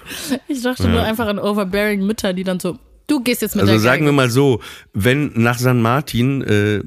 Ich 0.48 0.62
dachte 0.62 0.85
ja. 0.85 0.88
nur 0.88 1.02
einfach 1.02 1.26
an 1.26 1.38
overbearing 1.38 2.04
Mütter, 2.04 2.32
die 2.32 2.44
dann 2.44 2.61
so 2.61 2.78
Du 3.16 3.22
gehst 3.22 3.40
jetzt 3.40 3.57
mit 3.57 3.66
Also 3.66 3.79
sagen 3.79 4.05
wir 4.05 4.12
mal 4.12 4.29
so, 4.29 4.61
wenn 4.92 5.33
nach 5.37 5.59
San 5.59 5.81
Martin 5.81 6.42
äh, 6.42 6.83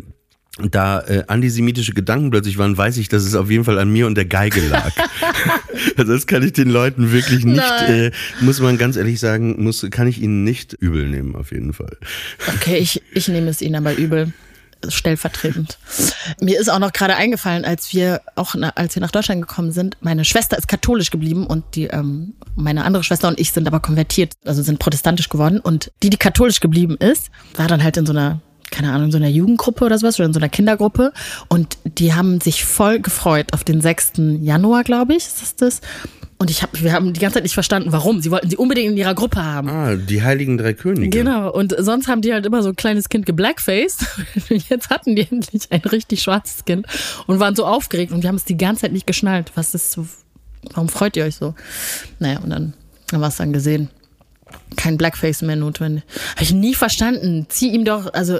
da 0.70 1.02
äh, 1.02 1.24
antisemitische 1.26 1.94
Gedanken 1.94 2.30
plötzlich 2.30 2.60
waren, 2.60 2.78
weiß 2.78 2.98
ich, 2.98 3.10
dass 3.10 3.24
es 3.24 3.34
auf 3.34 3.50
jeden 3.50 3.64
Fall 3.64 3.80
an 3.80 3.92
mir 3.92 4.06
und 4.06 4.14
der 4.14 4.26
Geige 4.26 4.62
lag. 4.68 4.92
also 5.98 6.14
das 6.14 6.28
kann 6.28 6.44
ich 6.44 6.54
den 6.54 6.70
Leuten 6.70 7.12
wirklich 7.12 7.46
nicht, 7.46 7.64
äh, 7.88 8.12
muss 8.42 8.60
man 8.60 8.78
ganz 8.78 8.96
ehrlich 8.96 9.20
sagen, 9.20 9.64
muss, 9.64 9.84
kann 9.90 10.08
ich 10.08 10.22
ihnen 10.22 10.44
nicht 10.44 10.74
übel 10.74 11.10
nehmen, 11.10 11.36
auf 11.36 11.52
jeden 11.52 11.74
Fall. 11.74 11.98
Okay, 12.56 12.78
ich, 12.78 13.02
ich 13.12 13.28
nehme 13.28 13.50
es 13.50 13.60
ihnen 13.64 13.76
aber 13.76 13.98
übel. 13.98 14.32
Stellvertretend. 14.88 15.78
Mir 16.40 16.60
ist 16.60 16.70
auch 16.70 16.80
noch 16.80 16.94
gerade 16.94 17.16
eingefallen, 17.16 17.66
als 17.66 17.94
wir 17.94 18.22
auch 18.36 18.56
als 18.76 18.96
wir 18.96 19.02
nach 19.02 19.12
Deutschland 19.12 19.42
gekommen 19.42 19.72
sind, 19.72 19.98
meine 20.02 20.26
Schwester 20.26 20.58
ist 20.58 20.68
katholisch 20.68 21.12
geblieben 21.12 21.46
und 21.46 21.64
die 21.76 21.86
ähm, 21.86 22.34
meine 22.56 22.86
andere 22.86 23.04
Schwester 23.04 23.28
und 23.28 23.40
ich 23.40 23.52
sind 23.52 23.68
aber 23.68 23.80
konvertiert, 23.80 24.34
also 24.46 24.62
sind 24.62 24.80
protestantisch 24.80 25.30
geworden 25.30 25.60
und 25.60 25.92
die 26.04 26.10
die 26.10 26.18
katholisch 26.18 26.60
geblieben 26.60 26.96
ist, 26.98 27.30
war 27.56 27.68
dann 27.68 27.84
halt 27.84 27.98
in 27.98 28.06
so 28.06 28.14
einer 28.14 28.42
keine 28.72 28.92
Ahnung, 28.92 29.06
in 29.06 29.12
so 29.12 29.18
einer 29.18 29.30
Jugendgruppe 29.30 29.84
oder 29.86 29.98
sowas 29.98 30.20
oder 30.20 30.28
in 30.28 30.34
so 30.34 30.40
einer 30.40 30.50
Kindergruppe 30.50 31.12
und 31.48 31.78
die 31.84 32.14
haben 32.14 32.40
sich 32.40 32.64
voll 32.66 33.00
gefreut 33.00 33.54
auf 33.54 33.64
den 33.64 33.82
6. 33.82 34.14
Januar, 34.42 34.84
glaube 34.84 35.14
ich, 35.16 35.26
ist 35.26 35.62
das. 35.62 35.82
Und 36.42 36.50
ich 36.50 36.64
hab, 36.64 36.82
wir 36.82 36.94
haben 36.94 37.12
die 37.12 37.20
ganze 37.20 37.34
Zeit 37.36 37.44
nicht 37.44 37.54
verstanden, 37.54 37.92
warum. 37.92 38.22
Sie 38.22 38.32
wollten 38.32 38.50
sie 38.50 38.56
unbedingt 38.56 38.92
in 38.92 38.98
ihrer 38.98 39.14
Gruppe 39.14 39.44
haben. 39.44 39.70
Ah, 39.70 39.96
die 39.98 40.24
Heiligen 40.24 40.58
Drei 40.58 40.74
Könige. 40.74 41.10
Genau. 41.10 41.52
Und 41.52 41.76
sonst 41.78 42.08
haben 42.08 42.22
die 42.22 42.32
halt 42.32 42.46
immer 42.46 42.64
so 42.64 42.70
ein 42.70 42.78
kleines 42.78 43.10
Kind 43.10 43.26
geblackfaced. 43.26 44.06
Jetzt 44.70 44.90
hatten 44.90 45.18
die 45.18 45.28
endlich 45.30 45.70
ein 45.70 45.82
richtig 45.82 46.22
schwarzes 46.22 46.64
Kind 46.64 46.88
und 47.28 47.42
waren 47.42 47.58
so 47.58 47.66
aufgeregt 47.66 48.14
und 48.14 48.24
wir 48.24 48.30
haben 48.30 48.38
es 48.38 48.46
die 48.46 48.56
ganze 48.56 48.84
Zeit 48.84 48.94
nicht 48.94 49.06
geschnallt. 49.06 49.52
Was 49.56 49.76
ist 49.76 49.92
so, 49.92 50.08
warum 50.74 50.88
freut 50.88 51.18
ihr 51.18 51.26
euch 51.26 51.36
so? 51.36 51.56
Naja, 52.20 52.40
und 52.40 52.52
dann 52.52 52.74
haben 53.12 53.20
wir 53.20 53.28
es 53.28 53.36
dann 53.36 53.52
gesehen. 53.52 53.90
Kein 54.78 54.98
Blackface 54.98 55.42
mehr 55.42 55.58
notwendig. 55.58 56.04
Habe 56.36 56.44
ich 56.44 56.54
nie 56.54 56.74
verstanden. 56.74 57.48
Zieh 57.50 57.74
ihm 57.74 57.84
doch, 57.84 58.14
also, 58.14 58.40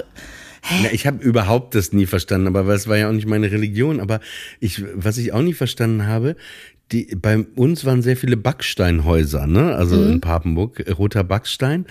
Na, 0.82 0.92
ich 0.92 1.06
habe 1.06 1.22
überhaupt 1.22 1.74
das 1.74 1.92
nie 1.92 2.06
verstanden, 2.06 2.48
aber 2.48 2.66
es 2.74 2.86
war 2.86 2.96
ja 2.96 3.08
auch 3.08 3.12
nicht 3.12 3.26
meine 3.26 3.50
Religion. 3.50 4.00
Aber 4.00 4.20
ich, 4.60 4.82
was 4.94 5.18
ich 5.18 5.32
auch 5.32 5.42
nie 5.42 5.54
verstanden 5.54 6.06
habe, 6.06 6.36
die, 6.92 7.16
bei 7.16 7.38
uns 7.56 7.84
waren 7.84 8.02
sehr 8.02 8.16
viele 8.16 8.36
Backsteinhäuser, 8.36 9.46
ne? 9.46 9.74
Also 9.76 10.02
in 10.02 10.20
Papenburg, 10.20 10.84
roter 10.98 11.24
Backstein. 11.24 11.86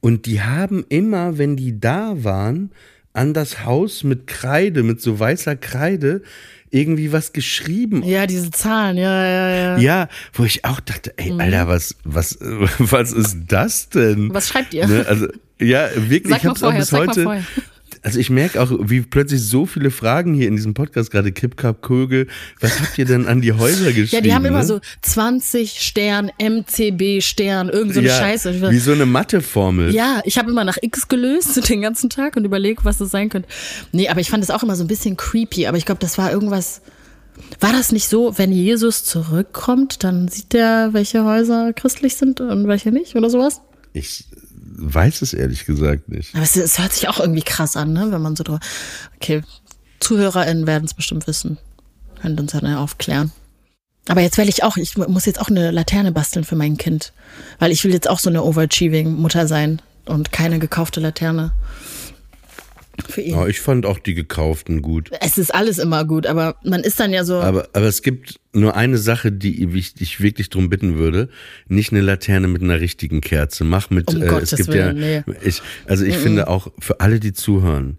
Und 0.00 0.26
die 0.26 0.42
haben 0.42 0.84
immer, 0.88 1.38
wenn 1.38 1.56
die 1.56 1.80
da 1.80 2.22
waren, 2.22 2.70
an 3.12 3.34
das 3.34 3.64
Haus 3.64 4.04
mit 4.04 4.26
Kreide, 4.28 4.84
mit 4.84 5.00
so 5.00 5.18
weißer 5.18 5.56
Kreide, 5.56 6.22
irgendwie 6.70 7.12
was 7.12 7.32
geschrieben. 7.32 8.02
ja, 8.04 8.26
diese 8.26 8.50
Zahlen, 8.50 8.98
ja, 8.98 9.24
ja, 9.24 9.50
ja. 9.50 9.78
Ja, 9.78 10.08
wo 10.34 10.44
ich 10.44 10.64
auch 10.64 10.80
dachte, 10.80 11.14
ey, 11.16 11.32
Alter, 11.38 11.66
was, 11.66 11.96
was, 12.04 12.38
was 12.78 13.12
ist 13.12 13.38
das 13.48 13.88
denn? 13.88 14.32
Was 14.32 14.48
schreibt 14.48 14.74
ihr? 14.74 14.86
Ne, 14.86 15.06
also, 15.08 15.28
ja, 15.58 15.88
wirklich, 15.96 16.30
Sag 16.30 16.42
ich 16.42 16.46
hab's 16.46 16.62
auch 16.62 16.66
vorher, 16.66 16.80
bis 16.80 16.88
sag 16.90 17.16
mal 17.16 17.38
heute. 17.38 17.44
Also 18.08 18.20
ich 18.20 18.30
merke 18.30 18.62
auch, 18.62 18.70
wie 18.72 19.02
plötzlich 19.02 19.42
so 19.42 19.66
viele 19.66 19.90
Fragen 19.90 20.32
hier 20.32 20.48
in 20.48 20.56
diesem 20.56 20.72
Podcast, 20.72 21.10
gerade 21.10 21.30
Kipkap, 21.30 21.82
Kögel, 21.82 22.26
was 22.58 22.80
habt 22.80 22.96
ihr 22.96 23.04
denn 23.04 23.26
an 23.26 23.42
die 23.42 23.52
Häuser 23.52 23.92
geschrieben? 23.92 24.08
Ja, 24.10 24.20
die 24.22 24.32
haben 24.32 24.46
immer 24.46 24.60
ne? 24.60 24.64
so 24.64 24.80
20 25.02 25.72
Stern, 25.72 26.30
MCB 26.40 27.20
Stern, 27.20 27.68
irgend 27.68 27.92
so 27.92 28.00
eine 28.00 28.08
ja, 28.08 28.18
Scheiße. 28.18 28.70
Wie 28.70 28.78
so 28.78 28.92
eine 28.92 29.04
Matheformel. 29.04 29.94
Ja, 29.94 30.22
ich 30.24 30.38
habe 30.38 30.50
immer 30.50 30.64
nach 30.64 30.78
X 30.80 31.08
gelöst 31.08 31.60
den 31.68 31.82
ganzen 31.82 32.08
Tag 32.08 32.38
und 32.38 32.46
überlegt, 32.46 32.86
was 32.86 32.96
das 32.96 33.10
sein 33.10 33.28
könnte. 33.28 33.46
Nee, 33.92 34.08
aber 34.08 34.20
ich 34.20 34.30
fand 34.30 34.42
es 34.42 34.50
auch 34.50 34.62
immer 34.62 34.74
so 34.74 34.84
ein 34.84 34.88
bisschen 34.88 35.18
creepy. 35.18 35.66
Aber 35.66 35.76
ich 35.76 35.84
glaube, 35.84 36.00
das 36.00 36.16
war 36.16 36.32
irgendwas. 36.32 36.80
War 37.60 37.72
das 37.72 37.92
nicht 37.92 38.08
so, 38.08 38.38
wenn 38.38 38.52
Jesus 38.52 39.04
zurückkommt, 39.04 40.02
dann 40.02 40.28
sieht 40.28 40.54
der, 40.54 40.94
welche 40.94 41.24
Häuser 41.24 41.74
christlich 41.74 42.16
sind 42.16 42.40
und 42.40 42.68
welche 42.68 42.90
nicht 42.90 43.16
oder 43.16 43.28
sowas? 43.28 43.60
Ich 43.92 44.24
weiß 44.78 45.22
es 45.22 45.34
ehrlich 45.34 45.66
gesagt 45.66 46.08
nicht. 46.08 46.34
Aber 46.34 46.44
es, 46.44 46.56
es 46.56 46.78
hört 46.78 46.92
sich 46.92 47.08
auch 47.08 47.20
irgendwie 47.20 47.42
krass 47.42 47.76
an, 47.76 47.92
ne? 47.92 48.08
wenn 48.10 48.22
man 48.22 48.36
so 48.36 48.44
drüber. 48.44 48.60
Okay, 49.16 49.42
ZuhörerInnen 50.00 50.66
werden 50.66 50.84
es 50.84 50.94
bestimmt 50.94 51.26
wissen. 51.26 51.58
Könnt 52.20 52.40
uns 52.40 52.52
ja 52.52 52.60
dann 52.60 52.74
aufklären. 52.74 53.32
Aber 54.08 54.22
jetzt 54.22 54.38
will 54.38 54.48
ich 54.48 54.64
auch, 54.64 54.76
ich 54.76 54.96
muss 54.96 55.26
jetzt 55.26 55.40
auch 55.40 55.48
eine 55.48 55.70
Laterne 55.70 56.12
basteln 56.12 56.44
für 56.44 56.56
mein 56.56 56.76
Kind. 56.78 57.12
Weil 57.58 57.72
ich 57.72 57.84
will 57.84 57.92
jetzt 57.92 58.08
auch 58.08 58.18
so 58.18 58.30
eine 58.30 58.42
overachieving 58.42 59.14
Mutter 59.14 59.46
sein 59.46 59.82
und 60.06 60.32
keine 60.32 60.58
gekaufte 60.58 61.00
Laterne. 61.00 61.52
Für 63.06 63.20
ihn. 63.20 63.34
Aber 63.34 63.48
ich 63.48 63.60
fand 63.60 63.86
auch 63.86 63.98
die 63.98 64.14
gekauften 64.14 64.82
gut. 64.82 65.10
Es 65.20 65.38
ist 65.38 65.54
alles 65.54 65.78
immer 65.78 66.04
gut, 66.04 66.26
aber 66.26 66.56
man 66.64 66.80
ist 66.80 66.98
dann 66.98 67.12
ja 67.12 67.24
so. 67.24 67.36
Aber, 67.40 67.68
aber 67.72 67.86
es 67.86 68.02
gibt 68.02 68.40
nur 68.52 68.76
eine 68.76 68.98
Sache, 68.98 69.30
die 69.32 69.64
ich 69.64 69.94
dich 69.94 70.20
wirklich 70.20 70.50
drum 70.50 70.68
bitten 70.68 70.96
würde. 70.98 71.28
Nicht 71.68 71.92
eine 71.92 72.00
Laterne 72.00 72.48
mit 72.48 72.62
einer 72.62 72.80
richtigen 72.80 73.20
Kerze. 73.20 73.64
Mach 73.64 73.90
mit, 73.90 74.08
Um 74.12 74.22
äh, 74.22 74.26
Gottes 74.26 74.52
es 74.52 74.58
gibt 74.58 74.72
Willen, 74.72 74.96
ja, 75.00 75.22
nee. 75.26 75.34
ich, 75.44 75.62
also 75.86 76.04
ich 76.04 76.16
finde 76.16 76.48
auch 76.48 76.72
für 76.78 77.00
alle, 77.00 77.20
die 77.20 77.32
zuhören, 77.32 77.98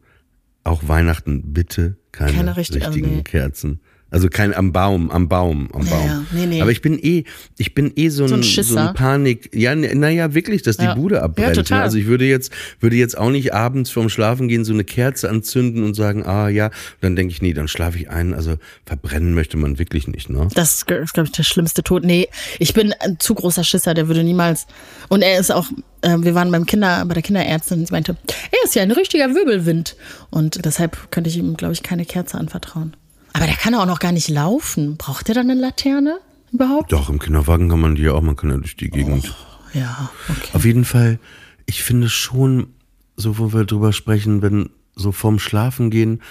auch 0.63 0.87
Weihnachten 0.87 1.53
bitte 1.53 1.97
keine, 2.11 2.33
Keine 2.33 2.57
richtig- 2.57 2.83
also 2.85 2.93
richtigen 2.95 3.17
nee. 3.17 3.23
Kerzen. 3.23 3.79
Also 4.11 4.27
kein 4.27 4.53
am 4.55 4.71
Baum, 4.73 5.11
am 5.11 5.27
Baum, 5.29 5.69
am 5.73 5.83
Ja, 5.85 5.89
Baum. 5.91 6.05
ja. 6.07 6.25
Nee, 6.31 6.45
nee. 6.47 6.61
Aber 6.61 6.71
ich 6.71 6.81
bin 6.81 6.97
eh, 6.97 7.25
ich 7.57 7.75
bin 7.75 7.91
eh 7.95 8.09
so 8.09 8.23
ein, 8.23 8.29
So 8.29 8.35
ein 8.35 8.43
so 8.43 8.49
Schisser. 8.49 8.89
ein 8.89 8.95
Panik. 8.95 9.49
Ja, 9.53 9.75
naja, 9.75 10.33
wirklich, 10.33 10.63
dass 10.63 10.77
die 10.77 10.85
Ja. 10.85 10.95
Bude 10.95 11.15
Ja, 11.15 11.21
abbrennt. 11.21 11.55
total. 11.55 11.77
ne? 11.79 11.83
Also 11.83 11.97
ich 11.97 12.07
würde 12.07 12.25
jetzt, 12.25 12.51
würde 12.79 12.95
jetzt 12.95 13.17
auch 13.17 13.29
nicht 13.29 13.53
abends 13.53 13.91
vorm 13.91 14.09
Schlafen 14.09 14.47
gehen 14.47 14.65
so 14.65 14.73
eine 14.73 14.83
Kerze 14.83 15.29
anzünden 15.29 15.83
und 15.83 15.93
sagen, 15.93 16.25
ah 16.25 16.49
ja, 16.49 16.67
und 16.67 16.73
dann 17.01 17.15
denke 17.15 17.31
ich, 17.33 17.41
nee, 17.41 17.53
dann 17.53 17.67
schlafe 17.67 17.97
ich 17.99 18.09
ein. 18.09 18.33
Also 18.33 18.55
verbrennen 18.85 19.33
möchte 19.35 19.57
man 19.57 19.77
wirklich 19.79 20.07
nicht, 20.07 20.29
ne? 20.29 20.47
Das 20.55 20.73
ist, 20.75 20.87
glaube 20.87 21.03
ich, 21.25 21.31
der 21.31 21.43
schlimmste 21.43 21.83
Tod. 21.83 22.03
Nee, 22.03 22.27
ich 22.57 22.73
bin 22.73 22.93
ein 22.99 23.17
zu 23.19 23.35
großer 23.35 23.63
Schisser, 23.63 23.93
der 23.93 24.07
würde 24.07 24.23
niemals. 24.23 24.65
Und 25.09 25.21
er 25.21 25.39
ist 25.39 25.51
auch, 25.51 25.67
äh, 26.01 26.17
wir 26.19 26.33
waren 26.33 26.51
beim 26.51 26.65
Kinder, 26.65 27.05
bei 27.05 27.13
der 27.13 27.23
Kinderärztin, 27.23 27.85
sie 27.85 27.91
meinte, 27.91 28.17
er 28.51 28.65
ist 28.65 28.73
ja 28.75 28.81
ein 28.81 28.91
richtiger 28.91 29.35
Wirbelwind. 29.35 29.95
Und 30.31 30.65
deshalb 30.65 31.11
könnte 31.11 31.29
ich 31.29 31.37
ihm, 31.37 31.55
glaube 31.57 31.73
ich, 31.73 31.83
keine 31.83 32.05
Kerze 32.05 32.37
anvertrauen. 32.37 32.95
Aber 33.33 33.45
der 33.45 33.55
kann 33.55 33.75
auch 33.75 33.85
noch 33.85 33.99
gar 33.99 34.11
nicht 34.11 34.29
laufen. 34.29 34.97
Braucht 34.97 35.29
er 35.29 35.35
dann 35.35 35.49
eine 35.49 35.59
Laterne 35.59 36.19
überhaupt? 36.51 36.91
Doch, 36.91 37.09
im 37.09 37.19
Kinderwagen 37.19 37.69
kann 37.69 37.79
man 37.79 37.95
die 37.95 38.03
ja 38.03 38.13
auch, 38.13 38.21
man 38.21 38.35
kann 38.35 38.49
ja 38.49 38.57
durch 38.57 38.75
die 38.75 38.89
Gegend. 38.89 39.33
Ja, 39.73 40.09
okay. 40.27 40.49
Auf 40.53 40.65
jeden 40.65 40.85
Fall, 40.85 41.19
ich 41.65 41.83
finde 41.83 42.09
schon, 42.09 42.73
so 43.15 43.37
wo 43.37 43.53
wir 43.53 43.65
drüber 43.65 43.93
sprechen, 43.93 44.41
wenn 44.41 44.69
so 44.95 45.11
vorm 45.11 45.39
Schlafen 45.39 45.89
gehen, 45.89 46.21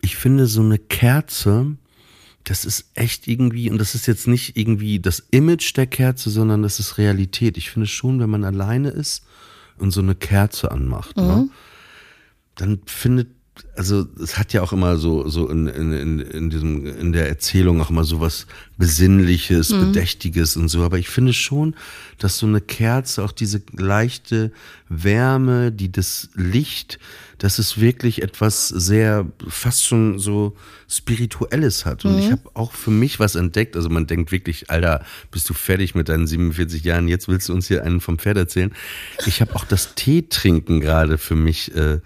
ich 0.00 0.16
finde 0.16 0.46
so 0.46 0.62
eine 0.62 0.78
Kerze, 0.78 1.76
das 2.44 2.64
ist 2.64 2.90
echt 2.94 3.28
irgendwie, 3.28 3.70
und 3.70 3.78
das 3.78 3.94
ist 3.94 4.06
jetzt 4.06 4.26
nicht 4.26 4.56
irgendwie 4.56 5.00
das 5.00 5.20
Image 5.30 5.76
der 5.76 5.86
Kerze, 5.86 6.30
sondern 6.30 6.62
das 6.62 6.80
ist 6.80 6.98
Realität. 6.98 7.56
Ich 7.56 7.70
finde 7.70 7.86
schon, 7.86 8.18
wenn 8.20 8.30
man 8.30 8.44
alleine 8.44 8.90
ist 8.90 9.24
und 9.78 9.90
so 9.92 10.00
eine 10.00 10.14
Kerze 10.14 10.70
anmacht, 10.70 11.16
ne, 11.16 11.48
dann 12.56 12.80
findet 12.86 13.28
also 13.76 14.06
es 14.22 14.38
hat 14.38 14.52
ja 14.52 14.62
auch 14.62 14.72
immer 14.72 14.96
so 14.96 15.28
so 15.28 15.48
in, 15.48 15.66
in, 15.66 15.92
in, 15.92 16.20
in 16.20 16.50
diesem 16.50 16.86
in 16.86 17.12
der 17.12 17.28
Erzählung 17.28 17.80
auch 17.80 17.90
immer 17.90 18.04
so 18.04 18.20
was 18.20 18.46
besinnliches, 18.78 19.68
bedächtiges 19.68 20.56
und 20.56 20.68
so, 20.68 20.82
aber 20.82 20.98
ich 20.98 21.08
finde 21.08 21.32
schon, 21.32 21.74
dass 22.18 22.38
so 22.38 22.46
eine 22.46 22.60
Kerze 22.60 23.22
auch 23.22 23.32
diese 23.32 23.62
leichte 23.72 24.52
Wärme, 24.88 25.70
die 25.70 25.92
das 25.92 26.30
Licht, 26.34 26.98
dass 27.38 27.58
es 27.58 27.80
wirklich 27.80 28.22
etwas 28.22 28.68
sehr 28.68 29.26
fast 29.48 29.84
schon 29.84 30.18
so 30.18 30.56
spirituelles 30.88 31.84
hat. 31.86 32.04
Und 32.04 32.18
ich 32.18 32.30
habe 32.30 32.50
auch 32.54 32.72
für 32.72 32.90
mich 32.90 33.20
was 33.20 33.34
entdeckt, 33.34 33.76
also 33.76 33.88
man 33.88 34.06
denkt 34.06 34.32
wirklich, 34.32 34.70
Alter, 34.70 35.04
bist 35.30 35.48
du 35.48 35.54
fertig 35.54 35.94
mit 35.94 36.08
deinen 36.08 36.26
47 36.26 36.84
Jahren, 36.84 37.08
jetzt 37.08 37.28
willst 37.28 37.48
du 37.48 37.52
uns 37.52 37.68
hier 37.68 37.84
einen 37.84 38.00
vom 38.00 38.18
Pferd 38.18 38.36
erzählen. 38.36 38.72
Ich 39.26 39.40
habe 39.40 39.54
auch 39.54 39.64
das 39.64 39.94
Tee 39.94 40.26
trinken 40.28 40.80
gerade 40.80 41.18
für 41.18 41.36
mich 41.36 41.74
äh, 41.74 42.00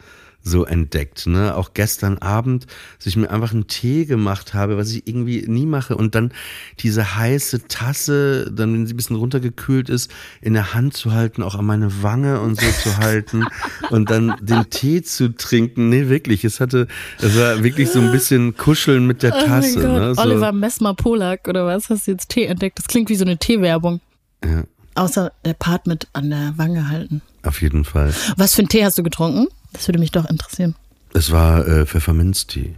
so 0.47 0.65
entdeckt. 0.65 1.27
Ne? 1.27 1.55
Auch 1.57 1.75
gestern 1.75 2.19
Abend, 2.19 2.67
dass 2.99 3.07
ich 3.07 3.17
mir 3.17 3.31
einfach 3.31 3.53
einen 3.53 3.67
Tee 3.67 4.05
gemacht 4.05 4.55
habe, 4.55 4.77
was 4.77 4.93
ich 4.93 5.07
irgendwie 5.07 5.45
nie 5.49 5.67
mache. 5.67 5.97
Und 5.97 6.15
dann 6.15 6.33
diese 6.79 7.17
heiße 7.17 7.67
Tasse, 7.67 8.51
dann, 8.53 8.73
wenn 8.73 8.87
sie 8.87 8.95
ein 8.95 8.97
bisschen 8.97 9.17
runtergekühlt 9.17 9.91
ist, 9.91 10.11
in 10.41 10.55
der 10.55 10.73
Hand 10.73 10.95
zu 10.97 11.13
halten, 11.13 11.43
auch 11.43 11.57
an 11.57 11.67
meine 11.67 12.03
Wange 12.03 12.41
und 12.41 12.61
so 12.61 12.67
zu 12.83 12.97
halten 12.99 13.45
und 13.91 14.11
dann 14.11 14.37
den 14.41 14.71
Tee 14.71 15.03
zu 15.03 15.35
trinken. 15.35 15.89
Nee, 15.89 16.09
wirklich. 16.09 16.45
Es 16.45 16.61
hatte, 16.61 16.87
es 17.21 17.37
war 17.37 17.65
wirklich 17.65 17.91
so 17.91 17.99
ein 17.99 18.13
bisschen 18.13 18.57
Kuscheln 18.57 19.07
mit 19.07 19.25
der 19.25 19.33
Tasse. 19.33 19.81
oh 19.81 19.83
mein 19.83 19.91
Gott. 19.91 20.01
ne? 20.01 20.15
so, 20.15 20.23
Oliver 20.23 20.53
Messmer-Polak 20.53 21.49
oder 21.49 21.67
was? 21.67 21.91
Hast 21.91 22.07
du 22.07 22.13
jetzt 22.13 22.29
Tee 22.29 22.45
entdeckt? 22.45 22.79
Das 22.79 22.87
klingt 22.87 23.09
wie 23.09 23.17
so 23.17 23.25
eine 23.25 23.37
Teewerbung. 23.37 24.01
Ja, 24.45 24.63
Außer 24.95 25.33
der 25.45 25.55
Part 25.55 25.87
mit 25.87 26.07
an 26.15 26.31
der 26.31 26.55
Wange 26.57 26.89
halten. 26.89 27.21
auf 27.43 27.61
jeden 27.61 27.85
Fall. 27.85 28.15
Was 28.37 28.55
für 28.55 28.61
einen 28.61 28.69
Tee 28.69 28.85
hast 28.85 28.97
du 28.97 29.03
getrunken? 29.03 29.49
Das 29.77 29.89
würde 29.89 29.99
mich 29.99 30.11
doch 30.11 30.29
interessieren. 30.29 30.75
Es 31.13 31.31
war 31.31 31.67
äh, 31.67 31.87
Pfefferminztee. 31.87 32.77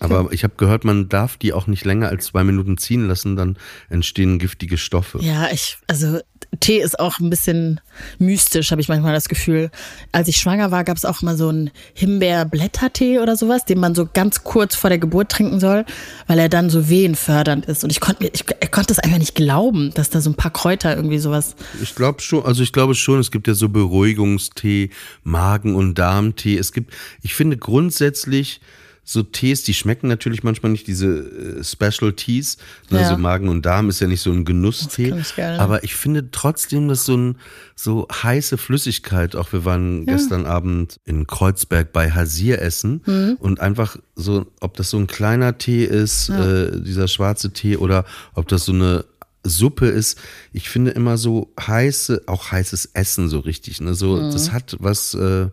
Aber 0.00 0.32
ich 0.32 0.44
habe 0.44 0.54
gehört, 0.56 0.84
man 0.84 1.08
darf 1.08 1.36
die 1.36 1.52
auch 1.52 1.66
nicht 1.66 1.84
länger 1.84 2.08
als 2.08 2.26
zwei 2.26 2.44
Minuten 2.44 2.76
ziehen 2.78 3.06
lassen, 3.06 3.36
dann 3.36 3.56
entstehen 3.88 4.38
giftige 4.38 4.76
Stoffe. 4.76 5.18
Ja, 5.22 5.50
ich, 5.50 5.78
also 5.86 6.18
Tee 6.60 6.80
ist 6.80 6.98
auch 6.98 7.18
ein 7.20 7.30
bisschen 7.30 7.80
mystisch, 8.18 8.70
habe 8.70 8.80
ich 8.80 8.88
manchmal 8.88 9.14
das 9.14 9.28
Gefühl. 9.28 9.70
Als 10.12 10.28
ich 10.28 10.36
schwanger 10.36 10.70
war, 10.70 10.84
gab 10.84 10.96
es 10.96 11.04
auch 11.04 11.22
mal 11.22 11.36
so 11.36 11.48
einen 11.48 11.70
Himbeerblättertee 11.94 13.18
oder 13.18 13.36
sowas, 13.36 13.64
den 13.64 13.80
man 13.80 13.94
so 13.94 14.08
ganz 14.12 14.44
kurz 14.44 14.74
vor 14.74 14.90
der 14.90 14.98
Geburt 14.98 15.30
trinken 15.30 15.60
soll, 15.60 15.84
weil 16.26 16.38
er 16.38 16.48
dann 16.48 16.70
so 16.70 16.88
wehenfördernd 16.88 17.66
ist. 17.66 17.84
Und 17.84 17.90
ich 17.90 18.00
konnte 18.00 18.24
mir, 18.24 18.30
ich, 18.32 18.44
ich 18.60 18.70
konnte 18.70 18.88
das 18.88 18.98
einfach 18.98 19.18
nicht 19.18 19.34
glauben, 19.34 19.92
dass 19.94 20.10
da 20.10 20.20
so 20.20 20.30
ein 20.30 20.34
paar 20.34 20.52
Kräuter 20.52 20.94
irgendwie 20.94 21.18
sowas. 21.18 21.56
Ich 21.82 21.94
glaube 21.94 22.20
schon, 22.20 22.44
also 22.44 22.62
ich 22.62 22.72
glaube 22.72 22.94
schon, 22.94 23.20
es 23.20 23.30
gibt 23.30 23.48
ja 23.48 23.54
so 23.54 23.68
Beruhigungstee, 23.68 24.90
Magen- 25.22 25.74
und 25.74 25.98
Darmtee. 25.98 26.56
Es 26.56 26.72
gibt, 26.72 26.92
ich 27.22 27.34
finde 27.34 27.56
grundsätzlich 27.56 28.60
so 29.06 29.22
Tees, 29.22 29.62
die 29.64 29.74
schmecken 29.74 30.08
natürlich 30.08 30.42
manchmal 30.42 30.72
nicht, 30.72 30.86
diese 30.86 31.06
äh, 31.06 31.62
Special 31.64 32.12
Teas. 32.14 32.56
Ne, 32.90 33.02
Ja. 33.02 33.08
So 33.10 33.16
Magen 33.18 33.48
und 33.48 33.66
Darm 33.66 33.88
ist 33.90 34.00
ja 34.00 34.06
nicht 34.06 34.22
so 34.22 34.30
ein 34.32 34.44
Genusstee. 34.44 35.14
ich 35.20 35.34
gerne. 35.36 35.60
Aber 35.60 35.84
ich 35.84 35.94
finde 35.94 36.30
trotzdem, 36.30 36.88
dass 36.88 37.04
so 37.04 37.16
ein 37.16 37.36
so 37.76 38.08
heiße 38.10 38.56
Flüssigkeit, 38.56 39.36
auch 39.36 39.52
wir 39.52 39.64
waren 39.64 40.06
gestern 40.06 40.46
Abend 40.46 41.00
in 41.04 41.26
Kreuzberg 41.26 41.92
bei 41.92 42.10
Hasir 42.10 42.62
essen 42.62 43.02
Mhm. 43.04 43.36
und 43.40 43.60
einfach 43.60 43.96
so, 44.16 44.46
ob 44.60 44.76
das 44.76 44.90
so 44.90 44.96
ein 44.98 45.06
kleiner 45.06 45.58
Tee 45.58 45.84
ist, 45.84 46.30
äh, 46.30 46.80
dieser 46.80 47.08
schwarze 47.08 47.52
Tee 47.52 47.76
oder 47.76 48.04
ob 48.34 48.48
das 48.48 48.64
so 48.64 48.72
eine 48.72 49.04
Suppe 49.46 49.86
ist. 49.88 50.18
Ich 50.54 50.70
finde 50.70 50.92
immer 50.92 51.18
so 51.18 51.52
heiße, 51.60 52.22
auch 52.26 52.50
heißes 52.50 52.90
Essen 52.94 53.28
so 53.28 53.40
richtig. 53.40 53.80
Ne? 53.82 53.92
So, 53.94 54.16
Mhm. 54.16 54.32
das 54.32 54.52
hat 54.52 54.76
was 54.80 55.12
äh, 55.12 55.48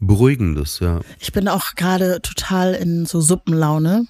Beruhigendes, 0.00 0.80
ja. 0.80 1.00
Ich 1.20 1.32
bin 1.32 1.48
auch 1.48 1.74
gerade 1.74 2.20
total 2.22 2.74
in 2.74 3.06
so 3.06 3.20
Suppenlaune. 3.20 4.06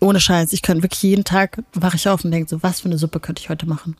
Ohne 0.00 0.20
Scheiß. 0.20 0.52
Ich 0.52 0.62
könnte 0.62 0.82
wirklich 0.82 1.02
jeden 1.02 1.24
Tag 1.24 1.62
wache 1.74 1.96
ich 1.96 2.08
auf 2.08 2.24
und 2.24 2.30
denke 2.30 2.48
so, 2.48 2.62
was 2.62 2.80
für 2.80 2.86
eine 2.86 2.98
Suppe 2.98 3.20
könnte 3.20 3.40
ich 3.42 3.48
heute 3.48 3.66
machen? 3.66 3.96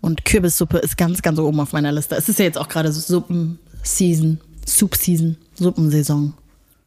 Und 0.00 0.24
Kürbissuppe 0.24 0.78
ist 0.78 0.96
ganz, 0.96 1.22
ganz 1.22 1.38
oben 1.38 1.60
auf 1.60 1.72
meiner 1.72 1.92
Liste. 1.92 2.16
Es 2.16 2.28
ist 2.28 2.38
ja 2.38 2.44
jetzt 2.44 2.58
auch 2.58 2.68
gerade 2.68 2.92
so 2.92 3.00
Suppen-Season, 3.00 4.40
Soup-Season, 4.66 5.36
Suppensaison. 5.54 6.34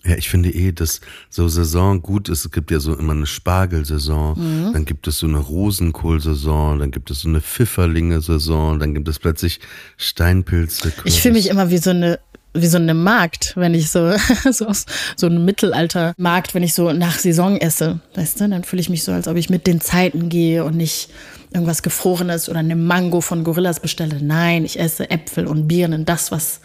Ja, 0.03 0.15
ich 0.17 0.29
finde 0.29 0.53
eh, 0.53 0.71
dass 0.71 1.01
so 1.29 1.47
Saison 1.47 2.01
gut 2.01 2.29
ist. 2.29 2.45
Es 2.45 2.51
gibt 2.51 2.69
ja 2.69 2.79
so 2.79 2.93
immer 2.95 3.13
eine 3.13 3.25
Spargelsaison, 3.25 4.37
Mhm. 4.67 4.73
dann 4.73 4.85
gibt 4.85 5.07
es 5.07 5.17
so 5.19 5.25
eine 5.27 5.39
Rosenkohlsaison, 5.39 6.77
dann 6.79 6.91
gibt 6.91 7.09
es 7.09 7.21
so 7.21 7.29
eine 7.29 7.41
Pfifferlinge-Saison, 7.41 8.77
dann 8.79 8.93
gibt 8.93 9.07
es 9.07 9.17
plötzlich 9.17 9.61
Steinpilze. 9.97 10.93
Ich 11.05 11.21
fühle 11.21 11.33
mich 11.35 11.49
immer 11.49 11.71
wie 11.71 11.77
so 11.79 11.89
eine 11.89 12.19
wie 12.55 12.67
so 12.67 12.77
eine 12.77 12.93
Magd, 12.93 13.53
wenn 13.55 13.73
ich 13.73 13.89
so 13.89 14.13
so, 14.51 14.67
aus- 14.67 14.85
so 15.15 15.27
ein 15.27 15.43
Mittelalter-Markt, 15.45 16.53
wenn 16.55 16.63
ich 16.63 16.73
so 16.73 16.91
nach 16.93 17.17
Saison 17.19 17.57
esse, 17.57 17.99
weißt 18.15 18.39
du, 18.41 18.49
dann 18.49 18.63
fühle 18.63 18.81
ich 18.81 18.89
mich 18.89 19.03
so, 19.03 19.11
als 19.11 19.27
ob 19.27 19.35
ich 19.37 19.49
mit 19.49 19.67
den 19.67 19.81
Zeiten 19.81 20.29
gehe 20.29 20.63
und 20.63 20.75
nicht 20.75 21.09
irgendwas 21.53 21.83
Gefrorenes 21.83 22.49
oder 22.49 22.59
eine 22.59 22.75
Mango 22.75 23.21
von 23.21 23.43
Gorillas 23.43 23.79
bestelle. 23.79 24.21
Nein, 24.21 24.65
ich 24.65 24.79
esse 24.79 25.09
Äpfel 25.09 25.47
und 25.47 25.67
Birnen, 25.67 26.05
das, 26.05 26.31
was 26.31 26.59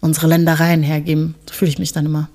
unsere 0.00 0.26
Ländereien 0.26 0.82
hergeben. 0.82 1.34
So 1.48 1.54
fühle 1.54 1.70
ich 1.70 1.78
mich 1.78 1.92
dann 1.92 2.06
immer. 2.06 2.28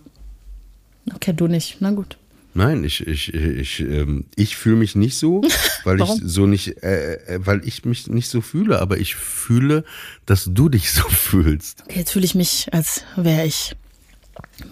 Okay, 1.16 1.34
du 1.34 1.48
nicht. 1.48 1.78
Na 1.82 1.92
gut. 1.92 2.18
Nein, 2.56 2.84
ich 2.84 3.06
ich 3.06 3.34
ich 3.34 3.82
ähm, 3.82 4.26
ich 4.36 4.56
fühle 4.56 4.78
mich 4.78 4.96
nicht 4.96 5.18
so, 5.18 5.42
weil 5.86 5.98
ich 5.98 6.02
Warum? 6.02 6.28
so 6.28 6.48
nicht, 6.48 6.84
äh, 6.84 7.16
äh, 7.16 7.40
weil 7.46 7.66
ich 7.66 7.86
mich 7.86 8.08
nicht 8.08 8.30
so 8.30 8.42
fühle, 8.42 8.80
aber 8.80 8.98
ich 8.98 9.16
fühle, 9.16 9.84
dass 10.26 10.46
du 10.46 10.70
dich 10.70 10.92
so 10.92 11.04
fühlst. 11.10 11.84
Okay, 11.84 12.00
jetzt 12.00 12.12
fühle 12.12 12.26
ich 12.26 12.36
mich, 12.36 12.74
als 12.74 13.04
wäre 13.16 13.46
ich 13.46 13.76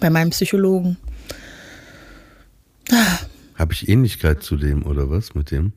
bei 0.00 0.10
meinem 0.10 0.30
Psychologen. 0.30 0.96
Habe 3.54 3.72
ich 3.72 3.88
Ähnlichkeit 3.88 4.42
zu 4.42 4.56
dem 4.56 4.84
oder 4.84 5.08
was 5.10 5.34
mit 5.34 5.50
dem? 5.50 5.72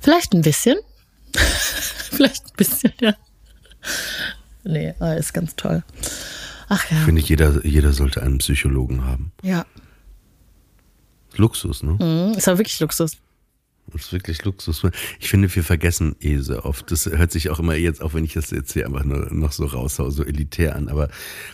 Vielleicht 0.00 0.32
ein 0.34 0.42
bisschen. 0.42 0.76
Vielleicht 2.10 2.44
ein 2.46 2.56
bisschen, 2.56 2.92
ja. 3.00 3.14
Nee, 4.64 4.94
aber 4.98 5.16
ist 5.16 5.32
ganz 5.32 5.56
toll. 5.56 5.82
Ach 6.68 6.90
ja. 6.90 6.98
Finde 6.98 7.20
ich, 7.20 7.28
jeder 7.28 7.64
jeder 7.64 7.92
sollte 7.92 8.22
einen 8.22 8.38
Psychologen 8.38 9.04
haben. 9.04 9.32
Ja. 9.42 9.64
Luxus, 11.36 11.82
ne? 11.82 11.92
Mhm, 11.92 12.36
Ist 12.36 12.48
aber 12.48 12.58
wirklich 12.58 12.80
Luxus. 12.80 13.16
Das 13.92 14.02
ist 14.02 14.12
wirklich 14.12 14.44
Luxus. 14.44 14.82
Ich 15.18 15.28
finde, 15.28 15.52
wir 15.54 15.64
vergessen 15.64 16.14
eh 16.20 16.38
sehr 16.38 16.64
oft. 16.64 16.90
Das 16.90 17.06
hört 17.06 17.32
sich 17.32 17.50
auch 17.50 17.58
immer 17.58 17.74
jetzt, 17.74 18.02
auch 18.02 18.14
wenn 18.14 18.24
ich 18.24 18.34
das 18.34 18.50
jetzt 18.50 18.72
hier 18.72 18.86
einfach 18.86 19.04
nur 19.04 19.32
noch 19.32 19.52
so 19.52 19.64
raushau, 19.64 20.10
so 20.10 20.24
elitär 20.24 20.76
an. 20.76 20.88
Aber 20.88 21.08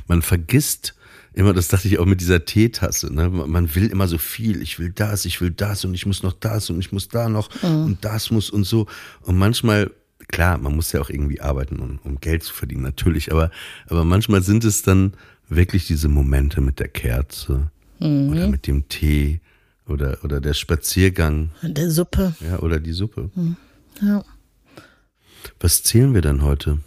man 0.07 0.21
vergisst 0.23 0.95
immer, 1.33 1.53
das 1.55 1.69
dachte 1.69 1.89
ich 1.89 1.99
auch 1.99 2.05
mit 2.07 2.21
dieser 2.21 2.45
Teetasse. 2.45 3.13
Ne? 3.13 3.29
Man 3.31 3.75
will 3.75 3.87
immer 3.89 4.09
so 4.09 4.19
viel. 4.19 4.61
Ich 4.61 4.79
will 4.79 4.91
das, 4.91 5.25
ich 5.25 5.41
will 5.41 5.51
das 5.51 5.85
und 5.85 5.95
ich 5.95 6.05
muss 6.07 6.23
noch 6.23 6.33
das 6.35 6.69
und 6.71 6.79
ich 6.79 6.93
muss 6.93 7.09
da 7.09 7.29
noch 7.29 7.49
und 7.63 7.99
das 8.03 8.31
muss 8.31 8.51
und 8.51 8.65
so. 8.65 8.87
Und 9.23 9.39
manchmal, 9.39 9.91
klar, 10.29 10.59
man 10.59 10.75
muss 10.75 10.93
ja 10.93 11.01
auch 11.01 11.11
irgendwie 11.11 11.41
arbeiten, 11.41 11.79
um, 11.79 12.01
um 12.05 12.21
Geld 12.21 12.43
zu 12.43 12.53
verdienen, 12.53 12.83
natürlich. 12.83 13.33
Aber, 13.33 13.51
aber 13.89 14.05
manchmal 14.05 14.43
sind 14.43 14.65
es 14.65 14.83
dann 14.83 15.15
wirklich 15.49 15.87
diese 15.87 16.09
Momente 16.09 16.61
mit 16.61 16.81
der 16.81 16.89
Kerze 16.89 17.71
oder 17.99 18.49
mit 18.49 18.67
dem 18.67 18.89
Tee 18.89 19.41
oder, 19.89 20.19
oder 20.25 20.41
der 20.41 20.55
Spaziergang 20.55 21.51
Der 21.63 21.91
Suppe. 21.91 22.35
ja, 22.41 22.59
oder 22.61 22.79
die 22.81 22.93
Suppe. 22.93 23.31
Ja. 24.03 24.25
Was 25.61 25.83
zählen 25.83 26.13
wir 26.15 26.23
denn 26.23 26.43
heute? 26.43 26.79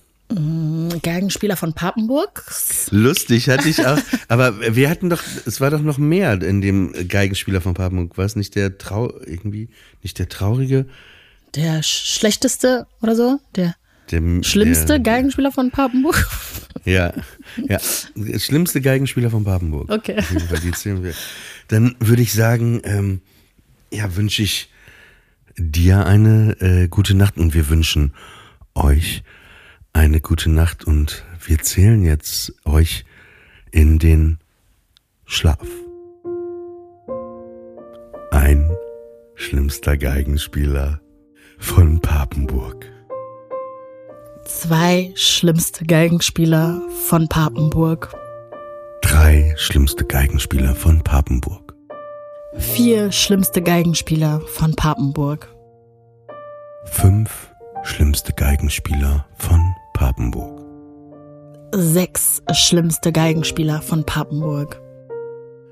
Geigenspieler 1.02 1.56
von 1.58 1.74
Papenburg. 1.74 2.44
Lustig 2.92 3.50
hatte 3.50 3.68
ich 3.68 3.84
auch, 3.86 3.98
aber 4.28 4.76
wir 4.76 4.88
hatten 4.90 5.10
doch, 5.10 5.22
es 5.48 5.60
war 5.60 5.72
doch 5.72 5.82
noch 5.82 5.98
mehr 5.98 6.40
in 6.42 6.62
dem 6.62 6.94
Geigenspieler 7.08 7.62
von 7.62 7.74
Papenburg. 7.74 8.16
War 8.18 8.26
es 8.26 8.36
nicht 8.36 8.54
der 8.56 8.78
Trau, 8.78 9.12
irgendwie, 9.26 9.70
nicht 10.04 10.20
der 10.20 10.30
traurige, 10.30 10.86
Der 11.56 11.82
sch- 11.82 12.18
schlechteste 12.20 12.86
oder 13.02 13.16
so. 13.16 13.40
Der 13.56 13.76
der 14.12 14.44
schlimmste 14.44 14.86
der, 14.86 15.00
Geigenspieler 15.00 15.52
von 15.52 15.72
Papenburg. 15.72 16.28
Ja, 16.86 17.14
ja, 17.68 17.80
der 18.16 18.40
schlimmste 18.40 18.82
Geigenspieler 18.82 19.30
von 19.32 19.44
Papenburg. 19.44 19.90
Okay. 19.92 20.24
Die 20.64 20.72
zählen 20.72 21.04
wir. 21.04 21.14
Dann 21.70 21.96
würde 22.00 22.22
ich 22.22 22.34
sagen, 22.34 22.82
ähm, 22.84 23.22
ja, 23.92 24.16
wünsche 24.16 24.44
ich 24.44 24.70
dir 25.58 26.06
eine 26.06 26.60
äh, 26.62 26.88
gute 26.88 27.16
Nacht 27.16 27.38
und 27.38 27.54
wir 27.54 27.70
wünschen 27.70 28.14
euch 28.76 29.24
eine 29.94 30.20
gute 30.20 30.50
Nacht 30.50 30.86
und 30.86 31.26
wir 31.46 31.60
zählen 31.60 32.04
jetzt 32.04 32.54
euch 32.66 33.06
in 33.72 34.00
den 34.00 34.40
Schlaf. 35.26 35.68
Ein 38.32 38.72
schlimmster 39.36 39.98
Geigenspieler 39.98 41.02
von 41.60 42.00
Papenburg. 42.00 42.86
Zwei 44.46 45.12
schlimmste 45.16 45.86
Geigenspieler 45.86 46.82
von 47.06 47.28
Papenburg. 47.28 48.12
Drei 49.02 49.54
schlimmste 49.58 50.06
Geigenspieler 50.06 50.76
von 50.76 51.04
Papenburg. 51.04 51.59
Vier 52.58 53.12
schlimmste 53.12 53.62
Geigenspieler 53.62 54.42
von 54.48 54.76
Papenburg. 54.76 55.48
Fünf 56.86 57.54
schlimmste 57.84 58.34
Geigenspieler 58.34 59.26
von 59.38 59.62
Papenburg. 59.94 60.60
Sechs 61.76 62.42
schlimmste 62.52 63.12
Geigenspieler 63.12 63.84
von 63.84 64.04
Papenburg. 64.04 64.82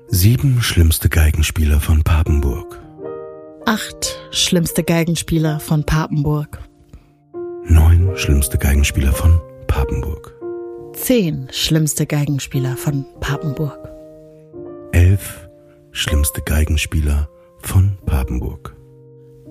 Sieben 0.06 0.62
schlimmste 0.62 1.08
Geigenspieler 1.08 1.80
von 1.80 2.04
Papenburg. 2.04 2.80
Acht 3.66 4.16
schlimmste 4.30 4.84
Geigenspieler 4.84 5.58
von 5.58 5.84
Papenburg. 5.84 6.60
Neun 7.64 8.16
schlimmste 8.16 8.56
Geigenspieler 8.56 9.12
von 9.12 9.40
Papenburg. 9.66 10.32
Zehn 10.94 11.48
schlimmste 11.50 12.06
Geigenspieler 12.06 12.76
von 12.76 13.04
Papenburg. 13.20 13.78
Elf 14.92 15.47
schlimmste 15.98 16.40
Geigenspieler 16.42 17.28
von 17.58 17.98
Papenburg. 18.06 18.76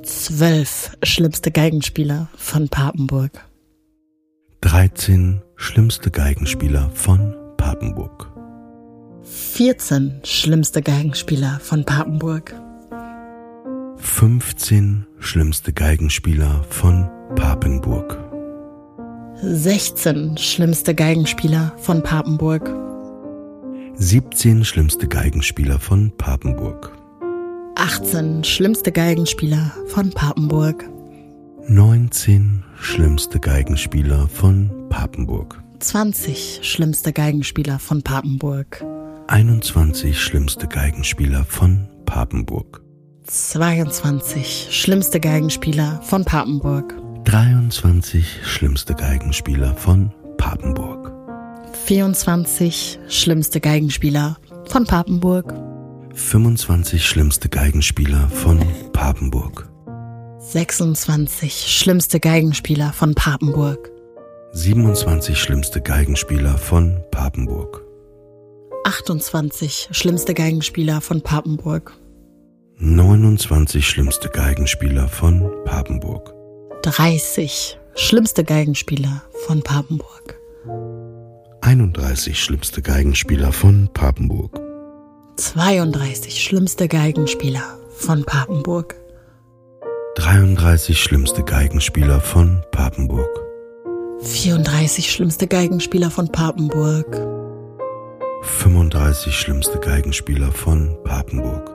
Zwölf 0.03 0.95
schlimmste 1.03 1.51
Geigenspieler 1.51 2.29
von 2.37 2.69
Papenburg. 2.69 3.45
13 4.61 5.41
schlimmste 5.57 6.09
Geigenspieler 6.09 6.89
von 6.93 7.35
Papenburg. 7.57 8.31
14 9.23 10.21
schlimmste 10.23 10.81
Geigenspieler 10.81 11.59
von 11.61 11.83
Papenburg. 11.83 12.55
15 13.97 15.05
schlimmste 15.19 15.73
Geigenspieler 15.73 16.63
von 16.69 17.09
Papenburg. 17.35 18.17
16 19.41 20.37
schlimmste 20.37 20.95
Geigenspieler 20.95 21.73
von 21.77 22.01
Papenburg. 22.01 22.86
17 23.99 24.63
schlimmste 24.63 25.07
Geigenspieler 25.07 25.79
von 25.79 26.11
Papenburg. 26.17 26.91
18 27.77 28.43
schlimmste 28.43 28.91
Geigenspieler 28.91 29.71
von 29.87 30.11
Papenburg. 30.11 30.87
19 31.67 32.63
schlimmste 32.79 33.39
Geigenspieler 33.39 34.27
von 34.27 34.69
Papenburg. 34.89 35.63
20 35.79 36.59
schlimmste 36.61 37.11
Geigenspieler 37.11 37.79
von 37.79 38.03
Papenburg. 38.03 38.85
21 39.29 40.21
schlimmste 40.21 40.67
Geigenspieler 40.67 41.43
von 41.43 41.87
Papenburg. 42.05 42.83
22 43.23 44.67
schlimmste 44.69 45.19
Geigenspieler 45.19 46.01
von 46.03 46.23
Papenburg. 46.23 46.93
23 47.25 48.41
schlimmste 48.43 48.93
Geigenspieler 48.93 49.73
von 49.75 50.13
Papenburg. 50.37 51.16
24 51.87 52.99
schlimmste 53.07 53.61
Geigenspieler 53.61 54.35
von 54.65 54.83
Papenburg. 54.83 55.53
25 56.15 57.07
schlimmste 57.07 57.47
Geigenspieler 57.47 58.27
von 58.27 58.59
Papenburg. 58.91 59.69
26 60.39 61.53
schlimmste 61.53 62.19
Geigenspieler 62.19 62.91
von 62.91 63.15
Papenburg. 63.15 63.89
27 64.51 65.39
schlimmste 65.39 65.79
Geigenspieler 65.79 66.57
von 66.57 67.01
Papenburg. 67.09 67.81
28 68.83 69.87
schlimmste 69.91 70.33
Geigenspieler 70.33 70.99
von 70.99 71.21
Papenburg. 71.21 71.93
29 72.79 73.87
schlimmste 73.87 74.27
Geigenspieler 74.27 75.07
von 75.07 75.49
Papenburg. 75.63 76.33
30 76.81 77.79
schlimmste 77.95 78.43
Geigenspieler 78.43 79.23
von 79.45 79.61
Papenburg. 79.61 80.37
31 81.61 82.39
schlimmste 82.39 82.81
Geigenspieler 82.81 83.51
von 83.51 83.89
Papenburg. 83.93 84.59
32 85.37 86.41
schlimmste 86.41 86.87
Geigenspieler 86.87 87.77
von 87.95 88.23
Papenburg. 88.23 88.95
33 90.15 91.01
schlimmste 91.01 91.43
Geigenspieler 91.43 92.21
von 92.21 92.61
Papenburg. 92.71 93.29
34 94.21 95.11
schlimmste 95.11 95.47
Geigenspieler 95.47 96.09
von 96.09 96.31
Papenburg. 96.31 97.15
35 98.43 99.35
schlimmste 99.35 99.79
Geigenspieler 99.79 100.51
von 100.51 100.97
Papenburg. 101.03 101.71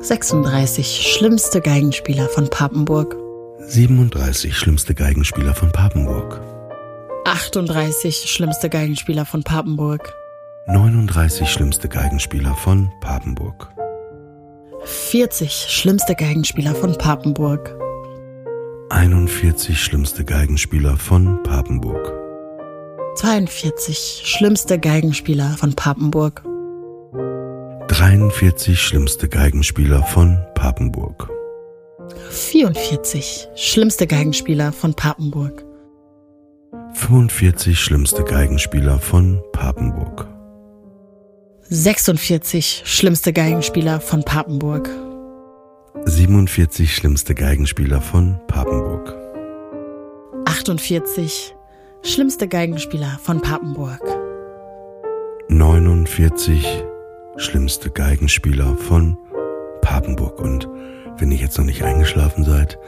36 0.00 1.12
schlimmste 1.12 1.60
Geigenspieler 1.60 2.28
von 2.28 2.48
Papenburg. 2.48 3.16
37 3.60 4.56
schlimmste 4.56 4.94
Geigenspieler 4.94 5.54
von 5.54 5.70
Papenburg. 5.72 6.53
38 7.24 8.30
schlimmste 8.30 8.68
Geigenspieler 8.68 9.24
von 9.24 9.42
Papenburg. 9.42 10.14
39 10.66 11.48
schlimmste 11.48 11.88
Geigenspieler 11.88 12.54
von 12.54 12.90
Papenburg. 13.00 13.70
40 14.84 15.50
schlimmste 15.70 16.14
Geigenspieler 16.14 16.74
von 16.74 16.98
Papenburg. 16.98 17.74
41 18.90 19.82
schlimmste 19.82 20.24
Geigenspieler 20.26 20.98
von 20.98 21.42
Papenburg. 21.42 22.12
42 23.16 24.22
schlimmste 24.26 24.78
Geigenspieler 24.78 25.56
von 25.56 25.74
Papenburg. 25.74 26.42
43 27.88 28.78
schlimmste 28.78 29.28
Geigenspieler 29.30 30.02
von 30.02 30.38
Papenburg. 30.54 31.30
44 32.28 33.48
schlimmste 33.54 34.06
Geigenspieler 34.06 34.72
von 34.72 34.92
Papenburg. 34.92 35.64
45 36.94 37.78
schlimmste 37.78 38.22
Geigenspieler 38.22 38.98
von 38.98 39.42
Papenburg. 39.52 40.26
46 41.68 42.82
schlimmste 42.84 43.32
Geigenspieler 43.32 44.00
von 44.00 44.22
Papenburg. 44.22 44.88
47 46.06 46.94
schlimmste 46.94 47.34
Geigenspieler 47.34 48.00
von 48.00 48.38
Papenburg. 48.46 49.14
48 50.46 51.54
schlimmste 52.02 52.48
Geigenspieler 52.48 53.18
von 53.22 53.40
Papenburg. 53.40 54.02
49 55.48 56.84
schlimmste 57.36 57.90
Geigenspieler 57.90 58.76
von 58.76 59.18
Papenburg. 59.82 60.40
Und 60.40 60.68
wenn 61.18 61.32
ihr 61.32 61.38
jetzt 61.38 61.58
noch 61.58 61.66
nicht 61.66 61.82
eingeschlafen 61.82 62.44
seid, 62.44 62.78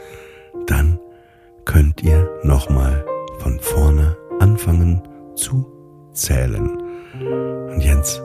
dann 0.65 0.97
könnt 1.65 2.01
ihr 2.01 2.29
nochmal 2.43 3.05
von 3.39 3.59
vorne 3.59 4.17
anfangen 4.39 5.01
zu 5.35 5.65
zählen. 6.13 6.77
Und 7.71 7.81
jetzt 7.81 8.21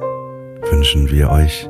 wünschen 0.70 1.10
wir 1.10 1.30
euch, 1.30 1.68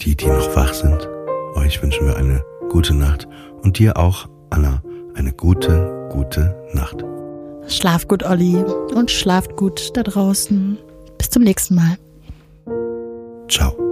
die, 0.00 0.16
die 0.16 0.26
noch 0.26 0.56
wach 0.56 0.72
sind, 0.74 1.08
euch 1.54 1.82
wünschen 1.82 2.06
wir 2.06 2.16
eine 2.16 2.44
gute 2.70 2.94
Nacht 2.94 3.28
und 3.62 3.78
dir 3.78 3.96
auch, 3.96 4.28
Anna, 4.50 4.82
eine 5.14 5.32
gute, 5.32 6.08
gute 6.10 6.56
Nacht. 6.72 7.04
Schlaf 7.68 8.08
gut, 8.08 8.24
Olli, 8.24 8.56
und 8.94 9.10
schlaft 9.10 9.56
gut 9.56 9.96
da 9.96 10.02
draußen. 10.02 10.78
Bis 11.18 11.30
zum 11.30 11.42
nächsten 11.42 11.76
Mal. 11.76 11.96
Ciao. 13.48 13.91